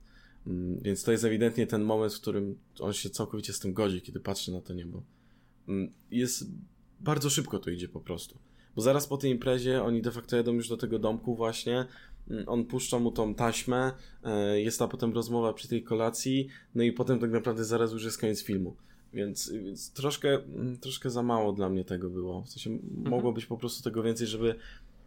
Mm, 0.47 0.81
więc 0.81 1.05
to 1.05 1.13
jest 1.13 1.25
ewidentnie 1.25 1.67
ten 1.67 1.83
moment, 1.83 2.15
w 2.15 2.21
którym 2.21 2.59
on 2.81 2.93
się 2.93 3.11
całkowicie 3.11 3.53
z 3.53 3.59
tym 3.59 3.73
godzi, 3.73 4.01
kiedy 4.01 4.21
patrzy 4.21 4.53
na 4.53 4.61
to 4.61 4.75
niebo. 4.75 5.03
Mm, 5.69 5.91
jest 6.11 6.47
bardzo 7.01 7.31
szybko 7.31 7.59
to 7.59 7.71
idzie 7.71 7.89
po 7.89 8.01
prostu. 8.01 8.39
Bo 8.77 8.83
zaraz 8.83 9.07
po 9.07 9.17
tej 9.17 9.31
imprezie 9.31 9.83
oni 9.83 10.03
de 10.03 10.11
facto 10.11 10.37
jedą 10.37 10.53
już 10.53 10.69
do 10.69 10.77
tego 10.77 10.99
domku 10.99 11.35
właśnie, 11.35 11.87
on 12.47 12.65
puszcza 12.65 12.99
mu 12.99 13.13
tą 13.13 13.35
taśmę, 13.35 13.93
e, 14.25 14.61
jest 14.61 14.79
ta 14.79 14.89
potem 14.89 15.13
rozmowa 15.13 15.53
przy 15.53 15.69
tej 15.69 15.83
kolacji, 15.83 16.49
no 16.75 16.83
i 16.83 16.93
potem 16.93 17.19
tak 17.19 17.31
naprawdę 17.31 17.65
zaraz 17.65 17.93
już 17.93 18.05
jest 18.05 18.19
koniec 18.19 18.43
filmu. 18.43 18.77
Więc, 19.13 19.53
więc 19.53 19.93
troszkę, 19.93 20.39
troszkę 20.81 21.11
za 21.11 21.23
mało 21.23 21.53
dla 21.53 21.69
mnie 21.69 21.85
tego 21.85 22.11
było. 22.11 22.43
W 22.43 22.49
sensie 22.49 22.71
mhm. 22.71 23.11
mogło 23.11 23.33
być 23.33 23.47
po 23.47 23.57
prostu 23.57 23.85
tego 23.85 24.03
więcej, 24.03 24.27
żeby 24.27 24.55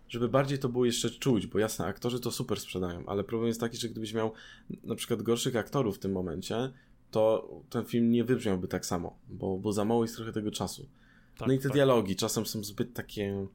żeby 0.10 0.30
bardziej 0.30 0.60
to 0.60 0.70
było 0.70 0.86
jeszcze 0.86 1.10
czuć, 1.10 1.48
bo 1.48 1.60
jasne, 1.60 1.86
aktorzy 1.86 2.20
to 2.20 2.32
super 2.32 2.60
sprzedają, 2.60 3.06
ale 3.06 3.24
problem 3.24 3.48
jest 3.48 3.60
taki, 3.60 3.78
że 3.78 3.90
gdybyś 3.90 4.14
miał 4.14 4.32
na 4.84 4.96
przykład 4.96 5.22
gorszych 5.22 5.56
aktorów 5.56 5.96
w 5.96 6.00
tym 6.00 6.12
momencie, 6.12 6.72
to 7.12 7.50
ten 7.70 7.86
film 7.86 8.12
nie 8.12 8.24
wybrzmiałby 8.24 8.68
tak 8.68 8.86
samo, 8.86 9.18
bo, 9.30 9.58
bo 9.58 9.74
za 9.74 9.86
mało 9.86 10.04
jest 10.04 10.16
trochę 10.16 10.32
tego 10.32 10.52
czasu. 10.52 10.86
Tak, 11.38 11.48
no 11.48 11.54
i 11.54 11.58
te 11.58 11.64
tak. 11.64 11.74
dialogi 11.74 12.16
czasem 12.16 12.46
są 12.46 12.64
zbyt 12.64 12.94
takie 12.94 13.48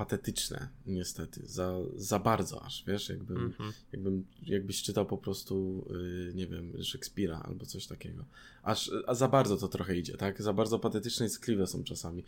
patetyczne, 0.00 0.68
niestety, 0.86 1.40
za, 1.46 1.72
za 1.96 2.18
bardzo 2.18 2.64
aż, 2.64 2.84
wiesz, 2.86 3.08
jakbym, 3.08 3.36
mm 3.36 3.50
-hmm. 3.50 3.72
jakbym 3.92 4.24
jakbyś 4.42 4.82
czytał 4.82 5.06
po 5.06 5.18
prostu, 5.18 5.86
yy, 5.90 6.32
nie 6.34 6.46
wiem, 6.46 6.82
Szekspira 6.82 7.40
albo 7.44 7.66
coś 7.66 7.86
takiego. 7.86 8.24
Aż 8.62 8.90
a 9.06 9.14
za 9.14 9.28
bardzo 9.28 9.56
to 9.56 9.68
trochę 9.68 9.96
idzie, 9.96 10.16
tak? 10.16 10.42
Za 10.42 10.52
bardzo 10.52 10.78
patetyczne 10.78 11.26
i 11.26 11.28
skliwe 11.28 11.66
są 11.66 11.84
czasami. 11.84 12.24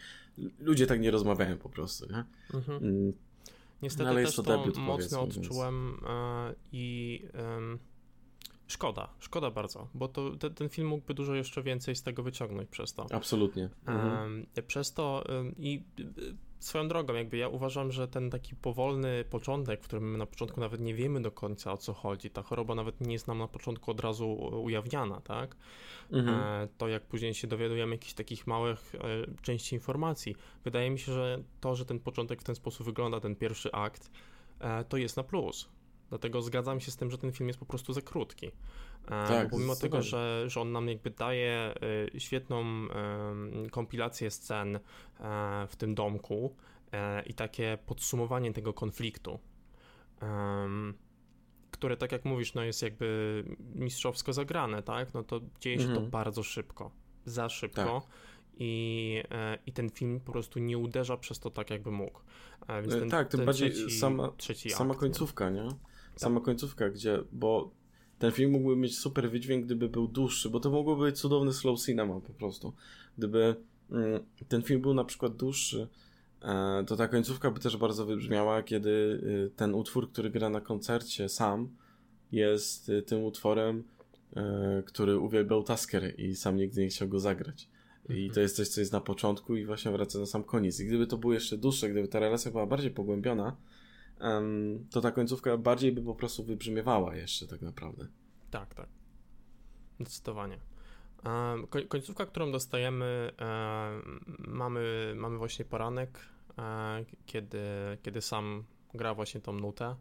Ludzie 0.61 0.87
tak 0.87 1.01
nie 1.01 1.11
rozmawiają 1.11 1.59
po 1.59 1.69
prostu, 1.69 2.07
nie? 2.07 2.25
Mm 2.55 2.67
-hmm. 2.67 2.83
mm. 2.83 3.13
Niestety 3.83 4.11
Ale 4.11 4.25
też 4.25 4.37
to, 4.37 4.43
debiut, 4.43 4.77
mocno 4.77 5.23
odczułem 5.23 5.91
więc... 5.91 6.11
e, 6.11 6.55
i 6.73 7.23
szkoda, 8.67 9.09
szkoda 9.19 9.51
bardzo, 9.51 9.89
bo 9.95 10.09
to, 10.09 10.37
te, 10.37 10.51
ten 10.51 10.69
film 10.69 10.89
mógłby 10.89 11.15
dużo 11.15 11.35
jeszcze 11.35 11.63
więcej 11.63 11.97
z 11.97 12.03
tego 12.03 12.23
wyciągnąć 12.23 12.69
przez 12.69 12.95
to. 12.95 13.07
Absolutnie. 13.11 13.69
Mhm. 13.87 14.47
Przez 14.67 14.93
to 14.93 15.25
i 15.59 15.83
swoją 16.65 16.89
drogą, 16.89 17.15
jakby 17.15 17.37
ja 17.37 17.49
uważam, 17.49 17.93
że 17.93 18.09
ten 18.09 18.31
taki 18.31 18.57
powolny 18.57 19.25
początek, 19.31 19.83
w 19.83 19.85
którym 19.85 20.13
my 20.13 20.19
na 20.19 20.27
początku 20.27 20.61
nawet 20.61 20.81
nie 20.81 20.95
wiemy 20.95 21.23
do 21.23 21.31
końca 21.31 21.73
o 21.73 21.77
co 21.77 21.93
chodzi, 21.93 22.31
ta 22.31 22.43
choroba 22.43 22.75
nawet 22.75 23.01
nie 23.01 23.13
jest 23.13 23.29
nam 23.29 23.39
na 23.39 23.49
początku 23.49 23.91
od 23.91 24.01
razu 24.01 24.33
ujawniana, 24.63 25.21
tak? 25.21 25.57
Mhm. 26.13 26.41
E, 26.41 26.69
to 26.79 26.89
jak 26.89 27.03
później 27.03 27.35
się 27.35 27.47
dowiadujemy 27.47 27.95
jakichś 27.95 28.15
takich 28.15 28.47
małych 28.47 28.95
e, 28.95 28.99
części 29.43 29.75
informacji. 29.75 30.37
Wydaje 30.65 30.91
mi 30.91 30.99
się, 30.99 31.13
że 31.13 31.43
to, 31.61 31.77
że 31.77 31.85
ten 31.85 32.01
początek 32.01 32.41
w 32.41 32.45
ten 32.45 32.55
sposób 32.55 32.87
wygląda, 32.87 33.21
ten 33.21 33.37
pierwszy 33.37 33.73
akt, 33.73 34.11
e, 34.61 34.85
to 34.85 34.97
jest 34.97 35.17
na 35.17 35.23
plus. 35.23 35.69
Dlatego 36.13 36.43
zgadzam 36.43 36.81
się 36.81 36.91
z 36.91 36.97
tym, 36.97 37.11
że 37.11 37.19
ten 37.19 37.33
film 37.33 37.49
jest 37.49 37.61
po 37.61 37.67
prostu 37.67 37.93
za 37.93 38.01
krótki. 38.01 38.51
Tak, 39.07 39.51
pomimo 39.51 39.77
tego, 39.77 40.03
że, 40.03 40.45
że 40.47 40.61
on 40.61 40.73
nam 40.73 40.89
jakby 40.89 41.11
daje 41.11 41.75
świetną 42.19 42.65
kompilację 43.71 44.31
scen 44.31 44.79
w 45.69 45.77
tym 45.77 45.95
domku 45.95 46.57
i 47.27 47.35
takie 47.35 47.79
podsumowanie 47.87 48.53
tego 48.53 48.73
konfliktu 48.73 49.39
które, 51.71 51.97
tak 51.97 52.13
jak 52.13 52.25
mówisz, 52.25 52.55
no 52.55 52.63
jest 52.63 52.83
jakby 52.83 53.45
mistrzowsko 53.75 54.33
zagrane, 54.33 54.83
tak? 54.83 55.15
No 55.15 55.23
to 55.23 55.41
dzieje 55.61 55.79
się 55.79 55.85
mhm. 55.85 56.05
to 56.05 56.11
bardzo 56.11 56.43
szybko, 56.43 56.91
za 57.25 57.49
szybko. 57.49 58.01
Tak. 58.01 58.17
I, 58.59 59.23
e, 59.31 59.59
I 59.67 59.73
ten 59.73 59.91
film 59.91 60.21
po 60.21 60.33
prostu 60.33 60.59
nie 60.59 60.79
uderza 60.79 61.17
przez 61.17 61.41
to 61.41 61.51
tak, 61.51 61.71
jakby 61.71 61.91
mógł. 61.91 62.21
E, 62.69 62.83
ten, 62.83 63.11
tak, 63.11 63.29
tym 63.29 63.39
ten 63.39 63.47
bardziej 63.47 63.71
trzeci, 63.71 63.99
sama, 63.99 64.33
trzeci 64.37 64.71
sama 64.71 64.91
akt, 64.91 65.01
końcówka, 65.01 65.51
nie? 65.51 65.69
Tak. 65.69 65.92
Sama 66.17 66.41
tak. 66.41 66.45
końcówka, 66.45 66.91
gdzie, 66.91 67.19
bo 67.33 67.71
ten 68.19 68.33
film 68.33 68.51
mógłby 68.51 68.77
mieć 68.77 68.99
super 68.99 69.31
wydźwięk, 69.31 69.65
gdyby 69.65 69.89
był 69.89 70.09
dłuższy, 70.09 70.51
bo 70.51 70.61
to 70.61 70.71
mogłoby 70.71 71.05
być 71.05 71.19
cudowny 71.19 71.53
slow 71.53 71.81
cinema 71.81 72.21
po 72.21 72.33
prostu. 72.33 72.73
Gdyby 73.19 73.57
mm, 73.91 74.21
ten 74.49 74.63
film 74.63 74.81
był 74.81 74.95
na 74.95 75.05
przykład 75.05 75.37
dłuższy, 75.37 75.89
E, 76.45 76.85
to 76.87 76.97
ta 76.97 77.09
końcówka 77.09 77.51
by 77.51 77.61
też 77.61 77.77
bardzo 77.77 78.07
wybrzmiała, 78.07 78.63
kiedy 78.63 78.91
y, 78.91 79.51
ten 79.57 79.75
utwór, 79.75 80.13
który 80.13 80.31
gra 80.31 80.51
na 80.51 80.61
koncercie 80.61 81.29
sam, 81.29 81.69
jest 82.33 82.89
y, 82.89 83.03
tym 83.03 83.25
utworem, 83.25 83.85
e, 84.37 84.83
który 84.87 85.19
uwielbiał 85.19 85.63
Tasker 85.63 86.21
i 86.21 86.37
sam 86.37 86.57
nigdy 86.57 86.81
nie 86.81 86.89
chciał 86.89 87.09
go 87.09 87.21
zagrać. 87.21 87.69
I 88.09 88.13
mhm. 88.13 88.31
to 88.35 88.41
jest 88.41 88.57
coś, 88.57 88.69
co 88.69 88.81
jest 88.81 88.93
na 88.93 89.01
początku 89.01 89.57
i 89.57 89.65
właśnie 89.65 89.93
wraca 89.93 90.19
na 90.19 90.27
sam 90.27 90.45
koniec. 90.45 90.81
I 90.81 90.87
gdyby 90.87 91.07
to 91.07 91.17
było 91.17 91.33
jeszcze 91.33 91.59
dłuższe, 91.59 91.91
gdyby 91.91 92.09
ta 92.09 92.21
relacja 92.21 92.51
była 92.51 92.67
bardziej 92.67 92.91
pogłębiona, 92.91 93.57
to 94.91 95.01
ta 95.01 95.11
końcówka 95.11 95.57
bardziej 95.57 95.93
by 95.93 96.03
po 96.03 96.15
prostu 96.15 96.45
wybrzmiewała 96.45 97.17
jeszcze 97.17 97.47
tak 97.47 97.63
naprawdę. 97.63 98.07
Tak, 98.51 98.75
tak. 98.75 98.89
Zdecydowanie. 100.01 100.59
Końcówka, 101.89 102.27
którą 102.27 102.53
dostajemy, 102.53 103.33
mamy, 104.49 105.13
mamy 105.17 105.39
właśnie 105.39 105.65
poranek, 105.65 106.21
kiedy, 107.27 107.63
kiedy 108.03 108.21
sam 108.21 108.65
gra 108.95 109.15
właśnie 109.15 109.41
tą 109.41 109.53
nutę. 109.53 109.97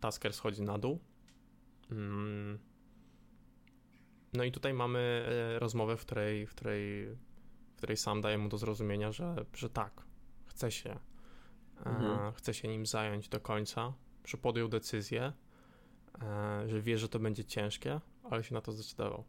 Tasker 0.00 0.32
schodzi 0.32 0.62
na 0.62 0.78
dół. 0.78 0.98
Mm. 1.90 2.58
No 4.32 4.44
i 4.44 4.52
tutaj 4.52 4.74
mamy 4.74 4.98
e, 4.98 5.58
rozmowę, 5.58 5.96
w 5.96 6.00
której, 6.00 6.46
w 6.46 6.50
której, 6.50 7.08
której 7.76 7.96
sam 7.96 8.20
daje 8.20 8.38
mu 8.38 8.48
do 8.48 8.58
zrozumienia, 8.58 9.12
że, 9.12 9.44
że 9.54 9.70
tak, 9.70 10.02
chce 10.46 10.70
się, 10.70 10.90
e, 10.90 10.98
mhm. 11.84 12.32
chce 12.32 12.54
się 12.54 12.68
nim 12.68 12.86
zająć 12.86 13.28
do 13.28 13.40
końca, 13.40 13.92
że 14.24 14.38
podjął 14.38 14.68
decyzję, 14.68 15.32
e, 16.22 16.68
że 16.68 16.80
wie, 16.80 16.98
że 16.98 17.08
to 17.08 17.18
będzie 17.18 17.44
ciężkie, 17.44 18.00
ale 18.30 18.44
się 18.44 18.54
na 18.54 18.60
to 18.60 18.72
zdecydował. 18.72 19.24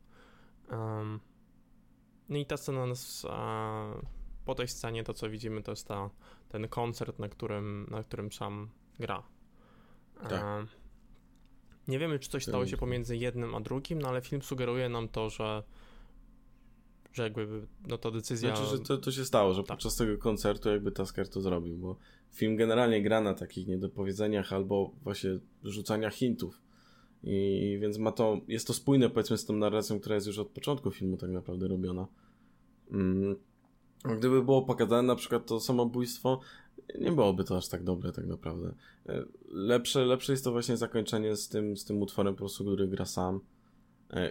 No 2.30 2.38
i 2.38 2.46
ta 2.46 2.58
scena 2.58 2.86
nas, 2.86 3.26
po 4.46 4.56
tej 4.56 4.68
scenie 4.68 5.04
to, 5.04 5.14
co 5.14 5.30
widzimy, 5.30 5.64
to 5.64 5.72
jest 5.72 5.88
ta, 5.88 6.10
ten 6.50 6.68
koncert, 6.68 7.20
na 7.20 7.30
którym, 7.30 7.88
na 7.92 8.04
którym 8.04 8.32
sam 8.32 8.70
gra. 9.00 9.24
Tak. 10.30 10.44
Nie 11.88 12.00
wiemy, 12.00 12.20
czy 12.20 12.30
coś 12.30 12.44
stało 12.44 12.68
się 12.68 12.78
pomiędzy 12.78 13.18
jednym 13.18 13.56
a 13.56 13.60
drugim, 13.60 14.02
no 14.02 14.10
ale 14.10 14.22
film 14.22 14.42
sugeruje 14.42 14.90
nam 14.90 15.08
to, 15.08 15.30
że 15.30 15.64
że 17.14 17.24
jakby 17.24 17.68
no 17.88 17.98
to 17.98 18.12
decyzja... 18.12 18.56
Znaczy, 18.56 18.72
że 18.72 18.80
to, 18.80 18.98
to 18.98 19.12
się 19.12 19.26
stało, 19.26 19.54
że 19.54 19.64
tak. 19.64 19.68
podczas 19.68 19.96
tego 19.96 20.18
koncertu 20.18 20.70
jakby 20.70 20.92
Tasker 20.92 21.30
to 21.30 21.42
zrobił, 21.42 21.78
bo 21.78 21.96
film 22.32 22.56
generalnie 22.56 23.02
gra 23.04 23.22
na 23.22 23.34
takich 23.34 23.68
niedopowiedzeniach 23.68 24.54
albo 24.54 24.92
właśnie 25.04 25.40
rzucaniach 25.64 26.14
hintów. 26.14 26.62
I 27.24 27.78
więc 27.82 27.98
ma 27.98 28.12
to, 28.12 28.38
jest 28.48 28.68
to 28.68 28.74
spójne 28.74 29.10
powiedzmy 29.10 29.38
z 29.38 29.46
tą 29.46 29.54
narracją, 29.54 30.00
która 30.00 30.16
jest 30.16 30.28
już 30.28 30.40
od 30.40 30.48
początku 30.48 30.92
filmu 30.92 31.18
tak 31.18 31.30
naprawdę 31.30 31.68
robiona. 31.68 32.08
Mm. 32.92 33.36
Gdyby 34.18 34.44
było 34.44 34.62
pokazane 34.62 35.04
na 35.04 35.16
przykład 35.16 35.46
to 35.46 35.60
samobójstwo, 35.60 36.40
nie 37.00 37.12
byłoby 37.12 37.44
to 37.44 37.58
aż 37.58 37.68
tak 37.68 37.84
dobre 37.84 38.12
tak 38.12 38.26
naprawdę. 38.26 38.74
E, 39.10 39.24
lepsze, 39.52 40.06
lepsze 40.06 40.34
jest 40.34 40.44
to 40.44 40.52
właśnie 40.52 40.78
zakończenie 40.78 41.36
z 41.36 41.50
tym, 41.50 41.78
z 41.78 41.86
tym 41.86 42.02
utworem 42.02 42.34
po 42.34 42.40
prostu, 42.40 42.64
który 42.64 42.88
gra 42.88 43.06
sam, 43.06 43.40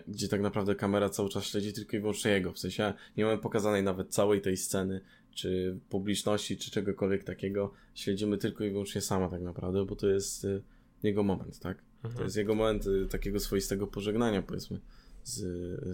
gdzie 0.09 0.29
tak 0.29 0.41
naprawdę 0.41 0.75
kamera 0.75 1.09
cały 1.09 1.29
czas 1.29 1.45
śledzi 1.45 1.73
tylko 1.73 1.97
i 1.97 2.01
wyłącznie 2.01 2.31
jego, 2.31 2.53
w 2.53 2.59
sensie 2.59 2.95
nie 3.17 3.25
mamy 3.25 3.39
pokazanej 3.39 3.83
nawet 3.83 4.09
całej 4.09 4.41
tej 4.41 4.57
sceny, 4.57 5.01
czy 5.31 5.79
publiczności, 5.89 6.57
czy 6.57 6.71
czegokolwiek 6.71 7.25
takiego, 7.25 7.73
śledzimy 7.95 8.39
tylko 8.39 8.65
i 8.65 8.71
wyłącznie 8.71 9.01
sama 9.01 9.29
tak 9.29 9.43
naprawdę, 9.43 9.85
bo 9.85 9.97
to 9.97 10.07
jest 10.07 10.45
e, 10.45 10.61
jego 11.03 11.23
moment, 11.23 11.59
tak? 11.59 11.79
Mhm. 11.97 12.15
To 12.15 12.25
jest 12.25 12.37
jego 12.37 12.55
moment 12.55 12.85
takiego 13.11 13.41
swoistego 13.41 13.87
pożegnania, 13.87 14.43
powiedzmy, 14.43 14.81
z, 15.25 15.41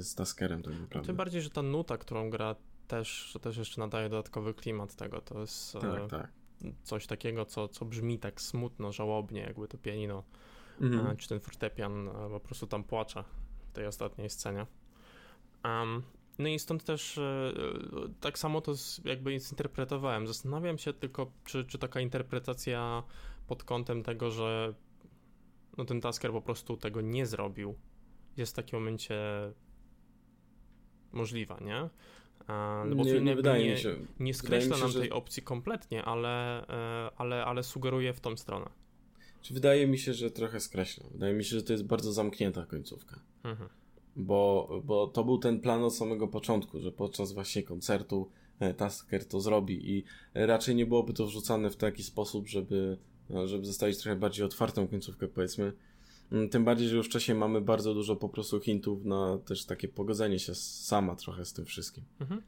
z 0.07 0.15
Taskerem 0.15 0.63
tak 0.63 0.81
naprawdę. 0.81 1.07
Tym 1.07 1.17
bardziej, 1.17 1.43
że 1.43 1.51
ta 1.51 1.63
nuta, 1.63 1.99
którą 1.99 2.31
gra 2.31 2.57
też, 2.89 3.09
że 3.09 3.41
też 3.41 3.57
jeszcze 3.57 3.81
nadaje 3.81 4.09
dodatkowy 4.09 4.55
klimat 4.55 4.95
tego, 4.95 5.21
to 5.21 5.41
jest... 5.41 5.73
Tak, 5.73 6.11
tak 6.11 6.29
coś 6.83 7.07
takiego, 7.07 7.45
co, 7.45 7.69
co 7.69 7.85
brzmi 7.85 8.19
tak 8.19 8.41
smutno, 8.41 8.93
żałobnie, 8.93 9.41
jakby 9.41 9.69
to 9.69 9.79
pianino, 9.79 10.25
mhm. 10.81 11.17
czy 11.17 11.29
ten 11.29 11.41
fortepian 11.41 12.11
po 12.31 12.41
prostu 12.41 12.67
tam 12.67 12.85
płacze 12.85 13.25
tej 13.75 13.87
ostatniej 13.87 14.31
scenie. 14.31 14.67
Um, 15.65 16.03
no 16.39 16.49
i 16.49 16.59
stąd 16.59 16.85
też 16.85 17.19
e, 17.19 17.53
tak 18.21 18.39
samo 18.39 18.61
to 18.61 18.73
jakby 19.05 19.41
zinterpretowałem. 19.41 20.27
Zastanawiam 20.27 20.79
się 20.79 20.93
tylko, 20.93 21.33
czy, 21.45 21.65
czy 21.65 21.79
taka 21.79 22.01
interpretacja 22.01 23.03
pod 23.47 23.65
kątem 23.65 24.03
tego, 24.03 24.31
że 24.31 24.75
no 25.77 25.85
ten 25.85 26.01
Tasker 26.01 26.33
po 26.33 26.43
prostu 26.43 26.77
tego 26.77 27.01
nie 27.01 27.27
zrobił, 27.27 27.75
jest 28.37 28.53
w 28.53 28.57
takim 28.57 28.79
momencie 28.79 29.17
możliwa, 31.13 31.59
nie? 31.61 31.89
No 32.87 32.97
bo 32.97 33.05
nie, 33.05 33.13
film 33.13 33.25
nie 33.25 33.37
wydaje 33.37 33.65
nie, 33.65 33.73
mi 33.73 33.79
się. 33.79 33.97
Nie 34.21 34.35
skreśla 34.35 34.77
się, 34.77 34.83
nam 34.83 34.93
tej 34.93 35.11
opcji 35.11 35.43
kompletnie, 35.43 36.05
ale, 36.05 36.67
e, 36.69 37.11
ale, 37.17 37.45
ale 37.45 37.63
sugeruje 37.63 38.13
w 38.13 38.21
tą 38.21 38.37
stronę. 38.37 38.71
Czy 39.45 39.55
wydaje 39.55 39.87
mi 39.87 39.99
się, 39.99 40.15
że 40.15 40.31
trochę 40.31 40.61
skreśla. 40.61 41.07
Wydaje 41.13 41.35
mi 41.35 41.45
się, 41.45 41.57
że 41.57 41.63
to 41.63 41.73
jest 41.73 41.85
bardzo 41.85 42.13
zamknięta 42.13 42.67
końcówka. 42.67 43.21
Mhm. 43.45 43.71
Bo, 44.17 44.69
bo 44.85 45.07
to 45.07 45.25
był 45.25 45.39
ten 45.39 45.61
plan 45.61 45.83
od 45.83 45.95
samego 45.97 46.29
początku, 46.29 46.81
że 46.81 46.93
podczas 46.93 47.33
właśnie 47.33 47.63
koncertu 47.63 48.31
e, 48.61 48.75
Tasker 48.75 49.25
to 49.25 49.41
zrobi 49.41 49.91
i 49.91 50.05
raczej 50.35 50.75
nie 50.75 50.87
byłoby 50.87 51.13
to 51.13 51.27
wrzucane 51.27 51.71
w 51.71 51.77
taki 51.77 52.03
sposób, 52.03 52.49
żeby, 52.49 52.99
no, 53.31 53.47
żeby 53.47 53.67
zostawić 53.67 53.99
trochę 53.99 54.17
bardziej 54.17 54.45
otwartą 54.45 54.89
końcówkę, 54.89 55.29
powiedzmy. 55.29 55.73
Mm, 56.33 56.49
tym 56.49 56.65
bardziej, 56.65 56.89
że 56.89 56.97
już 56.97 57.07
wcześniej 57.07 57.39
mamy 57.39 57.61
bardzo 57.61 57.95
dużo 57.95 58.17
po 58.17 58.29
prostu 58.29 58.61
hintów 58.61 59.05
na 59.05 59.39
też 59.39 59.65
takie 59.65 59.89
pogodzenie 59.89 60.39
się 60.39 60.55
sama 60.55 61.17
trochę 61.17 61.45
z 61.45 61.53
tym 61.53 61.65
wszystkim. 61.65 62.05
Mhm. 62.21 62.43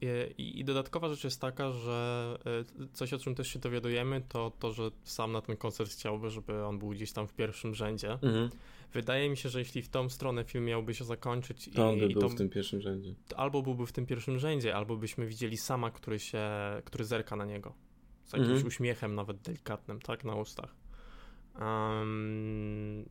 I, 0.00 0.60
I, 0.60 0.64
dodatkowa 0.64 1.08
rzecz 1.08 1.24
jest 1.24 1.40
taka, 1.40 1.72
że 1.72 2.38
e, 2.46 2.88
coś, 2.92 3.12
o 3.12 3.18
czym 3.18 3.34
też 3.34 3.48
się 3.48 3.58
dowiadujemy, 3.58 4.22
to 4.28 4.52
to, 4.58 4.72
że 4.72 4.90
sam 5.04 5.32
na 5.32 5.40
ten 5.40 5.56
koncert 5.56 5.90
chciałby, 5.90 6.30
żeby 6.30 6.64
on 6.64 6.78
był 6.78 6.88
gdzieś 6.88 7.12
tam 7.12 7.28
w 7.28 7.34
pierwszym 7.34 7.74
rzędzie. 7.74 8.12
Mhm. 8.12 8.50
Wydaje 8.92 9.30
mi 9.30 9.36
się, 9.36 9.48
że 9.48 9.58
jeśli 9.58 9.82
w 9.82 9.88
tą 9.88 10.08
stronę 10.08 10.44
film 10.44 10.64
miałby 10.64 10.94
się 10.94 11.04
zakończyć 11.04 11.70
to 11.74 11.88
on 11.88 11.98
by 11.98 12.06
i 12.06 12.12
był 12.12 12.22
to, 12.22 12.28
w 12.28 12.34
tym 12.34 12.48
pierwszym 12.48 12.80
rzędzie. 12.80 13.14
Albo 13.36 13.62
byłby 13.62 13.86
w 13.86 13.92
tym 13.92 14.06
pierwszym 14.06 14.38
rzędzie, 14.38 14.76
albo 14.76 14.96
byśmy 14.96 15.26
widzieli 15.26 15.56
sama, 15.56 15.90
który 15.90 16.18
się, 16.18 16.40
który 16.84 17.04
zerka 17.04 17.36
na 17.36 17.44
niego. 17.44 17.74
Z 18.24 18.32
jakimś 18.32 18.48
mhm. 18.48 18.66
uśmiechem 18.66 19.14
nawet 19.14 19.38
delikatnym, 19.38 20.00
tak, 20.00 20.24
na 20.24 20.34
ustach. 20.34 20.74
Um, 21.60 23.08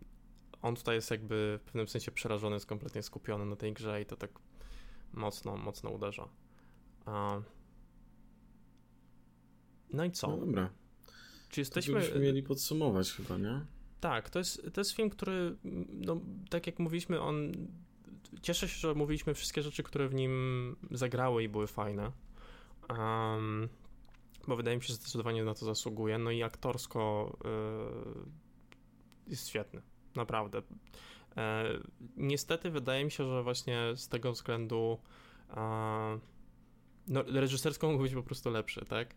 on 0.61 0.75
tutaj 0.75 0.95
jest 0.95 1.11
jakby 1.11 1.59
w 1.61 1.65
pewnym 1.65 1.87
sensie 1.87 2.11
przerażony, 2.11 2.55
jest 2.55 2.65
kompletnie 2.65 3.03
skupiony 3.03 3.45
na 3.45 3.55
tej 3.55 3.73
grze 3.73 4.01
i 4.01 4.05
to 4.05 4.15
tak 4.15 4.31
mocno, 5.13 5.57
mocno 5.57 5.89
uderza. 5.89 6.27
No 9.93 10.05
i 10.05 10.11
co? 10.11 10.27
No 10.27 10.37
dobra. 10.37 10.69
Czy 11.49 11.61
jesteśmy. 11.61 12.01
To 12.01 12.19
mieli 12.19 12.43
podsumować 12.43 13.11
chyba, 13.11 13.37
nie? 13.37 13.65
Tak, 13.99 14.29
to 14.29 14.39
jest, 14.39 14.69
to 14.73 14.81
jest 14.81 14.91
film, 14.91 15.09
który, 15.09 15.55
no, 15.89 16.21
tak 16.49 16.67
jak 16.67 16.79
mówiliśmy, 16.79 17.21
on. 17.21 17.51
Cieszę 18.41 18.67
się, 18.67 18.77
że 18.77 18.93
mówiliśmy 18.93 19.33
wszystkie 19.33 19.61
rzeczy, 19.61 19.83
które 19.83 20.07
w 20.07 20.13
nim 20.13 20.75
zagrały 20.91 21.43
i 21.43 21.49
były 21.49 21.67
fajne. 21.67 22.11
Um, 22.89 23.69
bo 24.47 24.55
wydaje 24.55 24.77
mi 24.77 24.83
się, 24.83 24.87
że 24.87 24.93
zdecydowanie 24.93 25.43
na 25.43 25.53
to 25.53 25.65
zasługuje. 25.65 26.17
No 26.17 26.31
i 26.31 26.43
aktorsko 26.43 27.37
yy, 27.43 28.31
jest 29.27 29.47
świetny, 29.47 29.81
naprawdę. 30.15 30.61
E, 31.37 31.65
niestety 32.17 32.71
wydaje 32.71 33.05
mi 33.05 33.11
się, 33.11 33.29
że 33.29 33.43
właśnie 33.43 33.79
z 33.95 34.07
tego 34.07 34.31
względu 34.31 34.97
e, 35.49 36.19
no, 37.07 37.23
reżysersko 37.27 37.87
mógł 37.91 38.03
być 38.03 38.13
po 38.13 38.23
prostu 38.23 38.49
lepszy, 38.49 38.85
tak? 38.85 39.15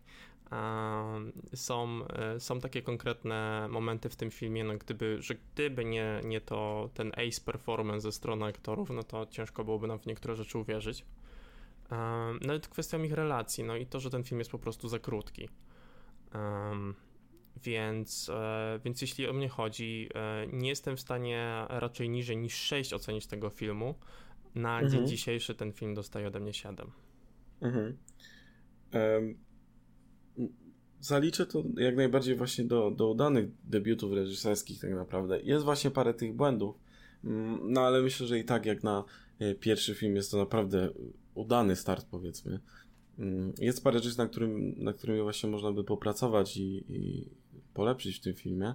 E, 0.51 1.55
są, 1.55 1.99
są 2.39 2.59
takie 2.59 2.81
konkretne 2.81 3.67
momenty 3.69 4.09
w 4.09 4.15
tym 4.15 4.31
filmie, 4.31 4.63
no 4.63 4.77
gdyby, 4.77 5.21
że 5.21 5.35
gdyby 5.35 5.85
nie, 5.85 6.21
nie 6.23 6.41
to 6.41 6.89
ten 6.93 7.11
ace 7.11 7.41
performance 7.45 8.01
ze 8.01 8.11
strony 8.11 8.45
aktorów, 8.45 8.89
no 8.89 9.03
to 9.03 9.25
ciężko 9.25 9.63
byłoby 9.63 9.87
nam 9.87 9.99
w 9.99 10.05
niektóre 10.05 10.35
rzeczy 10.35 10.57
uwierzyć. 10.57 11.05
Nawet 12.41 12.67
kwestią 12.67 13.03
ich 13.03 13.13
relacji, 13.13 13.63
no 13.63 13.75
i 13.75 13.85
to, 13.85 13.99
że 13.99 14.09
ten 14.09 14.23
film 14.23 14.39
jest 14.39 14.51
po 14.51 14.59
prostu 14.59 14.87
za 14.87 14.99
krótki. 14.99 15.49
Więc, 17.63 18.29
e, 18.29 18.79
więc 18.85 19.01
jeśli 19.01 19.27
o 19.27 19.33
mnie 19.33 19.49
chodzi, 19.49 20.09
e, 20.15 20.47
nie 20.47 20.69
jestem 20.69 20.97
w 20.97 21.01
stanie 21.01 21.65
raczej 21.69 22.09
niżej 22.09 22.37
niż 22.37 22.53
6 22.53 22.93
ocenić 22.93 23.27
tego 23.27 23.49
filmu. 23.49 23.95
Na 24.55 24.79
mhm. 24.79 24.91
dzień 24.91 25.07
dzisiejszy 25.07 25.55
ten 25.55 25.73
film 25.73 25.93
dostaje 25.93 26.27
ode 26.27 26.39
mnie 26.39 26.53
7. 26.53 26.91
Mhm. 27.61 27.97
Um, 28.93 29.37
zaliczę 30.99 31.45
to 31.45 31.63
jak 31.77 31.95
najbardziej 31.95 32.35
właśnie 32.35 32.65
do, 32.65 32.91
do 32.91 33.09
udanych 33.09 33.49
debiutów 33.63 34.13
reżyserskich 34.13 34.79
tak 34.79 34.93
naprawdę. 34.93 35.41
Jest 35.41 35.65
właśnie 35.65 35.91
parę 35.91 36.13
tych 36.13 36.35
błędów, 36.35 36.75
mm, 37.23 37.59
no 37.73 37.81
ale 37.81 38.01
myślę, 38.01 38.27
że 38.27 38.39
i 38.39 38.45
tak 38.45 38.65
jak 38.65 38.83
na 38.83 39.03
e, 39.39 39.55
pierwszy 39.55 39.95
film 39.95 40.15
jest 40.15 40.31
to 40.31 40.37
naprawdę 40.37 40.89
udany 41.33 41.75
start, 41.75 42.07
powiedzmy. 42.11 42.59
Mm, 43.19 43.53
jest 43.59 43.83
parę 43.83 43.99
rzeczy, 43.99 44.17
na 44.17 44.27
którym, 44.27 44.75
na 44.77 44.93
którymi 44.93 45.21
właśnie 45.21 45.49
można 45.49 45.71
by 45.71 45.83
popracować 45.83 46.57
i, 46.57 46.83
i 46.89 47.29
polepszyć 47.73 48.17
w 48.17 48.21
tym 48.21 48.33
filmie, 48.33 48.73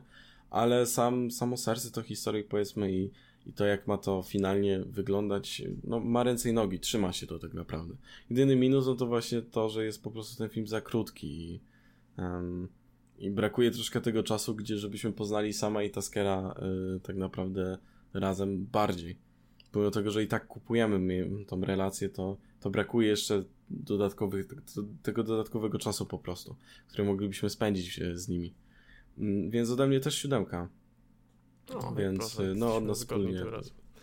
ale 0.51 0.87
sam, 0.87 1.31
samo 1.31 1.57
serce 1.57 1.91
to 1.91 2.03
historyk, 2.03 2.49
powiedzmy, 2.49 2.93
i, 2.93 3.11
i 3.47 3.53
to, 3.53 3.65
jak 3.65 3.87
ma 3.87 3.99
to 3.99 4.23
finalnie 4.23 4.81
wyglądać, 4.87 5.63
no 5.85 6.01
ma 6.01 6.23
ręce 6.23 6.51
i 6.51 6.53
nogi, 6.53 6.81
trzyma 6.81 7.13
się 7.13 7.27
to 7.27 7.39
tak 7.39 7.55
naprawdę. 7.55 7.95
Jedyny 8.31 8.57
minus 8.57 8.87
no 8.87 8.95
to 8.95 9.07
właśnie 9.07 9.43
to, 9.43 9.69
że 9.69 9.85
jest 9.85 10.03
po 10.03 10.11
prostu 10.11 10.39
ten 10.39 10.49
film 10.49 10.67
za 10.67 10.81
krótki 10.81 11.27
i, 11.27 11.61
um, 12.19 12.69
i 13.19 13.31
brakuje 13.31 13.71
troszkę 13.71 14.01
tego 14.01 14.23
czasu, 14.23 14.55
gdzie 14.55 14.77
żebyśmy 14.77 15.13
poznali 15.13 15.53
sama 15.53 15.83
i 15.83 15.91
Taskera 15.91 16.55
y, 16.97 17.01
tak 17.01 17.17
naprawdę 17.17 17.79
razem 18.15 18.67
bardziej 18.67 19.17
pomimo 19.77 19.91
tego, 19.91 20.11
że 20.11 20.23
i 20.23 20.27
tak 20.27 20.47
kupujemy 20.47 21.29
tą 21.47 21.61
relację, 21.61 22.09
to, 22.09 22.37
to 22.61 22.71
brakuje 22.71 23.09
jeszcze 23.09 23.45
dodatkowych, 23.71 24.47
tego 25.03 25.23
dodatkowego 25.23 25.79
czasu 25.79 26.07
po 26.07 26.19
prostu, 26.19 26.57
który 26.89 27.05
moglibyśmy 27.05 27.51
spędzić 27.51 27.99
e, 27.99 28.17
z 28.17 28.29
nimi. 28.29 28.55
Mm, 29.19 29.51
więc 29.51 29.71
ode 29.71 29.87
mnie 29.87 30.01
też 30.01 30.15
siódemka. 30.15 30.69
No, 31.75 31.95
Więc 31.97 32.41
no 32.55 32.77
od 32.77 32.85
nas 32.85 32.99
wspólnie. 32.99 33.45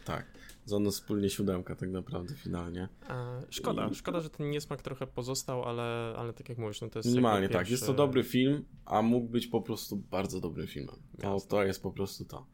Tak. 0.05 0.26
Z 0.66 0.72
nas 0.80 0.93
wspólnie 0.93 1.30
siódemka 1.30 1.76
tak 1.76 1.89
naprawdę 1.89 2.36
finalnie. 2.36 2.89
E, 3.09 3.41
szkoda, 3.49 3.88
I... 3.88 3.95
szkoda, 3.95 4.20
że 4.20 4.30
ten 4.30 4.49
niesmak 4.49 4.82
trochę 4.82 5.07
pozostał, 5.07 5.64
ale, 5.64 6.14
ale 6.18 6.34
tak 6.34 6.49
jak 6.49 6.57
mówisz, 6.57 6.82
no 6.82 6.89
to 6.89 6.99
jest 6.99 7.09
Minimalnie 7.09 7.49
tak, 7.49 7.70
jest 7.70 7.86
to 7.86 7.93
dobry 7.93 8.24
film, 8.24 8.66
a 8.86 9.01
mógł 9.01 9.28
być 9.28 9.47
po 9.47 9.61
prostu 9.61 9.95
bardzo 9.95 10.39
dobrym 10.39 10.68
filmem. 10.68 10.95
To, 11.22 11.39
to 11.39 11.64
jest 11.64 11.84
po 11.84 11.91
prostu 11.91 12.26
to. 12.26 12.45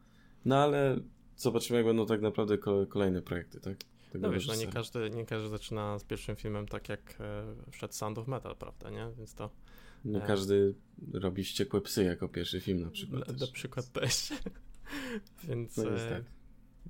No 0.44 0.56
ale 0.56 1.00
zobaczymy, 1.36 1.76
jak 1.76 1.86
będą 1.86 2.06
tak 2.06 2.20
naprawdę 2.20 2.58
kolejne 2.88 3.22
projekty, 3.22 3.60
tak? 3.60 3.76
tego 4.10 4.26
No 4.26 4.32
wiesz, 4.32 4.46
no 4.46 4.54
nie 4.54 4.66
każdy, 4.66 5.10
nie 5.10 5.26
każdy 5.26 5.48
zaczyna 5.48 5.98
z 5.98 6.04
pierwszym 6.04 6.36
filmem 6.36 6.68
tak 6.68 6.88
jak 6.88 7.16
e, 7.20 7.54
wszedł 7.70 7.94
Sound 7.94 8.18
of 8.18 8.28
Metal, 8.28 8.56
prawda, 8.56 8.90
nie? 8.90 9.12
Więc 9.18 9.34
to 9.34 9.50
Nie 10.04 10.22
e. 10.22 10.26
każdy 10.26 10.74
robi 11.12 11.44
wściekłe 11.44 11.80
psy 11.80 12.04
jako 12.04 12.28
pierwszy 12.28 12.60
film 12.60 12.80
na 12.80 12.90
przykład. 12.90 13.28
na, 13.28 13.46
na 13.46 13.52
przykład 13.52 13.92
też. 13.92 14.32
więc, 15.48 15.76
No 15.76 15.84
jest 15.84 16.06
e, 16.06 16.10
tak. 16.10 16.24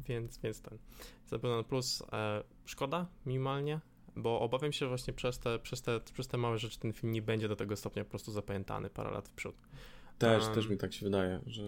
więc, 0.06 0.38
więc 0.38 0.62
ten. 0.62 0.78
Zapewne 1.26 1.64
plus 1.64 2.02
e, 2.12 2.44
szkoda 2.64 3.06
minimalnie, 3.26 3.80
bo 4.16 4.40
obawiam 4.40 4.72
się 4.72 4.78
że 4.78 4.88
właśnie 4.88 5.12
przez 5.12 5.38
te, 5.38 5.58
przez, 5.58 5.82
te, 5.82 6.00
przez 6.00 6.28
te 6.28 6.38
małe 6.38 6.58
rzeczy 6.58 6.78
ten 6.78 6.92
film 6.92 7.12
nie 7.12 7.22
będzie 7.22 7.48
do 7.48 7.56
tego 7.56 7.76
stopnia 7.76 8.04
po 8.04 8.10
prostu 8.10 8.32
zapamiętany 8.32 8.90
parę 8.90 9.10
lat 9.10 9.28
w 9.28 9.32
przód. 9.32 9.56
Też, 10.18 10.44
Um, 10.44 10.54
też 10.54 10.68
mi 10.68 10.76
tak 10.76 10.92
się 10.92 11.06
wydaje, 11.06 11.40
że 11.46 11.62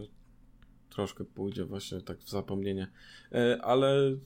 troszkę 0.91 1.24
pójdzie 1.24 1.64
właśnie 1.64 2.01
tak 2.01 2.18
w 2.18 2.30
zapomnienie. 2.30 2.87
E, 3.33 3.59
ale 3.62 4.16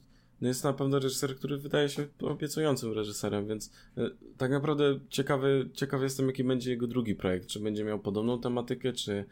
no 0.40 0.48
jest 0.48 0.64
na 0.64 0.72
pewno 0.72 0.98
reżyser, 0.98 1.36
który 1.36 1.59
wydaje 1.59 1.88
się 1.88 2.07
obiecującym 2.20 2.92
reżyserem, 2.92 3.46
więc 3.46 3.72
e, 3.96 4.11
tak 4.36 4.50
naprawdę 4.50 5.00
ciekawy, 5.09 5.70
ciekawy 5.72 6.04
jestem, 6.04 6.26
jaki 6.26 6.44
będzie 6.44 6.70
jego 6.70 6.86
drugi 6.86 7.14
projekt. 7.14 7.46
Czy 7.46 7.61
będzie 7.61 7.84
miał 7.84 7.98
podobną 7.98 8.40
tematykę, 8.40 8.92
czy, 8.92 9.24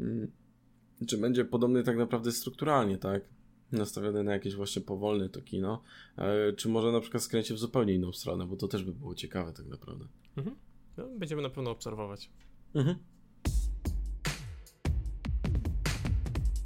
mm, 0.00 0.30
czy 1.06 1.18
będzie 1.18 1.44
podobny 1.44 1.82
tak 1.82 1.96
naprawdę 1.96 2.32
strukturalnie, 2.32 2.98
tak? 2.98 3.22
Nastawiony 3.72 4.24
na 4.24 4.32
jakieś 4.32 4.54
właśnie 4.54 4.82
powolne 4.82 5.28
to 5.28 5.42
kino, 5.42 5.82
e, 6.16 6.52
czy 6.52 6.68
może 6.68 6.92
na 6.92 7.00
przykład 7.00 7.22
skręci 7.22 7.54
w 7.54 7.58
zupełnie 7.58 7.94
inną 7.94 8.12
stronę, 8.12 8.46
bo 8.46 8.56
to 8.56 8.68
też 8.68 8.84
by 8.84 8.92
było 8.92 9.14
ciekawe 9.14 9.52
tak 9.52 9.66
naprawdę. 9.66 10.04
Mhm. 10.36 10.56
No, 10.96 11.08
będziemy 11.18 11.42
na 11.42 11.50
pewno 11.50 11.70
obserwować. 11.70 12.30
Mhm. 12.74 12.96